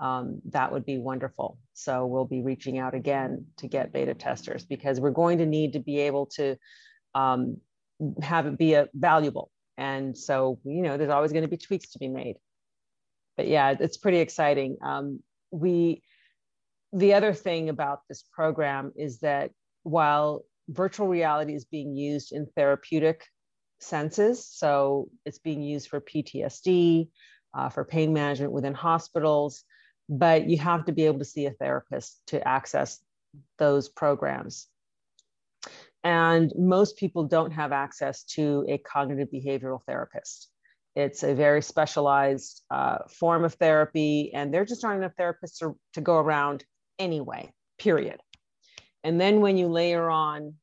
um, 0.00 0.40
that 0.50 0.72
would 0.72 0.84
be 0.84 0.98
wonderful. 0.98 1.58
So 1.74 2.06
we'll 2.06 2.24
be 2.24 2.42
reaching 2.42 2.78
out 2.78 2.94
again 2.94 3.46
to 3.58 3.68
get 3.68 3.92
beta 3.92 4.14
testers 4.14 4.64
because 4.64 5.00
we're 5.00 5.10
going 5.10 5.38
to 5.38 5.46
need 5.46 5.74
to 5.74 5.80
be 5.80 6.00
able 6.00 6.26
to 6.36 6.56
um, 7.14 7.58
have 8.22 8.46
it 8.46 8.58
be 8.58 8.74
a 8.74 8.88
valuable. 8.94 9.50
And 9.76 10.16
so, 10.16 10.58
you 10.64 10.82
know, 10.82 10.96
there's 10.96 11.10
always 11.10 11.32
going 11.32 11.42
to 11.42 11.48
be 11.48 11.56
tweaks 11.56 11.90
to 11.90 11.98
be 11.98 12.08
made. 12.08 12.36
But 13.36 13.48
yeah, 13.48 13.74
it's 13.78 13.96
pretty 13.96 14.18
exciting. 14.18 14.76
Um, 14.82 15.20
we, 15.50 16.02
the 16.92 17.14
other 17.14 17.32
thing 17.32 17.68
about 17.68 18.00
this 18.08 18.24
program 18.32 18.92
is 18.96 19.20
that 19.20 19.50
while 19.82 20.44
virtual 20.68 21.08
reality 21.08 21.54
is 21.54 21.64
being 21.64 21.96
used 21.96 22.32
in 22.32 22.46
therapeutic 22.54 23.24
senses, 23.80 24.46
so 24.46 25.08
it's 25.24 25.38
being 25.38 25.62
used 25.62 25.88
for 25.88 26.00
PTSD, 26.00 27.08
uh, 27.54 27.68
for 27.68 27.84
pain 27.84 28.12
management 28.12 28.52
within 28.52 28.74
hospitals, 28.74 29.64
but 30.08 30.48
you 30.48 30.58
have 30.58 30.84
to 30.86 30.92
be 30.92 31.06
able 31.06 31.18
to 31.18 31.24
see 31.24 31.46
a 31.46 31.52
therapist 31.52 32.20
to 32.28 32.46
access 32.46 33.00
those 33.58 33.88
programs. 33.88 34.66
And 36.04 36.52
most 36.56 36.96
people 36.96 37.24
don't 37.24 37.52
have 37.52 37.72
access 37.72 38.24
to 38.24 38.64
a 38.68 38.78
cognitive 38.78 39.28
behavioral 39.32 39.80
therapist. 39.86 40.48
It's 40.94 41.22
a 41.22 41.34
very 41.34 41.62
specialized 41.62 42.62
uh, 42.70 42.98
form 43.08 43.44
of 43.44 43.54
therapy, 43.54 44.32
and 44.34 44.52
there 44.52 44.64
just 44.64 44.84
aren't 44.84 45.02
enough 45.02 45.16
therapists 45.18 45.58
to, 45.60 45.78
to 45.94 46.00
go 46.00 46.16
around 46.16 46.64
anyway, 46.98 47.52
period. 47.78 48.20
And 49.04 49.20
then 49.20 49.40
when 49.40 49.56
you 49.56 49.68
layer 49.68 50.10
on 50.10 50.54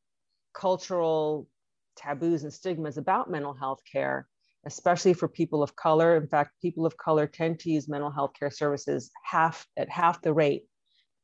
cultural 0.54 1.48
taboos 1.96 2.44
and 2.44 2.54
stigmas 2.54 2.98
about 2.98 3.32
mental 3.32 3.54
health 3.54 3.80
care, 3.92 4.28
especially 4.66 5.14
for 5.14 5.28
people 5.28 5.64
of 5.64 5.76
color. 5.76 6.18
In 6.18 6.28
fact, 6.28 6.52
people 6.62 6.86
of 6.86 6.98
color 6.98 7.28
tend 7.28 7.60
to 7.60 7.70
use 7.70 7.88
mental 7.88 8.12
health 8.12 8.32
care 8.38 8.52
services 8.52 9.12
half 9.24 9.66
at 9.78 9.90
half 9.90 10.22
the 10.22 10.34
rate 10.34 10.66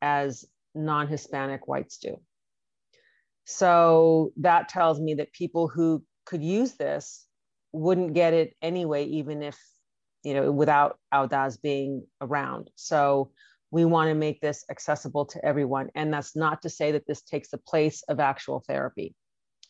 as 0.01 0.45
non-Hispanic 0.73 1.67
whites 1.67 1.97
do. 1.97 2.19
So 3.45 4.31
that 4.37 4.69
tells 4.69 4.99
me 4.99 5.15
that 5.15 5.33
people 5.33 5.67
who 5.67 6.03
could 6.25 6.43
use 6.43 6.73
this 6.73 7.25
wouldn't 7.71 8.13
get 8.13 8.33
it 8.33 8.55
anyway, 8.61 9.05
even 9.05 9.43
if, 9.43 9.57
you 10.23 10.33
know, 10.33 10.51
without 10.51 10.97
Audaz 11.13 11.61
being 11.61 12.05
around. 12.21 12.69
So 12.75 13.31
we 13.69 13.85
want 13.85 14.09
to 14.09 14.15
make 14.15 14.41
this 14.41 14.63
accessible 14.69 15.25
to 15.25 15.45
everyone. 15.45 15.89
And 15.93 16.13
that's 16.13 16.35
not 16.35 16.61
to 16.61 16.69
say 16.69 16.93
that 16.93 17.05
this 17.07 17.21
takes 17.21 17.49
the 17.49 17.57
place 17.57 18.03
of 18.07 18.19
actual 18.19 18.63
therapy. 18.65 19.13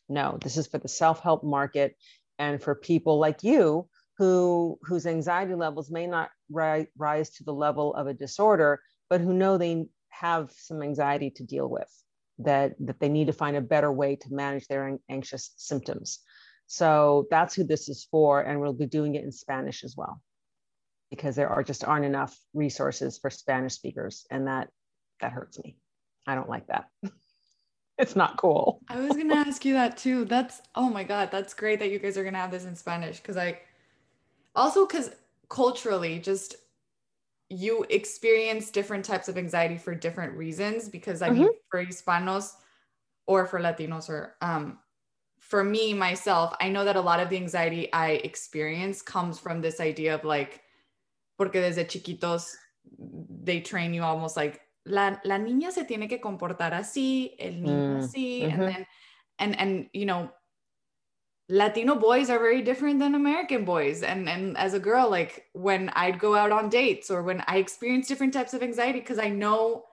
No, 0.07 0.37
this 0.41 0.55
is 0.55 0.67
for 0.67 0.77
the 0.77 0.87
self-help 0.87 1.43
market 1.43 1.95
and 2.39 2.61
for 2.61 2.75
people 2.75 3.19
like 3.19 3.43
you 3.43 3.87
who 4.17 4.77
whose 4.83 5.05
anxiety 5.05 5.55
levels 5.55 5.91
may 5.91 6.07
not 6.07 6.29
ri- 6.51 6.87
rise 6.97 7.29
to 7.31 7.43
the 7.43 7.53
level 7.53 7.93
of 7.95 8.07
a 8.07 8.13
disorder 8.13 8.79
but 9.09 9.21
who 9.21 9.33
know 9.33 9.57
they 9.57 9.85
have 10.09 10.51
some 10.51 10.81
anxiety 10.81 11.29
to 11.29 11.43
deal 11.43 11.69
with 11.69 11.89
that 12.39 12.75
that 12.79 12.99
they 12.99 13.09
need 13.09 13.27
to 13.27 13.33
find 13.33 13.55
a 13.55 13.61
better 13.61 13.91
way 13.91 14.15
to 14.15 14.33
manage 14.33 14.67
their 14.67 14.97
anxious 15.09 15.53
symptoms. 15.57 16.19
So 16.67 17.27
that's 17.29 17.53
who 17.53 17.63
this 17.63 17.89
is 17.89 18.07
for 18.09 18.41
and 18.41 18.59
we'll 18.59 18.73
be 18.73 18.87
doing 18.87 19.15
it 19.15 19.23
in 19.23 19.31
spanish 19.31 19.83
as 19.83 19.95
well 19.95 20.21
because 21.09 21.35
there 21.35 21.49
are 21.49 21.63
just 21.63 21.83
aren't 21.83 22.05
enough 22.05 22.37
resources 22.53 23.19
for 23.19 23.29
spanish 23.29 23.73
speakers 23.73 24.25
and 24.31 24.47
that 24.47 24.69
that 25.21 25.31
hurts 25.31 25.59
me. 25.59 25.77
I 26.27 26.35
don't 26.35 26.49
like 26.49 26.67
that 26.67 26.85
it's 27.99 28.15
not 28.15 28.37
cool 28.37 28.81
i 28.89 28.99
was 28.99 29.15
gonna 29.15 29.35
ask 29.35 29.63
you 29.63 29.73
that 29.73 29.97
too 29.97 30.25
that's 30.25 30.61
oh 30.75 30.89
my 30.89 31.03
god 31.03 31.29
that's 31.31 31.53
great 31.53 31.79
that 31.79 31.91
you 31.91 31.99
guys 31.99 32.17
are 32.17 32.23
gonna 32.23 32.37
have 32.37 32.51
this 32.51 32.65
in 32.65 32.75
spanish 32.75 33.19
because 33.19 33.37
i 33.37 33.57
also 34.55 34.85
because 34.85 35.11
culturally 35.49 36.19
just 36.19 36.55
you 37.49 37.85
experience 37.89 38.71
different 38.71 39.05
types 39.05 39.27
of 39.27 39.37
anxiety 39.37 39.77
for 39.77 39.93
different 39.93 40.33
reasons 40.33 40.89
because 40.89 41.21
I 41.21 41.29
mean 41.29 41.43
mm-hmm. 41.43 41.57
for 41.69 41.85
Hispanos 41.85 42.53
or 43.27 43.45
for 43.45 43.59
Latinos 43.59 44.09
or 44.09 44.35
um 44.41 44.79
for 45.39 45.63
me 45.63 45.93
myself, 45.93 46.55
I 46.59 46.69
know 46.69 46.83
that 46.85 46.95
a 46.95 47.01
lot 47.01 47.19
of 47.19 47.29
the 47.29 47.37
anxiety 47.37 47.93
I 47.93 48.11
experience 48.23 49.03
comes 49.03 49.37
from 49.37 49.61
this 49.61 49.79
idea 49.79 50.15
of 50.15 50.23
like 50.23 50.61
porque 51.37 51.53
desde 51.53 51.85
chiquitos 51.87 52.55
they 53.43 53.59
train 53.59 53.93
you 53.93 54.01
almost 54.01 54.35
like 54.35 54.61
la, 54.85 55.19
la 55.23 55.37
niña 55.37 55.71
se 55.71 55.83
tiene 55.83 56.07
que 56.07 56.19
comportar 56.19 56.73
así, 56.73 57.35
el 57.39 57.61
niño 57.61 57.95
mm. 57.95 57.97
así, 57.97 58.41
mm-hmm. 58.41 58.51
and 58.51 58.61
then 58.61 58.87
and 59.39 59.59
and 59.59 59.89
you 59.93 60.05
know 60.05 60.31
Latino 61.47 61.95
boys 61.95 62.29
are 62.29 62.39
very 62.39 62.61
different 62.61 62.99
than 62.99 63.13
American 63.13 63.65
boys. 63.65 64.01
And 64.01 64.27
and 64.27 64.57
as 64.57 64.73
a 64.73 64.79
girl, 64.79 65.09
like 65.09 65.45
when 65.53 65.89
I'd 65.89 66.19
go 66.19 66.35
out 66.35 66.51
on 66.51 66.69
dates 66.69 67.11
or 67.11 67.21
when 67.21 67.43
I 67.47 67.57
experience 67.57 68.07
different 68.07 68.33
types 68.33 68.53
of 68.53 68.63
anxiety, 68.63 68.99
because 68.99 69.19
I 69.19 69.29
know 69.29 69.85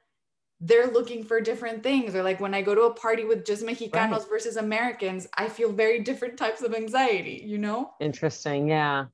they're 0.61 0.87
looking 0.87 1.25
for 1.25 1.41
different 1.41 1.83
things. 1.83 2.15
Or 2.15 2.23
like 2.23 2.41
when 2.41 2.55
I 2.55 2.63
go 2.63 2.75
to 2.75 2.83
a 2.83 2.95
party 2.95 3.25
with 3.25 3.45
just 3.45 3.65
Mexicanos 3.65 4.11
right. 4.11 4.29
versus 4.31 4.57
Americans, 4.57 5.29
I 5.37 5.49
feel 5.49 5.73
very 5.73 5.99
different 5.99 6.39
types 6.39 6.63
of 6.63 6.73
anxiety, 6.73 7.43
you 7.45 7.59
know? 7.59 7.91
Interesting. 8.01 8.69
Yeah. 8.69 9.07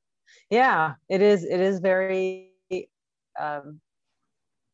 Yeah. 0.50 0.94
It 1.08 1.22
is, 1.22 1.44
it 1.44 1.58
is 1.60 1.80
very 1.80 2.52
um 3.40 3.80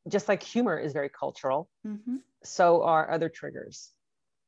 just 0.08 0.28
like 0.28 0.42
humor 0.42 0.78
is 0.78 0.92
very 0.92 1.08
cultural. 1.08 1.68
Mm-hmm. 1.86 2.16
So 2.42 2.82
are 2.82 3.10
other 3.10 3.28
triggers 3.28 3.90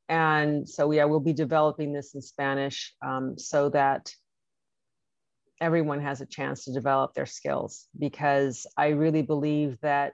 and 0.09 0.67
so 0.67 0.91
yeah 0.91 1.05
we'll 1.05 1.19
be 1.19 1.33
developing 1.33 1.93
this 1.93 2.15
in 2.15 2.21
spanish 2.21 2.93
um, 3.05 3.37
so 3.37 3.69
that 3.69 4.11
everyone 5.59 5.99
has 6.01 6.21
a 6.21 6.25
chance 6.25 6.65
to 6.65 6.73
develop 6.73 7.13
their 7.13 7.25
skills 7.25 7.87
because 7.97 8.65
i 8.77 8.89
really 8.89 9.21
believe 9.21 9.77
that 9.81 10.13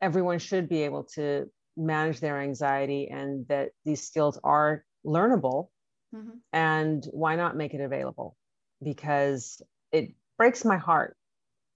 everyone 0.00 0.38
should 0.38 0.68
be 0.68 0.82
able 0.82 1.04
to 1.04 1.46
manage 1.76 2.20
their 2.20 2.40
anxiety 2.40 3.08
and 3.08 3.46
that 3.48 3.70
these 3.84 4.02
skills 4.02 4.38
are 4.44 4.84
learnable 5.04 5.68
mm-hmm. 6.14 6.30
and 6.52 7.04
why 7.10 7.34
not 7.36 7.56
make 7.56 7.74
it 7.74 7.80
available 7.80 8.36
because 8.82 9.60
it 9.92 10.10
breaks 10.38 10.64
my 10.64 10.76
heart 10.76 11.16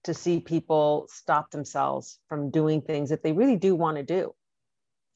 to 0.09 0.13
see 0.13 0.39
people 0.39 1.07
stop 1.09 1.51
themselves 1.51 2.19
from 2.27 2.51
doing 2.51 2.81
things 2.81 3.09
that 3.09 3.23
they 3.23 3.31
really 3.31 3.55
do 3.55 3.75
want 3.75 3.97
to 3.97 4.03
do 4.03 4.33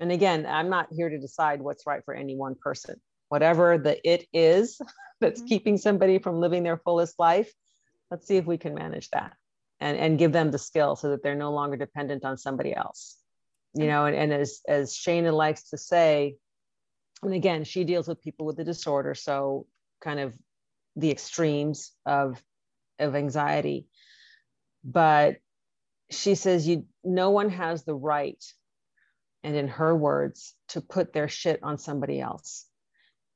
and 0.03 0.11
again, 0.11 0.45
I'm 0.45 0.69
not 0.69 0.87
here 0.91 1.09
to 1.09 1.17
decide 1.17 1.61
what's 1.61 1.87
right 1.87 2.03
for 2.03 2.13
any 2.13 2.35
one 2.35 2.55
person. 2.55 2.99
Whatever 3.29 3.77
the 3.77 3.97
it 4.05 4.27
is 4.33 4.77
that's 5.21 5.39
mm-hmm. 5.39 5.47
keeping 5.47 5.77
somebody 5.77 6.19
from 6.19 6.41
living 6.41 6.63
their 6.63 6.77
fullest 6.77 7.17
life, 7.19 7.51
let's 8.11 8.27
see 8.27 8.35
if 8.35 8.45
we 8.45 8.57
can 8.57 8.73
manage 8.73 9.09
that 9.11 9.33
and, 9.79 9.97
and 9.97 10.19
give 10.19 10.33
them 10.33 10.51
the 10.51 10.57
skill 10.57 10.97
so 10.97 11.09
that 11.11 11.23
they're 11.23 11.35
no 11.35 11.53
longer 11.53 11.77
dependent 11.77 12.25
on 12.25 12.37
somebody 12.37 12.75
else. 12.75 13.17
You 13.75 13.87
know, 13.87 14.05
and, 14.05 14.15
and 14.15 14.33
as 14.33 14.59
as 14.67 14.93
Shana 14.93 15.33
likes 15.33 15.69
to 15.69 15.77
say, 15.77 16.35
and 17.23 17.33
again, 17.33 17.63
she 17.63 17.85
deals 17.85 18.07
with 18.07 18.21
people 18.21 18.45
with 18.45 18.57
the 18.57 18.63
disorder, 18.63 19.15
so 19.15 19.65
kind 19.99 20.19
of 20.19 20.37
the 20.95 21.09
extremes 21.09 21.91
of 22.05 22.43
of 22.99 23.15
anxiety. 23.15 23.87
But 24.83 25.37
she 26.09 26.35
says 26.35 26.67
you 26.67 26.85
no 27.03 27.31
one 27.31 27.49
has 27.49 27.83
the 27.83 27.95
right 27.95 28.43
and 29.43 29.55
in 29.55 29.67
her 29.67 29.95
words, 29.95 30.55
to 30.69 30.81
put 30.81 31.13
their 31.13 31.27
shit 31.27 31.61
on 31.63 31.77
somebody 31.77 32.19
else. 32.19 32.65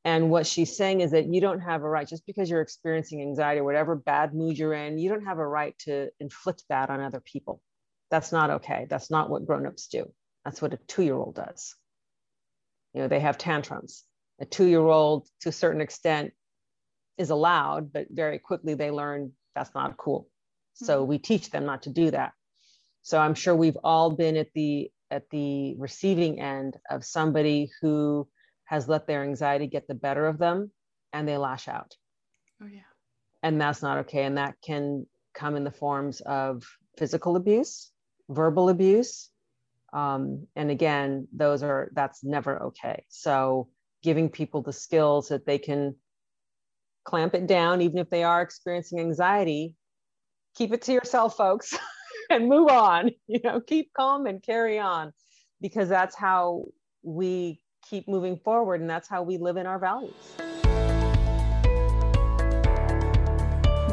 And 0.06 0.30
what 0.30 0.48
she's 0.48 0.78
saying 0.78 1.02
is 1.02 1.12
that 1.12 1.26
you 1.26 1.42
don't 1.42 1.60
have 1.60 1.84
a 1.84 1.90
right, 1.90 2.08
just 2.08 2.26
because 2.26 2.50
you're 2.50 2.62
experiencing 2.62 3.22
anxiety 3.22 3.60
or 3.60 3.66
whatever 3.66 3.96
bad 3.96 4.34
mood 4.34 4.58
you're 4.58 4.74
in, 4.74 4.98
you 4.98 5.10
don't 5.10 5.26
have 5.26 5.38
a 5.38 5.48
right 5.48 5.78
to 5.80 6.10
inflict 6.20 6.64
that 6.70 6.90
on 6.90 7.02
other 7.02 7.20
people. 7.20 7.62
That's 8.10 8.32
not 8.32 8.50
okay. 8.52 8.88
That's 8.90 9.12
not 9.12 9.30
what 9.30 9.46
grown-ups 9.46 9.88
do. 9.88 10.10
That's 10.46 10.62
what 10.62 10.74
a 10.74 10.80
two-year-old 10.88 11.36
does. 11.36 11.76
You 12.94 13.02
know, 13.02 13.10
they 13.10 13.20
have 13.20 13.38
tantrums. 13.38 14.06
A 14.40 14.46
two-year-old, 14.46 15.28
to 15.42 15.50
a 15.50 15.52
certain 15.52 15.82
extent, 15.82 16.32
is 17.18 17.32
allowed, 17.32 17.92
but 17.92 18.08
very 18.10 18.40
quickly 18.40 18.76
they 18.76 18.92
learn 18.92 19.34
that's 19.56 19.76
not 19.76 19.98
cool. 19.98 20.30
So 20.78 21.00
mm-hmm. 21.00 21.10
we 21.10 21.18
teach 21.18 21.50
them 21.50 21.66
not 21.66 21.84
to 21.84 21.90
do 21.90 22.12
that. 22.12 22.34
So 23.02 23.20
I'm 23.20 23.36
sure 23.36 23.56
we've 23.56 23.78
all 23.84 24.12
been 24.12 24.38
at 24.38 24.54
the 24.54 24.92
at 25.10 25.30
the 25.30 25.76
receiving 25.78 26.40
end 26.40 26.76
of 26.90 27.06
somebody 27.06 27.70
who 27.82 28.28
has 28.66 28.90
let 28.90 29.08
their 29.08 29.24
anxiety 29.24 29.68
get 29.68 29.88
the 29.88 29.96
better 29.96 30.28
of 30.28 30.38
them 30.38 30.72
and 31.14 31.28
they 31.28 31.38
lash 31.38 31.68
out. 31.70 31.96
Oh, 32.62 32.68
yeah. 32.68 32.82
And 33.42 33.62
that's 33.62 33.82
not 33.82 34.00
okay. 34.00 34.24
And 34.24 34.38
that 34.38 34.56
can 34.62 35.06
come 35.34 35.56
in 35.56 35.64
the 35.64 35.72
forms 35.72 36.20
of 36.22 36.66
physical 36.98 37.38
abuse, 37.38 37.92
verbal 38.28 38.68
abuse. 38.68 39.30
Um, 39.94 40.48
and 40.58 40.70
again, 40.70 41.30
those 41.34 41.64
are, 41.64 41.90
that's 41.94 42.26
never 42.26 42.64
okay. 42.64 43.06
So 43.08 43.70
giving 44.04 44.30
people 44.30 44.62
the 44.62 44.74
skills 44.74 45.30
that 45.30 45.46
they 45.46 45.60
can 45.60 45.96
clamp 47.06 47.36
it 47.36 47.48
down, 47.48 47.82
even 47.82 48.00
if 48.00 48.10
they 48.10 48.24
are 48.24 48.42
experiencing 48.42 49.00
anxiety, 49.00 49.76
keep 50.58 50.74
it 50.74 50.82
to 50.82 50.92
yourself, 50.92 51.38
folks. 51.38 51.78
and 52.30 52.48
move 52.48 52.70
on 52.70 53.12
you 53.28 53.40
know 53.44 53.60
keep 53.60 53.94
calm 53.94 54.26
and 54.26 54.44
carry 54.44 54.80
on 54.80 55.14
because 55.62 55.90
that's 55.90 56.16
how 56.16 56.66
we 57.04 57.60
keep 57.88 58.08
moving 58.08 58.38
forward 58.38 58.82
and 58.82 58.90
that's 58.90 59.08
how 59.08 59.24
we 59.24 59.38
live 59.38 59.58
in 59.58 59.66
our 59.66 59.80
values 59.80 60.14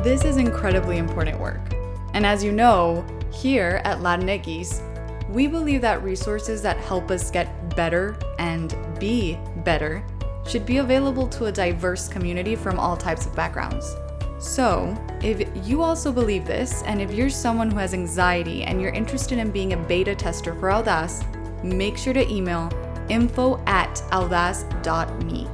this 0.03 0.25
is 0.25 0.37
incredibly 0.37 0.99
important 0.99 1.39
work 1.39 1.75
and 2.12 2.27
as 2.27 2.43
you 2.43 2.53
know 2.53 3.07
here 3.33 3.81
at 3.85 3.99
latinx 3.99 4.83
we 5.31 5.47
believe 5.47 5.81
that 5.81 6.03
resources 6.03 6.61
that 6.61 6.77
help 6.77 7.11
us 7.11 7.31
get 7.31 7.75
better 7.77 8.17
and 8.39 8.77
be 8.99 9.39
better 9.65 10.05
should 10.47 10.67
be 10.67 10.79
available 10.79 11.27
to 11.27 11.47
a 11.47 11.53
diverse 11.53 12.09
community 12.09 12.55
from 12.55 12.79
all 12.79 12.97
types 12.97 13.27
of 13.27 13.35
backgrounds 13.35 13.97
so, 14.45 14.95
if 15.22 15.49
you 15.66 15.80
also 15.80 16.12
believe 16.12 16.45
this, 16.47 16.82
and 16.82 17.01
if 17.01 17.11
you're 17.12 17.30
someone 17.30 17.70
who 17.70 17.78
has 17.78 17.95
anxiety 17.95 18.62
and 18.64 18.78
you're 18.78 18.92
interested 18.92 19.38
in 19.38 19.51
being 19.51 19.72
a 19.72 19.76
beta 19.76 20.14
tester 20.14 20.55
for 20.55 20.68
Audaz, 20.68 21.24
make 21.64 21.97
sure 21.97 22.12
to 22.12 22.30
email 22.30 22.70
info 23.09 23.59
at 23.66 23.95
audaz.me 24.12 25.49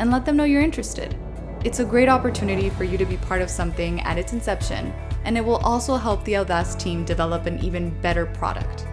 and 0.00 0.10
let 0.10 0.24
them 0.24 0.36
know 0.36 0.42
you're 0.42 0.62
interested. 0.62 1.16
It's 1.64 1.78
a 1.78 1.84
great 1.84 2.08
opportunity 2.08 2.70
for 2.70 2.82
you 2.82 2.98
to 2.98 3.06
be 3.06 3.18
part 3.18 3.40
of 3.40 3.48
something 3.48 4.00
at 4.00 4.18
its 4.18 4.32
inception, 4.32 4.92
and 5.22 5.38
it 5.38 5.44
will 5.44 5.58
also 5.58 5.94
help 5.94 6.24
the 6.24 6.32
Audaz 6.32 6.76
team 6.76 7.04
develop 7.04 7.46
an 7.46 7.60
even 7.60 7.90
better 8.00 8.26
product. 8.26 8.88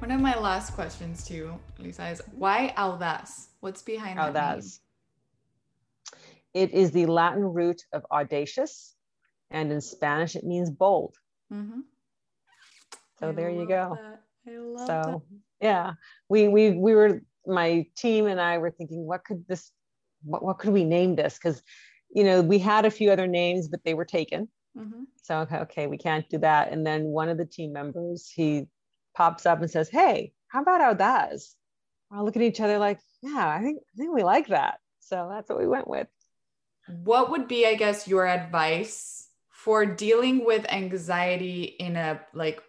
One 0.00 0.10
of 0.10 0.20
my 0.20 0.36
last 0.36 0.74
questions 0.74 1.24
to 1.26 1.54
Lisa, 1.78 2.08
is 2.08 2.20
why 2.36 2.74
Audaz? 2.76 3.46
What's 3.60 3.82
behind 3.82 4.18
Audaz? 4.18 4.80
It 6.54 6.72
is 6.72 6.90
the 6.90 7.06
Latin 7.06 7.44
root 7.44 7.82
of 7.92 8.04
audacious, 8.10 8.94
and 9.50 9.72
in 9.72 9.80
Spanish 9.80 10.36
it 10.36 10.44
means 10.44 10.70
bold. 10.70 11.14
Mm-hmm. 11.52 11.80
So 13.18 13.28
I 13.28 13.32
there 13.32 13.50
you 13.50 13.66
go. 13.66 13.96
so 14.46 14.86
that. 14.86 15.20
yeah, 15.60 15.92
we 16.28 16.48
we 16.48 16.72
we 16.72 16.94
were 16.94 17.22
my 17.46 17.86
team 17.96 18.26
and 18.26 18.40
I 18.40 18.58
were 18.58 18.70
thinking, 18.70 19.06
what 19.06 19.24
could 19.24 19.46
this, 19.48 19.70
what 20.24 20.42
what 20.44 20.58
could 20.58 20.72
we 20.72 20.84
name 20.84 21.16
this? 21.16 21.38
Because 21.38 21.62
you 22.14 22.24
know 22.24 22.42
we 22.42 22.58
had 22.58 22.84
a 22.84 22.90
few 22.90 23.10
other 23.10 23.26
names, 23.26 23.68
but 23.68 23.82
they 23.84 23.94
were 23.94 24.04
taken. 24.04 24.48
Mm-hmm. 24.76 25.04
So 25.22 25.40
okay, 25.40 25.58
okay, 25.58 25.86
we 25.86 25.98
can't 25.98 26.28
do 26.28 26.38
that. 26.38 26.72
And 26.72 26.86
then 26.86 27.04
one 27.04 27.28
of 27.28 27.38
the 27.38 27.46
team 27.46 27.72
members 27.72 28.30
he 28.34 28.66
pops 29.14 29.46
up 29.46 29.60
and 29.60 29.70
says, 29.70 29.88
"Hey, 29.88 30.32
how 30.48 30.60
about 30.60 30.98
Audaz?" 30.98 31.54
We're 32.10 32.18
all 32.18 32.24
looking 32.24 32.42
at 32.42 32.48
each 32.48 32.60
other 32.60 32.78
like, 32.78 33.00
"Yeah, 33.22 33.48
I 33.48 33.62
think 33.62 33.78
I 33.78 33.96
think 33.96 34.14
we 34.14 34.22
like 34.22 34.48
that." 34.48 34.80
So 35.00 35.28
that's 35.30 35.48
what 35.48 35.58
we 35.58 35.66
went 35.66 35.88
with 35.88 36.08
what 37.04 37.30
would 37.30 37.48
be 37.48 37.66
i 37.66 37.74
guess 37.74 38.08
your 38.08 38.26
advice 38.26 39.28
for 39.48 39.86
dealing 39.86 40.44
with 40.44 40.70
anxiety 40.70 41.62
in 41.78 41.96
a 41.96 42.20
like 42.34 42.60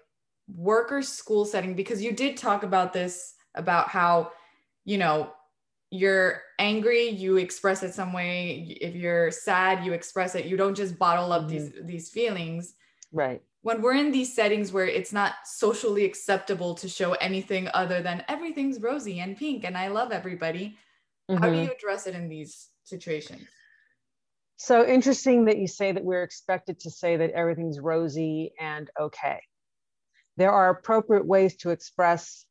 work 0.55 0.91
or 0.91 1.01
school 1.01 1.45
setting 1.45 1.73
because 1.73 2.03
you 2.03 2.11
did 2.11 2.37
talk 2.37 2.63
about 2.63 2.93
this 2.93 3.33
about 3.55 3.87
how 3.87 4.31
you 4.85 4.97
know 4.97 5.31
you're 5.89 6.41
angry 6.59 7.07
you 7.07 7.37
express 7.37 7.83
it 7.83 7.93
some 7.93 8.13
way 8.13 8.77
if 8.81 8.95
you're 8.95 9.31
sad 9.31 9.85
you 9.85 9.93
express 9.93 10.35
it 10.35 10.45
you 10.45 10.57
don't 10.57 10.75
just 10.75 10.97
bottle 10.99 11.31
up 11.31 11.43
mm-hmm. 11.43 11.51
these 11.51 11.71
these 11.83 12.09
feelings 12.09 12.73
right 13.11 13.41
when 13.63 13.81
we're 13.81 13.95
in 13.95 14.11
these 14.11 14.35
settings 14.35 14.73
where 14.73 14.85
it's 14.85 15.13
not 15.13 15.35
socially 15.45 16.03
acceptable 16.03 16.75
to 16.75 16.89
show 16.89 17.13
anything 17.13 17.69
other 17.73 18.01
than 18.01 18.23
everything's 18.27 18.81
rosy 18.81 19.21
and 19.21 19.37
pink 19.37 19.63
and 19.63 19.77
I 19.77 19.87
love 19.87 20.11
everybody, 20.11 20.77
mm-hmm. 21.31 21.41
how 21.41 21.49
do 21.49 21.55
mm-hmm. 21.55 21.65
you 21.65 21.71
address 21.71 22.05
it 22.05 22.13
in 22.13 22.27
these 22.27 22.69
situations? 22.83 23.47
So 24.63 24.87
interesting 24.87 25.43
that 25.45 25.57
you 25.57 25.67
say 25.67 25.91
that 25.91 26.05
we're 26.05 26.23
expected 26.23 26.79
to 26.79 26.89
say 26.89 27.17
that 27.17 27.31
everything's 27.31 27.81
rosy 27.81 28.53
and 28.57 28.89
okay. 28.97 29.41
There 30.37 30.53
are 30.53 30.69
appropriate 30.69 31.25
ways 31.25 31.57
to 31.57 31.71
express 31.71 32.45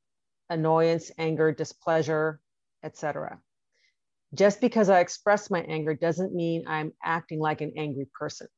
annoyance, 0.51 1.11
anger, 1.17 1.53
displeasure, 1.53 2.39
etc. 2.85 3.41
Just 4.35 4.61
because 4.61 4.91
I 4.91 5.01
express 5.01 5.51
my 5.51 5.63
anger 5.63 5.95
doesn't 5.95 6.35
mean 6.35 6.65
I'm 6.67 6.93
acting 7.03 7.39
like 7.39 7.63
an 7.63 7.73
angry 7.79 8.09
person. 8.13 8.49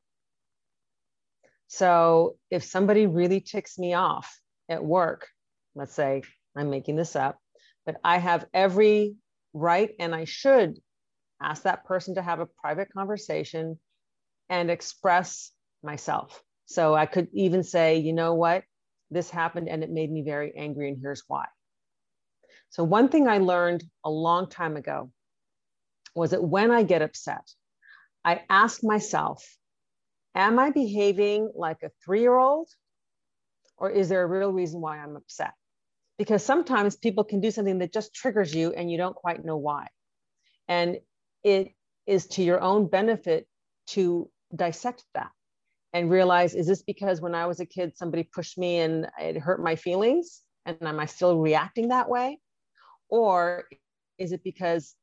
So 1.69 2.35
if 2.51 2.65
somebody 2.65 3.07
really 3.07 3.41
ticks 3.41 3.79
me 3.79 3.95
off 3.95 4.37
at 4.69 4.85
work, 4.85 5.29
let's 5.77 5.95
say 5.95 6.23
I'm 6.57 6.71
making 6.71 6.97
this 6.97 7.15
up, 7.15 7.39
but 7.87 7.99
I 8.03 8.19
have 8.19 8.47
every 8.53 9.15
right 9.53 9.95
and 10.01 10.13
I 10.13 10.25
should 10.25 10.81
ask 11.41 11.65
that 11.65 11.85
person 11.85 12.15
to 12.15 12.23
have 12.23 12.41
a 12.41 12.47
private 12.47 12.93
conversation 12.93 13.79
and 14.49 14.71
express 14.71 15.51
myself. 15.83 16.43
So 16.67 16.95
I 16.95 17.07
could 17.07 17.29
even 17.33 17.63
say, 17.63 17.99
you 17.99 18.13
know 18.13 18.35
what, 18.35 18.65
this 19.11 19.31
happened 19.31 19.69
and 19.69 19.83
it 19.83 19.91
made 19.91 20.11
me 20.11 20.23
very 20.23 20.55
angry, 20.57 20.89
and 20.89 20.99
here's 21.01 21.23
why. 21.29 21.45
So, 22.71 22.83
one 22.83 23.09
thing 23.09 23.29
I 23.29 23.39
learned 23.39 23.85
a 24.05 24.11
long 24.11 24.49
time 24.49 24.77
ago 24.77 25.13
was 26.15 26.31
that 26.31 26.43
when 26.43 26.71
I 26.71 26.83
get 26.83 27.03
upset, 27.03 27.49
I 28.25 28.43
ask 28.49 28.83
myself, 28.83 29.45
Am 30.35 30.59
I 30.59 30.71
behaving 30.71 31.53
like 31.55 31.83
a 31.83 31.91
three 32.05 32.21
year 32.21 32.37
old? 32.37 32.69
Or 33.77 33.91
is 33.91 34.09
there 34.09 34.23
a 34.23 34.27
real 34.27 34.53
reason 34.53 34.81
why 34.81 34.99
I'm 34.99 35.17
upset? 35.17 35.53
Because 36.19 36.45
sometimes 36.45 36.97
people 36.97 37.25
can 37.25 37.41
do 37.41 37.51
something 37.51 37.79
that 37.79 37.93
just 37.93 38.15
triggers 38.15 38.55
you 38.55 38.73
and 38.73 38.91
you 38.91 38.99
don't 38.99 39.15
quite 39.15 39.45
know 39.45 39.57
why. 39.57 39.89
And 40.69 40.99
it 41.45 41.73
is 42.07 42.27
to 42.27 42.43
your 42.43 42.61
own 42.61 42.87
benefit 42.87 43.47
to 43.89 44.29
dissect 44.55 45.05
that 45.15 45.31
and 45.95 46.11
realize 46.11 46.55
is 46.55 46.67
this 46.67 46.83
because 46.83 47.21
when 47.21 47.35
I 47.35 47.47
was 47.47 47.61
a 47.61 47.67
kid, 47.67 47.97
somebody 47.97 48.25
pushed 48.25 48.59
me 48.59 48.79
and 48.79 49.07
it 49.21 49.39
hurt 49.39 49.63
my 49.63 49.77
feelings? 49.77 50.43
And 50.67 50.77
am 50.83 50.99
I 50.99 51.07
still 51.07 51.39
reacting 51.39 51.89
that 51.89 52.09
way? 52.09 52.41
Or 53.09 53.65
is 54.19 54.33
it 54.33 54.43
because 54.43 54.95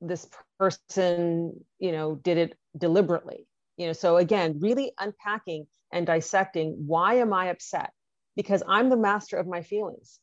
this 0.00 0.28
person, 0.58 1.64
you 1.78 1.92
know, 1.92 2.16
did 2.16 2.36
it 2.36 2.58
deliberately? 2.76 3.46
You 3.76 3.86
know, 3.86 3.92
so 3.92 4.16
again, 4.16 4.58
really 4.60 4.92
unpacking 4.98 5.66
and 5.92 6.06
dissecting 6.06 6.74
why 6.86 7.14
am 7.14 7.32
I 7.32 7.50
upset? 7.50 7.92
Because 8.34 8.62
I'm 8.66 8.88
the 8.88 8.96
master 8.96 9.36
of 9.36 9.46
my 9.46 9.62
feelings. 9.62 10.18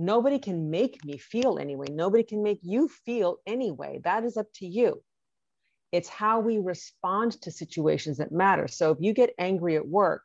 Nobody 0.00 0.38
can 0.38 0.70
make 0.70 1.04
me 1.04 1.18
feel 1.18 1.58
anyway. 1.58 1.86
Nobody 1.90 2.22
can 2.22 2.42
make 2.44 2.60
you 2.62 2.88
feel 2.88 3.38
anyway. 3.46 4.00
That 4.04 4.24
is 4.24 4.36
up 4.36 4.46
to 4.54 4.66
you. 4.66 5.02
It's 5.90 6.08
how 6.08 6.38
we 6.38 6.58
respond 6.58 7.32
to 7.42 7.50
situations 7.50 8.18
that 8.18 8.30
matter. 8.30 8.68
So 8.68 8.92
if 8.92 8.98
you 9.00 9.12
get 9.12 9.34
angry 9.40 9.74
at 9.74 9.88
work, 9.88 10.22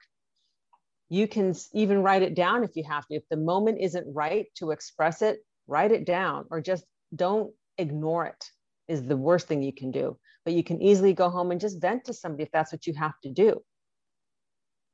you 1.10 1.28
can 1.28 1.56
even 1.74 2.04
write 2.04 2.22
it 2.22 2.36
down 2.36 2.64
if 2.64 2.76
you 2.76 2.84
have 2.88 3.08
to. 3.08 3.16
If 3.16 3.24
the 3.30 3.38
moment 3.38 3.80
isn't 3.82 4.14
right 4.14 4.46
to 4.58 4.70
express 4.70 5.24
it, 5.24 5.40
write 5.68 5.92
it 5.92 6.06
down 6.06 6.46
or 6.52 6.62
just 6.62 6.86
don't 7.16 7.52
ignore 7.80 8.28
it, 8.28 8.46
is 8.88 9.02
the 9.04 9.18
worst 9.18 9.48
thing 9.48 9.64
you 9.64 9.74
can 9.74 9.90
do. 9.90 10.18
But 10.46 10.54
you 10.54 10.64
can 10.64 10.82
easily 10.84 11.14
go 11.14 11.30
home 11.30 11.50
and 11.50 11.60
just 11.60 11.82
vent 11.82 12.06
to 12.06 12.14
somebody 12.14 12.44
if 12.44 12.52
that's 12.52 12.72
what 12.72 12.86
you 12.86 12.94
have 12.94 13.20
to 13.24 13.32
do. 13.32 13.62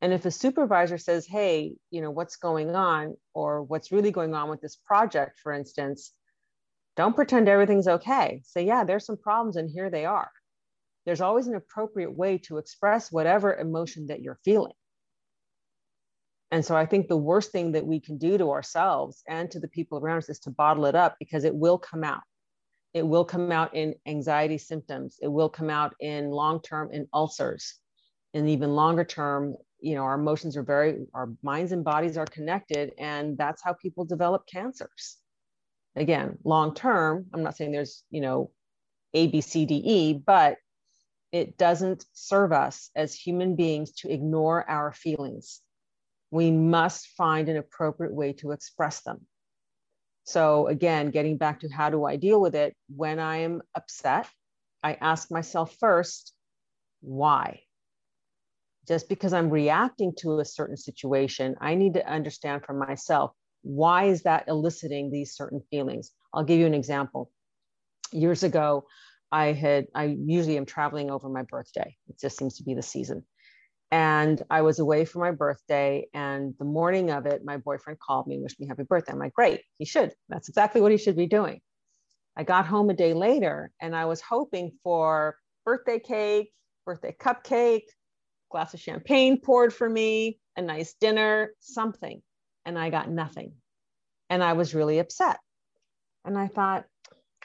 And 0.01 0.13
if 0.13 0.25
a 0.25 0.31
supervisor 0.31 0.97
says, 0.97 1.25
hey, 1.25 1.75
you 1.91 2.01
know, 2.01 2.11
what's 2.11 2.37
going 2.37 2.73
on 2.75 3.15
or 3.33 3.63
what's 3.63 3.91
really 3.91 4.11
going 4.11 4.33
on 4.33 4.49
with 4.49 4.61
this 4.61 4.77
project, 4.77 5.39
for 5.43 5.51
instance, 5.51 6.13
don't 6.95 7.15
pretend 7.15 7.49
everything's 7.49 7.87
okay. 7.87 8.41
Say, 8.45 8.65
yeah, 8.65 8.83
there's 8.83 9.05
some 9.05 9.17
problems 9.17 9.57
and 9.57 9.69
here 9.69 9.89
they 9.89 10.05
are. 10.05 10.29
There's 11.05 11.21
always 11.21 11.47
an 11.47 11.55
appropriate 11.55 12.15
way 12.15 12.37
to 12.39 12.57
express 12.57 13.11
whatever 13.11 13.55
emotion 13.55 14.07
that 14.07 14.21
you're 14.21 14.39
feeling. 14.45 14.73
And 16.51 16.65
so 16.65 16.75
I 16.75 16.85
think 16.85 17.07
the 17.07 17.17
worst 17.17 17.51
thing 17.51 17.73
that 17.73 17.85
we 17.85 17.99
can 17.99 18.17
do 18.17 18.37
to 18.37 18.51
ourselves 18.51 19.21
and 19.27 19.51
to 19.51 19.59
the 19.59 19.67
people 19.67 19.99
around 19.99 20.19
us 20.19 20.29
is 20.29 20.39
to 20.41 20.49
bottle 20.49 20.85
it 20.85 20.95
up 20.95 21.15
because 21.19 21.43
it 21.43 21.55
will 21.55 21.77
come 21.77 22.03
out. 22.03 22.21
It 22.93 23.05
will 23.05 23.25
come 23.25 23.51
out 23.51 23.75
in 23.75 23.93
anxiety 24.07 24.57
symptoms. 24.57 25.17
It 25.21 25.27
will 25.27 25.49
come 25.49 25.69
out 25.69 25.93
in 25.99 26.31
long 26.31 26.61
term 26.61 26.89
in 26.91 27.07
ulcers, 27.13 27.75
and 28.33 28.49
even 28.49 28.71
longer 28.71 29.03
term 29.03 29.55
you 29.82 29.95
know 29.95 30.03
our 30.03 30.15
emotions 30.15 30.57
are 30.57 30.63
very 30.63 31.05
our 31.13 31.30
minds 31.43 31.71
and 31.71 31.84
bodies 31.84 32.17
are 32.17 32.25
connected 32.25 32.91
and 32.97 33.38
that's 33.38 33.63
how 33.63 33.73
people 33.73 34.05
develop 34.05 34.45
cancers. 34.47 35.17
Again 35.95 36.38
long 36.43 36.75
term 36.75 37.25
i'm 37.34 37.43
not 37.43 37.57
saying 37.57 37.71
there's 37.71 38.03
you 38.09 38.21
know 38.21 38.51
a 39.13 39.27
b 39.27 39.41
c 39.41 39.65
d 39.65 39.82
e 39.84 40.13
but 40.13 40.57
it 41.32 41.57
doesn't 41.57 42.05
serve 42.13 42.51
us 42.51 42.89
as 42.95 43.13
human 43.13 43.55
beings 43.55 43.91
to 43.91 44.11
ignore 44.11 44.67
our 44.67 44.91
feelings. 44.91 45.61
We 46.32 46.49
must 46.49 47.07
find 47.09 47.49
an 47.49 47.57
appropriate 47.57 48.13
way 48.13 48.34
to 48.34 48.51
express 48.51 49.01
them. 49.01 49.27
So 50.23 50.67
again 50.67 51.09
getting 51.11 51.38
back 51.38 51.61
to 51.61 51.69
how 51.69 51.89
do 51.89 52.05
i 52.05 52.15
deal 52.15 52.39
with 52.39 52.55
it 52.55 52.75
when 52.95 53.19
i 53.19 53.38
am 53.38 53.61
upset 53.73 54.27
i 54.84 54.93
ask 54.93 55.32
myself 55.32 55.75
first 55.80 56.34
why 57.01 57.61
just 58.89 59.07
because 59.07 59.33
I'm 59.33 59.51
reacting 59.51 60.13
to 60.17 60.39
a 60.39 60.45
certain 60.45 60.75
situation, 60.75 61.55
I 61.61 61.75
need 61.75 61.93
to 61.93 62.11
understand 62.11 62.65
for 62.65 62.73
myself 62.73 63.31
why 63.61 64.05
is 64.05 64.23
that 64.23 64.45
eliciting 64.47 65.11
these 65.11 65.35
certain 65.35 65.61
feelings. 65.69 66.11
I'll 66.33 66.43
give 66.43 66.59
you 66.59 66.65
an 66.65 66.73
example. 66.73 67.31
Years 68.11 68.41
ago, 68.41 68.85
I 69.31 69.53
had 69.53 69.85
I 69.93 70.17
usually 70.25 70.57
am 70.57 70.65
traveling 70.65 71.11
over 71.11 71.29
my 71.29 71.43
birthday. 71.43 71.95
It 72.07 72.19
just 72.19 72.35
seems 72.35 72.57
to 72.57 72.63
be 72.63 72.73
the 72.73 72.81
season. 72.81 73.25
And 73.91 74.41
I 74.49 74.61
was 74.63 74.79
away 74.79 75.05
for 75.05 75.19
my 75.19 75.31
birthday. 75.31 76.07
And 76.15 76.55
the 76.57 76.65
morning 76.65 77.11
of 77.11 77.27
it, 77.27 77.45
my 77.45 77.57
boyfriend 77.57 77.99
called 77.99 78.25
me, 78.25 78.35
and 78.35 78.43
wished 78.43 78.59
me 78.59 78.67
happy 78.67 78.83
birthday. 78.83 79.13
I'm 79.13 79.19
like, 79.19 79.33
great, 79.33 79.61
he 79.77 79.85
should. 79.85 80.13
That's 80.29 80.49
exactly 80.49 80.81
what 80.81 80.91
he 80.91 80.97
should 80.97 81.15
be 81.15 81.27
doing. 81.27 81.61
I 82.35 82.43
got 82.43 82.65
home 82.65 82.89
a 82.89 82.95
day 82.95 83.13
later 83.13 83.71
and 83.79 83.95
I 83.95 84.05
was 84.05 84.21
hoping 84.21 84.71
for 84.83 85.35
birthday 85.63 85.99
cake, 85.99 86.51
birthday 86.85 87.15
cupcake, 87.19 87.83
glass 88.49 88.73
of 88.73 88.79
champagne 88.79 89.39
poured 89.39 89.73
for 89.73 89.89
me, 89.89 90.39
a 90.55 90.61
nice 90.61 90.93
dinner, 90.99 91.53
something. 91.59 92.21
And 92.65 92.77
I 92.77 92.89
got 92.89 93.09
nothing. 93.09 93.53
And 94.29 94.43
I 94.43 94.53
was 94.53 94.75
really 94.75 94.99
upset. 94.99 95.39
And 96.25 96.37
I 96.37 96.47
thought, 96.47 96.85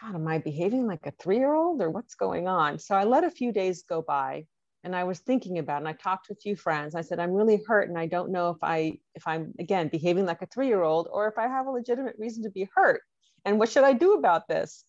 God, 0.00 0.14
am 0.14 0.26
I 0.26 0.38
behaving 0.38 0.86
like 0.86 1.06
a 1.06 1.12
three 1.12 1.38
year 1.38 1.54
old 1.54 1.80
or 1.80 1.90
what's 1.90 2.14
going 2.14 2.48
on? 2.48 2.78
So 2.78 2.94
I 2.94 3.04
let 3.04 3.24
a 3.24 3.30
few 3.30 3.52
days 3.52 3.84
go 3.88 4.02
by 4.02 4.46
and 4.82 4.94
I 4.94 5.04
was 5.04 5.18
thinking 5.20 5.58
about 5.58 5.76
it 5.76 5.86
and 5.86 5.88
I 5.88 5.92
talked 5.92 6.26
to 6.26 6.34
a 6.34 6.36
few 6.36 6.56
friends. 6.56 6.94
I 6.94 7.00
said, 7.00 7.18
I'm 7.18 7.32
really 7.32 7.62
hurt 7.66 7.88
and 7.88 7.98
I 7.98 8.06
don't 8.06 8.30
know 8.30 8.50
if 8.50 8.58
I 8.62 8.98
if 9.14 9.26
I'm 9.26 9.54
again 9.58 9.88
behaving 9.88 10.26
like 10.26 10.42
a 10.42 10.46
three 10.46 10.66
year 10.68 10.82
old 10.82 11.08
or 11.10 11.28
if 11.28 11.38
I 11.38 11.48
have 11.48 11.66
a 11.66 11.70
legitimate 11.70 12.16
reason 12.18 12.42
to 12.42 12.50
be 12.50 12.68
hurt. 12.74 13.00
And 13.44 13.58
what 13.58 13.70
should 13.70 13.84
I 13.84 13.92
do 13.92 14.14
about 14.14 14.46
this? 14.46 14.84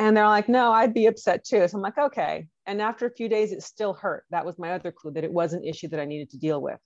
And 0.00 0.16
they're 0.16 0.26
like, 0.26 0.48
no, 0.48 0.72
I'd 0.72 0.94
be 0.94 1.04
upset 1.04 1.44
too. 1.44 1.68
So 1.68 1.76
I'm 1.76 1.82
like, 1.82 1.98
okay. 1.98 2.46
And 2.64 2.80
after 2.80 3.04
a 3.04 3.12
few 3.12 3.28
days, 3.28 3.52
it 3.52 3.62
still 3.62 3.92
hurt. 3.92 4.24
That 4.30 4.46
was 4.46 4.58
my 4.58 4.72
other 4.72 4.92
clue 4.92 5.10
that 5.10 5.24
it 5.24 5.32
was 5.32 5.52
an 5.52 5.62
issue 5.62 5.88
that 5.88 6.00
I 6.00 6.06
needed 6.06 6.30
to 6.30 6.38
deal 6.38 6.58
with. 6.58 6.78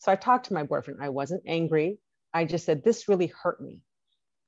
So 0.00 0.12
I 0.12 0.16
talked 0.16 0.48
to 0.48 0.52
my 0.52 0.64
boyfriend. 0.64 1.00
I 1.02 1.08
wasn't 1.08 1.42
angry. 1.46 1.96
I 2.34 2.44
just 2.44 2.66
said, 2.66 2.84
this 2.84 3.08
really 3.08 3.32
hurt 3.42 3.62
me. 3.62 3.80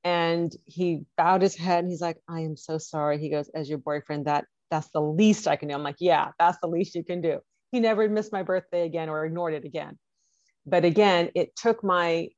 And 0.05 0.55
he 0.67 1.07
bowed 1.17 1.41
his 1.41 1.57
head 1.57 1.85
and 1.85 1.91
he's 1.91 2.03
like, 2.03 2.19
I 2.29 2.41
am 2.41 2.55
so 2.55 2.77
sorry. 2.77 3.19
He 3.19 3.31
goes, 3.31 3.49
as 3.55 3.67
your 3.67 3.79
boyfriend, 3.79 4.27
that 4.27 4.45
that's 4.71 4.91
the 4.91 5.01
least 5.01 5.49
I 5.49 5.57
can 5.57 5.69
do. 5.69 5.75
I'm 5.75 5.83
like, 5.83 5.97
yeah, 5.99 6.33
that's 6.39 6.59
the 6.61 6.69
least 6.69 6.95
you 6.95 7.05
can 7.05 7.23
do. 7.23 7.39
He 7.71 7.81
never 7.81 8.07
missed 8.11 8.31
my 8.31 8.43
birthday 8.43 8.85
again 8.85 9.09
or 9.09 9.25
ignored 9.25 9.55
it 9.55 9.65
again. 9.65 9.99
But 10.67 10.85
again, 10.85 11.31
it 11.35 11.57
took 11.57 11.83
my 11.83 12.29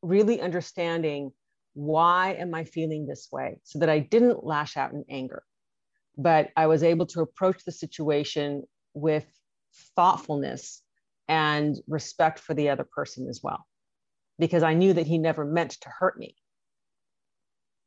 really 0.00 0.40
understanding 0.40 1.32
why 1.74 2.34
am 2.34 2.54
I 2.54 2.64
feeling 2.64 3.06
this 3.06 3.28
way? 3.30 3.58
So 3.64 3.80
that 3.80 3.90
I 3.90 3.98
didn't 3.98 4.44
lash 4.44 4.76
out 4.76 4.92
in 4.92 5.04
anger, 5.10 5.42
but 6.16 6.50
I 6.56 6.66
was 6.66 6.82
able 6.82 7.06
to 7.06 7.20
approach 7.20 7.64
the 7.64 7.72
situation 7.72 8.62
with 8.94 9.26
thoughtfulness 9.96 10.82
and 11.28 11.76
respect 11.86 12.38
for 12.38 12.54
the 12.54 12.70
other 12.70 12.84
person 12.84 13.28
as 13.28 13.40
well, 13.42 13.66
because 14.38 14.62
I 14.62 14.74
knew 14.74 14.92
that 14.92 15.06
he 15.06 15.18
never 15.18 15.44
meant 15.44 15.72
to 15.82 15.88
hurt 15.88 16.18
me. 16.18 16.36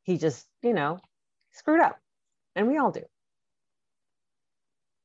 He 0.03 0.17
just, 0.17 0.45
you 0.61 0.73
know, 0.73 0.99
screwed 1.51 1.81
up, 1.81 1.97
and 2.55 2.67
we 2.67 2.77
all 2.77 2.91
do. 2.91 3.03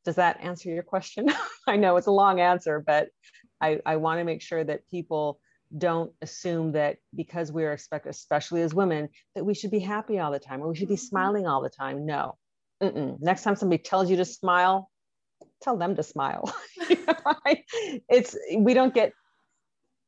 Does 0.05 0.17
that 0.17 0.41
answer 0.41 0.69
your 0.71 0.83
question? 0.83 1.31
I 1.69 1.77
know 1.77 1.97
it's 1.97 2.09
a 2.09 2.13
long 2.13 2.41
answer, 2.41 2.83
but 2.85 3.09
I, 3.61 3.79
I 3.87 3.97
want 3.97 4.19
to 4.19 4.25
make 4.25 4.43
sure 4.43 4.65
that 4.65 4.89
people 4.91 5.39
don't 5.77 6.13
assume 6.21 6.73
that 6.73 6.99
because 7.15 7.51
we're 7.51 7.73
expected, 7.73 8.11
especially 8.11 8.63
as 8.63 8.75
women, 8.75 9.09
that 9.35 9.45
we 9.45 9.55
should 9.55 9.71
be 9.71 9.79
happy 9.79 10.19
all 10.19 10.31
the 10.31 10.39
time 10.39 10.61
or 10.61 10.69
we 10.69 10.77
should 10.77 10.89
be 10.89 10.95
mm-hmm. 10.95 11.01
smiling 11.01 11.47
all 11.47 11.63
the 11.63 11.71
time. 11.71 12.07
No. 12.07 12.37
Mm-mm. 12.83 13.21
Next 13.21 13.43
time 13.43 13.57
somebody 13.57 13.83
tells 13.83 14.11
you 14.11 14.17
to 14.17 14.25
smile, 14.25 14.91
tell 15.63 15.77
them 15.77 15.97
to 15.97 16.03
smile. 16.03 16.53
it's 18.09 18.37
we 18.57 18.75
don't 18.75 18.93
get 18.93 19.13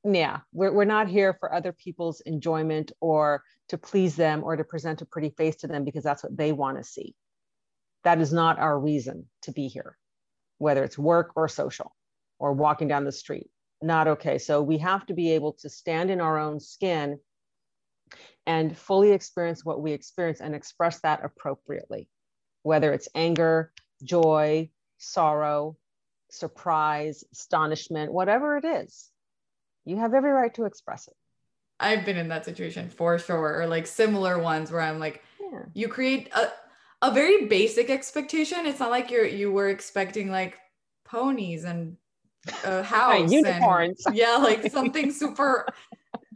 yeah, 0.04 0.40
we're, 0.52 0.72
we're 0.72 0.84
not 0.84 1.08
here 1.08 1.34
for 1.40 1.54
other 1.54 1.72
people's 1.72 2.20
enjoyment 2.20 2.92
or 3.00 3.42
to 3.70 3.78
please 3.78 4.16
them 4.16 4.44
or 4.44 4.54
to 4.54 4.64
present 4.64 5.00
a 5.00 5.06
pretty 5.06 5.30
face 5.30 5.56
to 5.56 5.66
them 5.66 5.84
because 5.84 6.04
that's 6.04 6.22
what 6.22 6.36
they 6.36 6.52
want 6.52 6.76
to 6.76 6.84
see. 6.84 7.14
That 8.04 8.20
is 8.20 8.32
not 8.32 8.58
our 8.58 8.78
reason 8.78 9.26
to 9.42 9.52
be 9.52 9.68
here, 9.68 9.96
whether 10.58 10.84
it's 10.84 10.98
work 10.98 11.32
or 11.36 11.48
social 11.48 11.94
or 12.38 12.52
walking 12.52 12.86
down 12.86 13.04
the 13.04 13.12
street. 13.12 13.48
Not 13.82 14.08
okay. 14.08 14.38
So 14.38 14.62
we 14.62 14.78
have 14.78 15.06
to 15.06 15.14
be 15.14 15.32
able 15.32 15.52
to 15.54 15.68
stand 15.68 16.10
in 16.10 16.20
our 16.20 16.38
own 16.38 16.60
skin 16.60 17.18
and 18.46 18.76
fully 18.76 19.12
experience 19.12 19.64
what 19.64 19.80
we 19.80 19.92
experience 19.92 20.40
and 20.40 20.54
express 20.54 21.00
that 21.00 21.24
appropriately, 21.24 22.08
whether 22.62 22.92
it's 22.92 23.08
anger, 23.14 23.72
joy, 24.02 24.70
sorrow, 24.98 25.76
surprise, 26.30 27.24
astonishment, 27.32 28.12
whatever 28.12 28.56
it 28.56 28.64
is. 28.64 29.10
You 29.84 29.96
have 29.98 30.14
every 30.14 30.30
right 30.30 30.52
to 30.54 30.64
express 30.64 31.08
it. 31.08 31.14
I've 31.80 32.04
been 32.04 32.16
in 32.16 32.28
that 32.28 32.44
situation 32.44 32.88
for 32.88 33.18
sure, 33.18 33.60
or 33.60 33.66
like 33.66 33.86
similar 33.86 34.38
ones 34.38 34.70
where 34.70 34.80
I'm 34.80 34.98
like, 34.98 35.22
yeah. 35.40 35.64
you 35.74 35.88
create 35.88 36.30
a, 36.34 36.52
a 37.02 37.10
very 37.10 37.46
basic 37.46 37.90
expectation. 37.90 38.66
It's 38.66 38.80
not 38.80 38.90
like 38.90 39.10
you're 39.10 39.26
you 39.26 39.52
were 39.52 39.68
expecting 39.68 40.30
like 40.30 40.56
ponies 41.04 41.64
and 41.64 41.96
a 42.64 42.82
house, 42.94 43.30
unicorns. 43.30 44.04
And, 44.06 44.16
yeah, 44.16 44.36
like 44.36 44.70
something 44.70 45.12
super, 45.12 45.66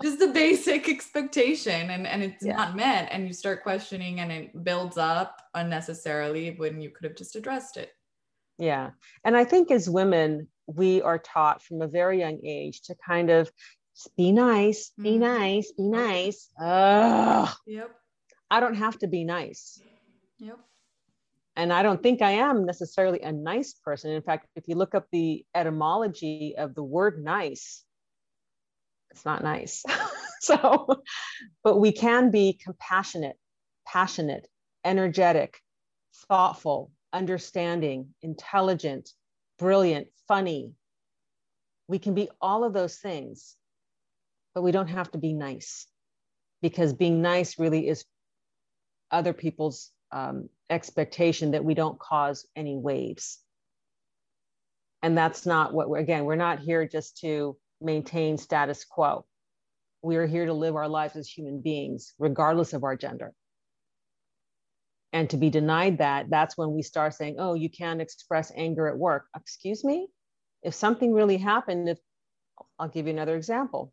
just 0.02 0.18
the 0.18 0.28
basic 0.28 0.88
expectation, 0.88 1.90
and 1.90 2.06
and 2.06 2.22
it's 2.22 2.44
yeah. 2.44 2.56
not 2.56 2.76
met, 2.76 3.08
and 3.10 3.26
you 3.26 3.32
start 3.32 3.62
questioning, 3.62 4.20
and 4.20 4.32
it 4.32 4.64
builds 4.64 4.98
up 4.98 5.42
unnecessarily 5.54 6.54
when 6.56 6.80
you 6.80 6.90
could 6.90 7.04
have 7.04 7.16
just 7.16 7.36
addressed 7.36 7.76
it. 7.76 7.90
Yeah, 8.58 8.90
and 9.24 9.36
I 9.36 9.44
think 9.44 9.70
as 9.70 9.88
women, 9.88 10.48
we 10.66 11.02
are 11.02 11.18
taught 11.18 11.62
from 11.62 11.82
a 11.82 11.88
very 11.88 12.18
young 12.18 12.40
age 12.44 12.82
to 12.82 12.94
kind 12.94 13.30
of 13.30 13.50
be 14.16 14.32
nice, 14.32 14.92
be 14.96 15.12
mm-hmm. 15.12 15.20
nice, 15.20 15.72
be 15.72 15.88
nice. 15.88 16.48
Ugh. 16.60 17.48
Yep. 17.66 17.90
I 18.50 18.60
don't 18.60 18.76
have 18.76 18.98
to 19.00 19.06
be 19.06 19.24
nice. 19.24 19.80
Yep. 20.38 20.58
And 21.58 21.72
I 21.72 21.82
don't 21.82 22.02
think 22.02 22.22
I 22.22 22.30
am 22.30 22.64
necessarily 22.64 23.20
a 23.20 23.32
nice 23.32 23.74
person. 23.74 24.12
In 24.12 24.22
fact, 24.22 24.46
if 24.56 24.64
you 24.66 24.76
look 24.76 24.94
up 24.94 25.06
the 25.12 25.44
etymology 25.54 26.54
of 26.56 26.74
the 26.74 26.82
word 26.82 27.22
nice, 27.22 27.84
it's 29.10 29.26
not 29.26 29.42
nice. 29.42 29.84
so, 30.40 31.02
but 31.62 31.78
we 31.78 31.92
can 31.92 32.30
be 32.30 32.58
compassionate, 32.64 33.36
passionate, 33.86 34.48
energetic, 34.84 35.60
thoughtful, 36.28 36.92
understanding, 37.12 38.14
intelligent, 38.22 39.10
brilliant, 39.58 40.06
funny. 40.26 40.72
We 41.88 41.98
can 41.98 42.14
be 42.14 42.30
all 42.40 42.64
of 42.64 42.72
those 42.72 42.96
things 42.96 43.58
but 44.58 44.62
we 44.62 44.72
don't 44.72 44.88
have 44.88 45.08
to 45.12 45.18
be 45.18 45.32
nice 45.32 45.86
because 46.62 46.92
being 46.92 47.22
nice 47.22 47.60
really 47.60 47.86
is 47.86 48.04
other 49.08 49.32
people's 49.32 49.92
um, 50.12 50.48
expectation 50.70 51.52
that 51.52 51.64
we 51.64 51.74
don't 51.74 51.98
cause 51.98 52.46
any 52.56 52.76
waves. 52.76 53.38
And 55.02 55.16
that's 55.16 55.46
not 55.46 55.72
what 55.72 55.88
we're, 55.88 55.98
again, 55.98 56.24
we're 56.24 56.34
not 56.36 56.60
here 56.60 56.86
just 56.86 57.18
to 57.18 57.56
maintain 57.80 58.36
status 58.38 58.84
quo. 58.84 59.24
We 60.02 60.16
are 60.16 60.26
here 60.26 60.46
to 60.46 60.52
live 60.52 60.76
our 60.76 60.88
lives 60.88 61.16
as 61.16 61.28
human 61.28 61.60
beings, 61.60 62.14
regardless 62.18 62.72
of 62.72 62.84
our 62.84 62.96
gender. 62.96 63.32
And 65.12 65.30
to 65.30 65.36
be 65.36 65.50
denied 65.50 65.98
that, 65.98 66.28
that's 66.28 66.56
when 66.56 66.74
we 66.74 66.82
start 66.82 67.14
saying, 67.14 67.36
oh, 67.38 67.54
you 67.54 67.70
can't 67.70 68.00
express 68.00 68.52
anger 68.54 68.88
at 68.88 68.98
work. 68.98 69.26
Excuse 69.36 69.84
me? 69.84 70.08
If 70.62 70.74
something 70.74 71.12
really 71.12 71.38
happened, 71.38 71.88
if 71.88 71.98
I'll 72.78 72.88
give 72.88 73.06
you 73.06 73.12
another 73.12 73.36
example 73.36 73.92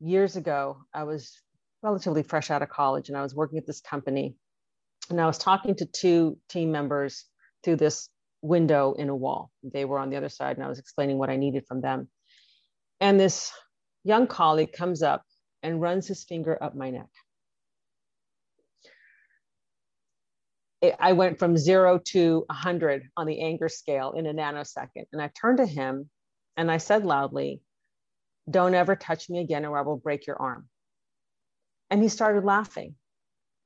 years 0.00 0.36
ago, 0.36 0.78
I 0.92 1.04
was 1.04 1.40
relatively 1.82 2.22
fresh 2.22 2.50
out 2.50 2.62
of 2.62 2.68
college 2.68 3.08
and 3.08 3.16
I 3.16 3.22
was 3.22 3.34
working 3.34 3.58
at 3.58 3.66
this 3.66 3.80
company. 3.80 4.36
And 5.10 5.20
I 5.20 5.26
was 5.26 5.38
talking 5.38 5.74
to 5.76 5.86
two 5.86 6.38
team 6.48 6.72
members 6.72 7.24
through 7.62 7.76
this 7.76 8.08
window 8.42 8.94
in 8.94 9.08
a 9.08 9.16
wall. 9.16 9.50
They 9.62 9.84
were 9.84 9.98
on 9.98 10.10
the 10.10 10.16
other 10.16 10.28
side, 10.28 10.56
and 10.56 10.64
I 10.64 10.68
was 10.68 10.78
explaining 10.78 11.18
what 11.18 11.30
I 11.30 11.36
needed 11.36 11.64
from 11.66 11.80
them. 11.80 12.08
And 13.00 13.18
this 13.18 13.52
young 14.04 14.26
colleague 14.26 14.72
comes 14.72 15.02
up 15.02 15.24
and 15.62 15.80
runs 15.80 16.06
his 16.06 16.24
finger 16.24 16.56
up 16.62 16.74
my 16.74 16.90
neck. 16.90 17.08
I 21.00 21.12
went 21.12 21.38
from 21.38 21.56
zero 21.56 21.98
to 22.12 22.44
100 22.46 23.08
on 23.16 23.26
the 23.26 23.40
anger 23.40 23.68
scale 23.68 24.12
in 24.12 24.26
a 24.26 24.34
nanosecond. 24.34 25.06
And 25.12 25.20
I 25.20 25.28
turned 25.28 25.58
to 25.58 25.66
him 25.66 26.08
and 26.56 26.70
I 26.70 26.76
said 26.78 27.04
loudly, 27.04 27.60
don't 28.48 28.74
ever 28.74 28.94
touch 28.94 29.28
me 29.28 29.40
again 29.40 29.64
or 29.64 29.76
I 29.76 29.82
will 29.82 29.96
break 29.96 30.26
your 30.26 30.40
arm. 30.40 30.68
And 31.90 32.02
he 32.02 32.08
started 32.08 32.44
laughing. 32.44 32.94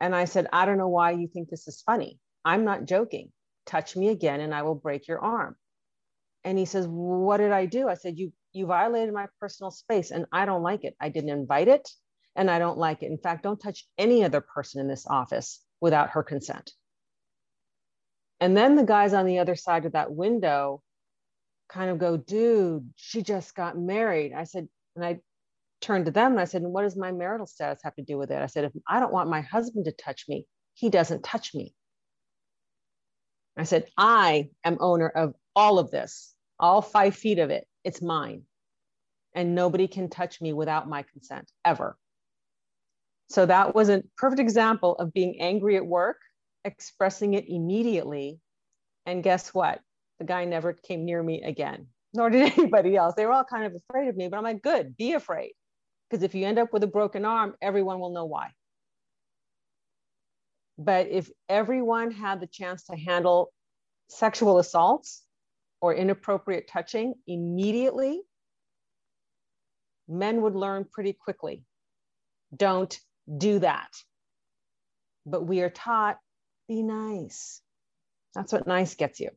And 0.01 0.14
I 0.14 0.24
said, 0.24 0.46
I 0.53 0.64
don't 0.64 0.78
know 0.78 0.88
why 0.88 1.12
you 1.12 1.28
think 1.28 1.48
this 1.48 1.68
is 1.68 1.82
funny. 1.82 2.18
I'm 2.44 2.64
not 2.64 2.86
joking. 2.86 3.30
Touch 3.66 3.96
me 3.96 4.09
again 4.09 4.40
and 4.40 4.55
I 4.55 4.62
will 4.62 4.74
break 4.74 5.07
your 5.07 5.20
arm. 5.20 5.57
And 6.42 6.59
he 6.59 6.64
says, 6.64 6.86
What 6.88 7.36
did 7.36 7.53
I 7.53 7.66
do? 7.66 7.88
I 7.88 7.94
said, 7.94 8.18
You 8.18 8.32
you 8.53 8.66
violated 8.66 9.14
my 9.14 9.26
personal 9.38 9.70
space 9.70 10.11
and 10.11 10.26
I 10.32 10.44
don't 10.44 10.62
like 10.62 10.84
it. 10.84 10.96
I 11.01 11.09
didn't 11.09 11.30
invite 11.30 11.68
it 11.68 11.88
and 12.34 12.51
I 12.51 12.59
don't 12.59 12.78
like 12.78 13.03
it. 13.03 13.11
In 13.11 13.18
fact, 13.18 13.42
don't 13.42 13.61
touch 13.61 13.86
any 13.98 14.24
other 14.24 14.40
person 14.40 14.80
in 14.80 14.88
this 14.88 15.07
office 15.07 15.61
without 15.80 16.11
her 16.11 16.22
consent. 16.22 16.72
And 18.40 18.57
then 18.57 18.74
the 18.74 18.84
guys 18.84 19.12
on 19.12 19.26
the 19.26 19.38
other 19.38 19.55
side 19.55 19.84
of 19.84 19.92
that 19.92 20.12
window 20.12 20.82
kind 21.68 21.90
of 21.90 21.98
go, 21.98 22.16
dude, 22.16 22.90
she 22.96 23.22
just 23.22 23.55
got 23.55 23.78
married. 23.78 24.32
I 24.32 24.44
said, 24.44 24.68
and 24.96 25.05
I 25.05 25.20
turned 25.81 26.07
to 26.07 26.11
them 26.11 26.33
and 26.33 26.41
I 26.41 26.45
said, 26.45 26.62
what 26.62 26.83
does 26.83 26.97
my 26.97 27.12
marital 27.12 27.47
status 27.47 27.81
have 27.85 27.95
to 27.97 28.03
do 28.03 28.18
with 28.18 28.31
it? 28.31 28.41
I 28.41 28.47
said, 28.47 28.64
if 28.64 28.72
I 28.89 29.01
don't 29.01 29.12
want 29.12 29.31
my 29.31 29.41
husband 29.41 29.87
to 29.87 29.93
touch 29.93 30.26
me, 30.28 30.47
he 30.74 30.91
doesn't 30.91 31.22
touch 31.22 31.55
me. 31.55 31.74
I 33.57 33.64
said, 33.64 33.87
I 33.97 34.49
am 34.64 34.78
owner 34.81 35.09
of 35.09 35.35
all 35.55 35.78
of 35.78 35.91
this, 35.91 36.35
all 36.59 36.83
five 36.83 37.14
feet 37.14 37.39
of 37.39 37.51
it. 37.51 37.66
It's 37.85 38.01
mine. 38.01 38.43
And 39.35 39.55
nobody 39.55 39.87
can 39.87 40.09
touch 40.09 40.41
me 40.41 40.53
without 40.53 40.89
my 40.89 41.03
consent 41.03 41.51
ever. 41.64 41.97
So 43.28 43.47
that 43.47 43.74
was 43.74 43.89
a 43.89 44.03
perfect 44.16 44.41
example 44.41 44.97
of 44.97 45.12
being 45.12 45.41
angry 45.41 45.76
at 45.76 45.87
work, 45.87 46.18
expressing 46.64 47.35
it 47.35 47.49
immediately. 47.49 48.41
And 49.07 49.22
guess 49.22 49.55
what? 49.55 49.81
the 50.20 50.26
guy 50.26 50.45
never 50.45 50.72
came 50.72 51.05
near 51.05 51.20
me 51.20 51.43
again, 51.43 51.89
nor 52.14 52.31
did 52.31 52.53
anybody 52.59 52.95
else. 52.95 53.14
They 53.16 53.26
were 53.26 53.33
all 53.33 53.45
kind 53.45 53.64
of 53.64 53.74
afraid 53.74 54.09
of 54.09 54.16
me, 54.16 54.28
but 54.28 54.37
I'm 54.37 54.45
like, 54.45 54.62
good, 54.62 54.97
be 54.97 55.14
afraid. 55.14 55.53
Because 56.11 56.22
if 56.24 56.34
you 56.34 56.46
end 56.46 56.58
up 56.58 56.72
with 56.72 56.82
a 56.82 56.88
broken 56.88 57.24
arm, 57.24 57.54
everyone 57.62 58.00
will 58.00 58.12
know 58.12 58.24
why. 58.24 58.48
But 60.76 61.08
if 61.08 61.30
everyone 61.48 62.11
had 62.11 62.40
the 62.40 62.46
chance 62.46 62.84
to 62.84 62.96
handle 62.96 63.52
sexual 64.08 64.58
assaults 64.58 65.22
or 65.80 65.94
inappropriate 65.94 66.68
touching 66.68 67.14
immediately, 67.26 68.20
men 70.08 70.42
would 70.42 70.56
learn 70.56 70.84
pretty 70.90 71.12
quickly. 71.12 71.64
Don't 72.54 72.98
do 73.38 73.61
that. 73.61 73.90
But 75.26 75.46
we 75.46 75.61
are 75.61 75.70
taught 75.70 76.18
be 76.70 76.82
nice. 76.82 77.61
That's 78.34 78.52
what 78.52 78.66
nice 78.66 78.94
gets 78.94 79.20
you. 79.20 79.30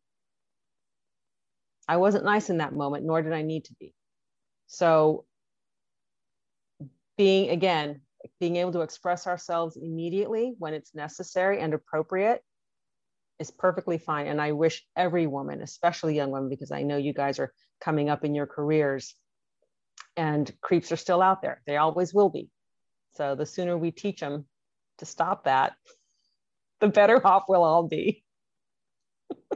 I 1.88 1.98
wasn't 1.98 2.26
nice 2.26 2.50
in 2.50 2.60
that 2.60 2.74
moment, 2.74 3.06
nor 3.06 3.22
did 3.22 3.34
I 3.34 3.42
need 3.42 3.66
to 3.66 3.74
be. 3.80 3.94
So, 4.68 5.26
being 7.18 7.50
again, 7.50 8.02
being 8.40 8.56
able 8.58 8.72
to 8.74 8.82
express 8.82 9.28
ourselves 9.28 9.78
immediately 9.78 10.56
when 10.58 10.74
it's 10.74 10.96
necessary 10.96 11.60
and 11.60 11.74
appropriate 11.74 12.42
is 13.40 13.52
perfectly 13.52 13.98
fine. 13.98 14.28
And 14.28 14.42
I 14.42 14.54
wish 14.54 14.86
every 14.96 15.28
woman, 15.28 15.62
especially 15.62 16.16
young 16.16 16.32
women, 16.32 16.50
because 16.50 16.72
I 16.72 16.84
know 16.84 16.98
you 16.98 17.14
guys 17.14 17.40
are 17.40 17.54
coming 17.82 18.10
up 18.10 18.24
in 18.24 18.36
your 18.36 18.48
careers 18.48 19.16
and 20.16 20.52
creeps 20.62 20.92
are 20.92 20.98
still 20.98 21.22
out 21.22 21.42
there. 21.42 21.62
They 21.66 21.78
always 21.78 22.14
will 22.14 22.30
be. 22.30 22.50
So, 23.16 23.36
the 23.36 23.46
sooner 23.46 23.78
we 23.78 23.92
teach 23.92 24.20
them 24.20 24.46
to 25.00 25.06
stop 25.06 25.46
that, 25.46 25.74
the 26.80 26.88
better 26.88 27.26
off 27.28 27.44
we'll 27.48 27.64
all 27.64 27.84
be. 27.84 28.24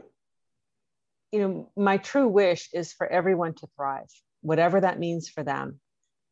you 1.32 1.40
know, 1.40 1.70
my 1.76 1.96
true 1.96 2.28
wish 2.28 2.68
is 2.72 2.92
for 2.92 3.06
everyone 3.06 3.54
to 3.54 3.68
thrive, 3.76 4.08
whatever 4.42 4.80
that 4.80 4.98
means 4.98 5.28
for 5.28 5.42
them. 5.42 5.80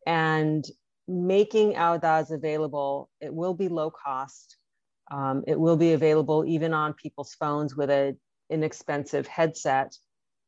And 0.07 0.65
making 1.09 1.75
Audaz 1.75 2.31
available, 2.31 3.09
it 3.21 3.33
will 3.33 3.55
be 3.55 3.69
low 3.69 3.91
cost. 3.91 4.57
Um, 5.11 5.45
it 5.47 5.59
will 5.59 5.77
be 5.77 5.93
available 5.93 6.45
even 6.47 6.75
on 6.75 6.95
people's 6.95 7.35
phones 7.35 7.77
with 7.77 7.91
an 7.91 8.19
inexpensive 8.51 9.27
headset 9.27 9.95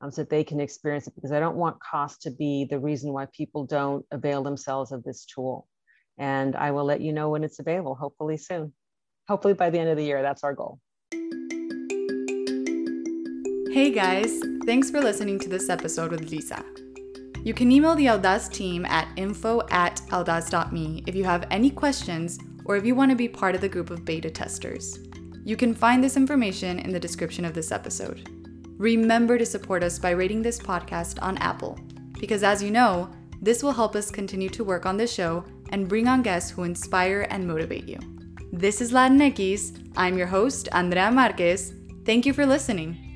um, 0.01 0.11
so 0.11 0.23
that 0.23 0.31
they 0.31 0.45
can 0.45 0.61
experience 0.61 1.07
it 1.07 1.15
because 1.15 1.33
I 1.33 1.41
don't 1.41 1.57
want 1.57 1.81
cost 1.81 2.23
to 2.23 2.31
be 2.31 2.65
the 2.65 2.79
reason 2.79 3.13
why 3.13 3.27
people 3.33 3.67
don't 3.67 4.05
avail 4.11 4.43
themselves 4.43 4.93
of 4.93 5.05
this 5.05 5.27
tool. 5.27 5.69
And 6.19 6.57
I 6.57 6.73
will 6.73 6.85
let 6.85 7.01
you 7.01 7.13
know 7.13 7.31
when 7.31 7.45
it's 7.45 7.61
available, 7.61 7.95
hopefully 7.95 8.37
soon. 8.37 8.73
Hopefully 9.29 9.55
by 9.55 9.71
the 9.71 9.79
end 9.79 9.91
of 9.91 9.97
the 9.97 10.05
year, 10.05 10.23
that's 10.23 10.43
our 10.43 10.55
goal. 10.55 10.81
Hey 13.71 13.93
guys, 13.93 14.41
thanks 14.65 14.91
for 14.91 15.01
listening 15.01 15.39
to 15.41 15.49
this 15.49 15.69
episode 15.69 16.11
with 16.11 16.31
Lisa. 16.31 16.65
You 17.49 17.55
can 17.55 17.73
email 17.73 17.95
the 17.95 18.05
Audaz 18.05 18.53
team 18.53 18.85
at 18.85 19.09
info 19.17 19.63
at 19.71 20.03
audaz.me 20.11 21.03
if 21.07 21.15
you 21.15 21.25
have 21.25 21.47
any 21.51 21.71
questions 21.71 22.39
or 22.67 22.77
if 22.77 22.85
you 22.85 22.95
want 22.95 23.11
to 23.11 23.17
be 23.17 23.27
part 23.27 23.55
of 23.55 23.63
the 23.63 23.69
group 23.71 23.89
of 23.89 24.05
beta 24.05 24.29
testers. 24.29 24.99
You 25.47 25.57
can 25.57 25.75
find 25.75 26.05
this 26.05 26.19
information 26.19 26.79
in 26.79 26.93
the 26.93 27.01
description 27.01 27.47
of 27.47 27.55
this 27.55 27.73
episode. 27.73 28.29
Remember 28.77 29.39
to 29.39 29.47
support 29.47 29.83
us 29.83 29.99
by 29.99 30.11
rating 30.11 30.43
this 30.43 30.59
podcast 30.59 31.23
on 31.23 31.39
Apple, 31.39 31.79
because 32.21 32.43
as 32.43 32.63
you 32.63 32.71
know, 32.71 33.09
this 33.41 33.63
will 33.63 33.73
help 33.73 33.97
us 33.97 34.11
continue 34.11 34.51
to 34.51 34.63
work 34.63 34.85
on 34.85 34.99
this 34.99 35.11
show 35.11 35.43
and 35.71 35.89
bring 35.89 36.07
on 36.07 36.21
guests 36.21 36.51
who 36.51 36.65
inspire 36.65 37.27
and 37.31 37.49
motivate 37.49 37.89
you. 37.89 37.99
This 38.53 38.83
is 38.83 38.93
Latinx. 38.93 39.91
I'm 39.97 40.19
your 40.19 40.27
host, 40.27 40.69
Andrea 40.73 41.11
Marquez. 41.11 41.73
Thank 42.05 42.27
you 42.27 42.35
for 42.35 42.45
listening. 42.45 43.08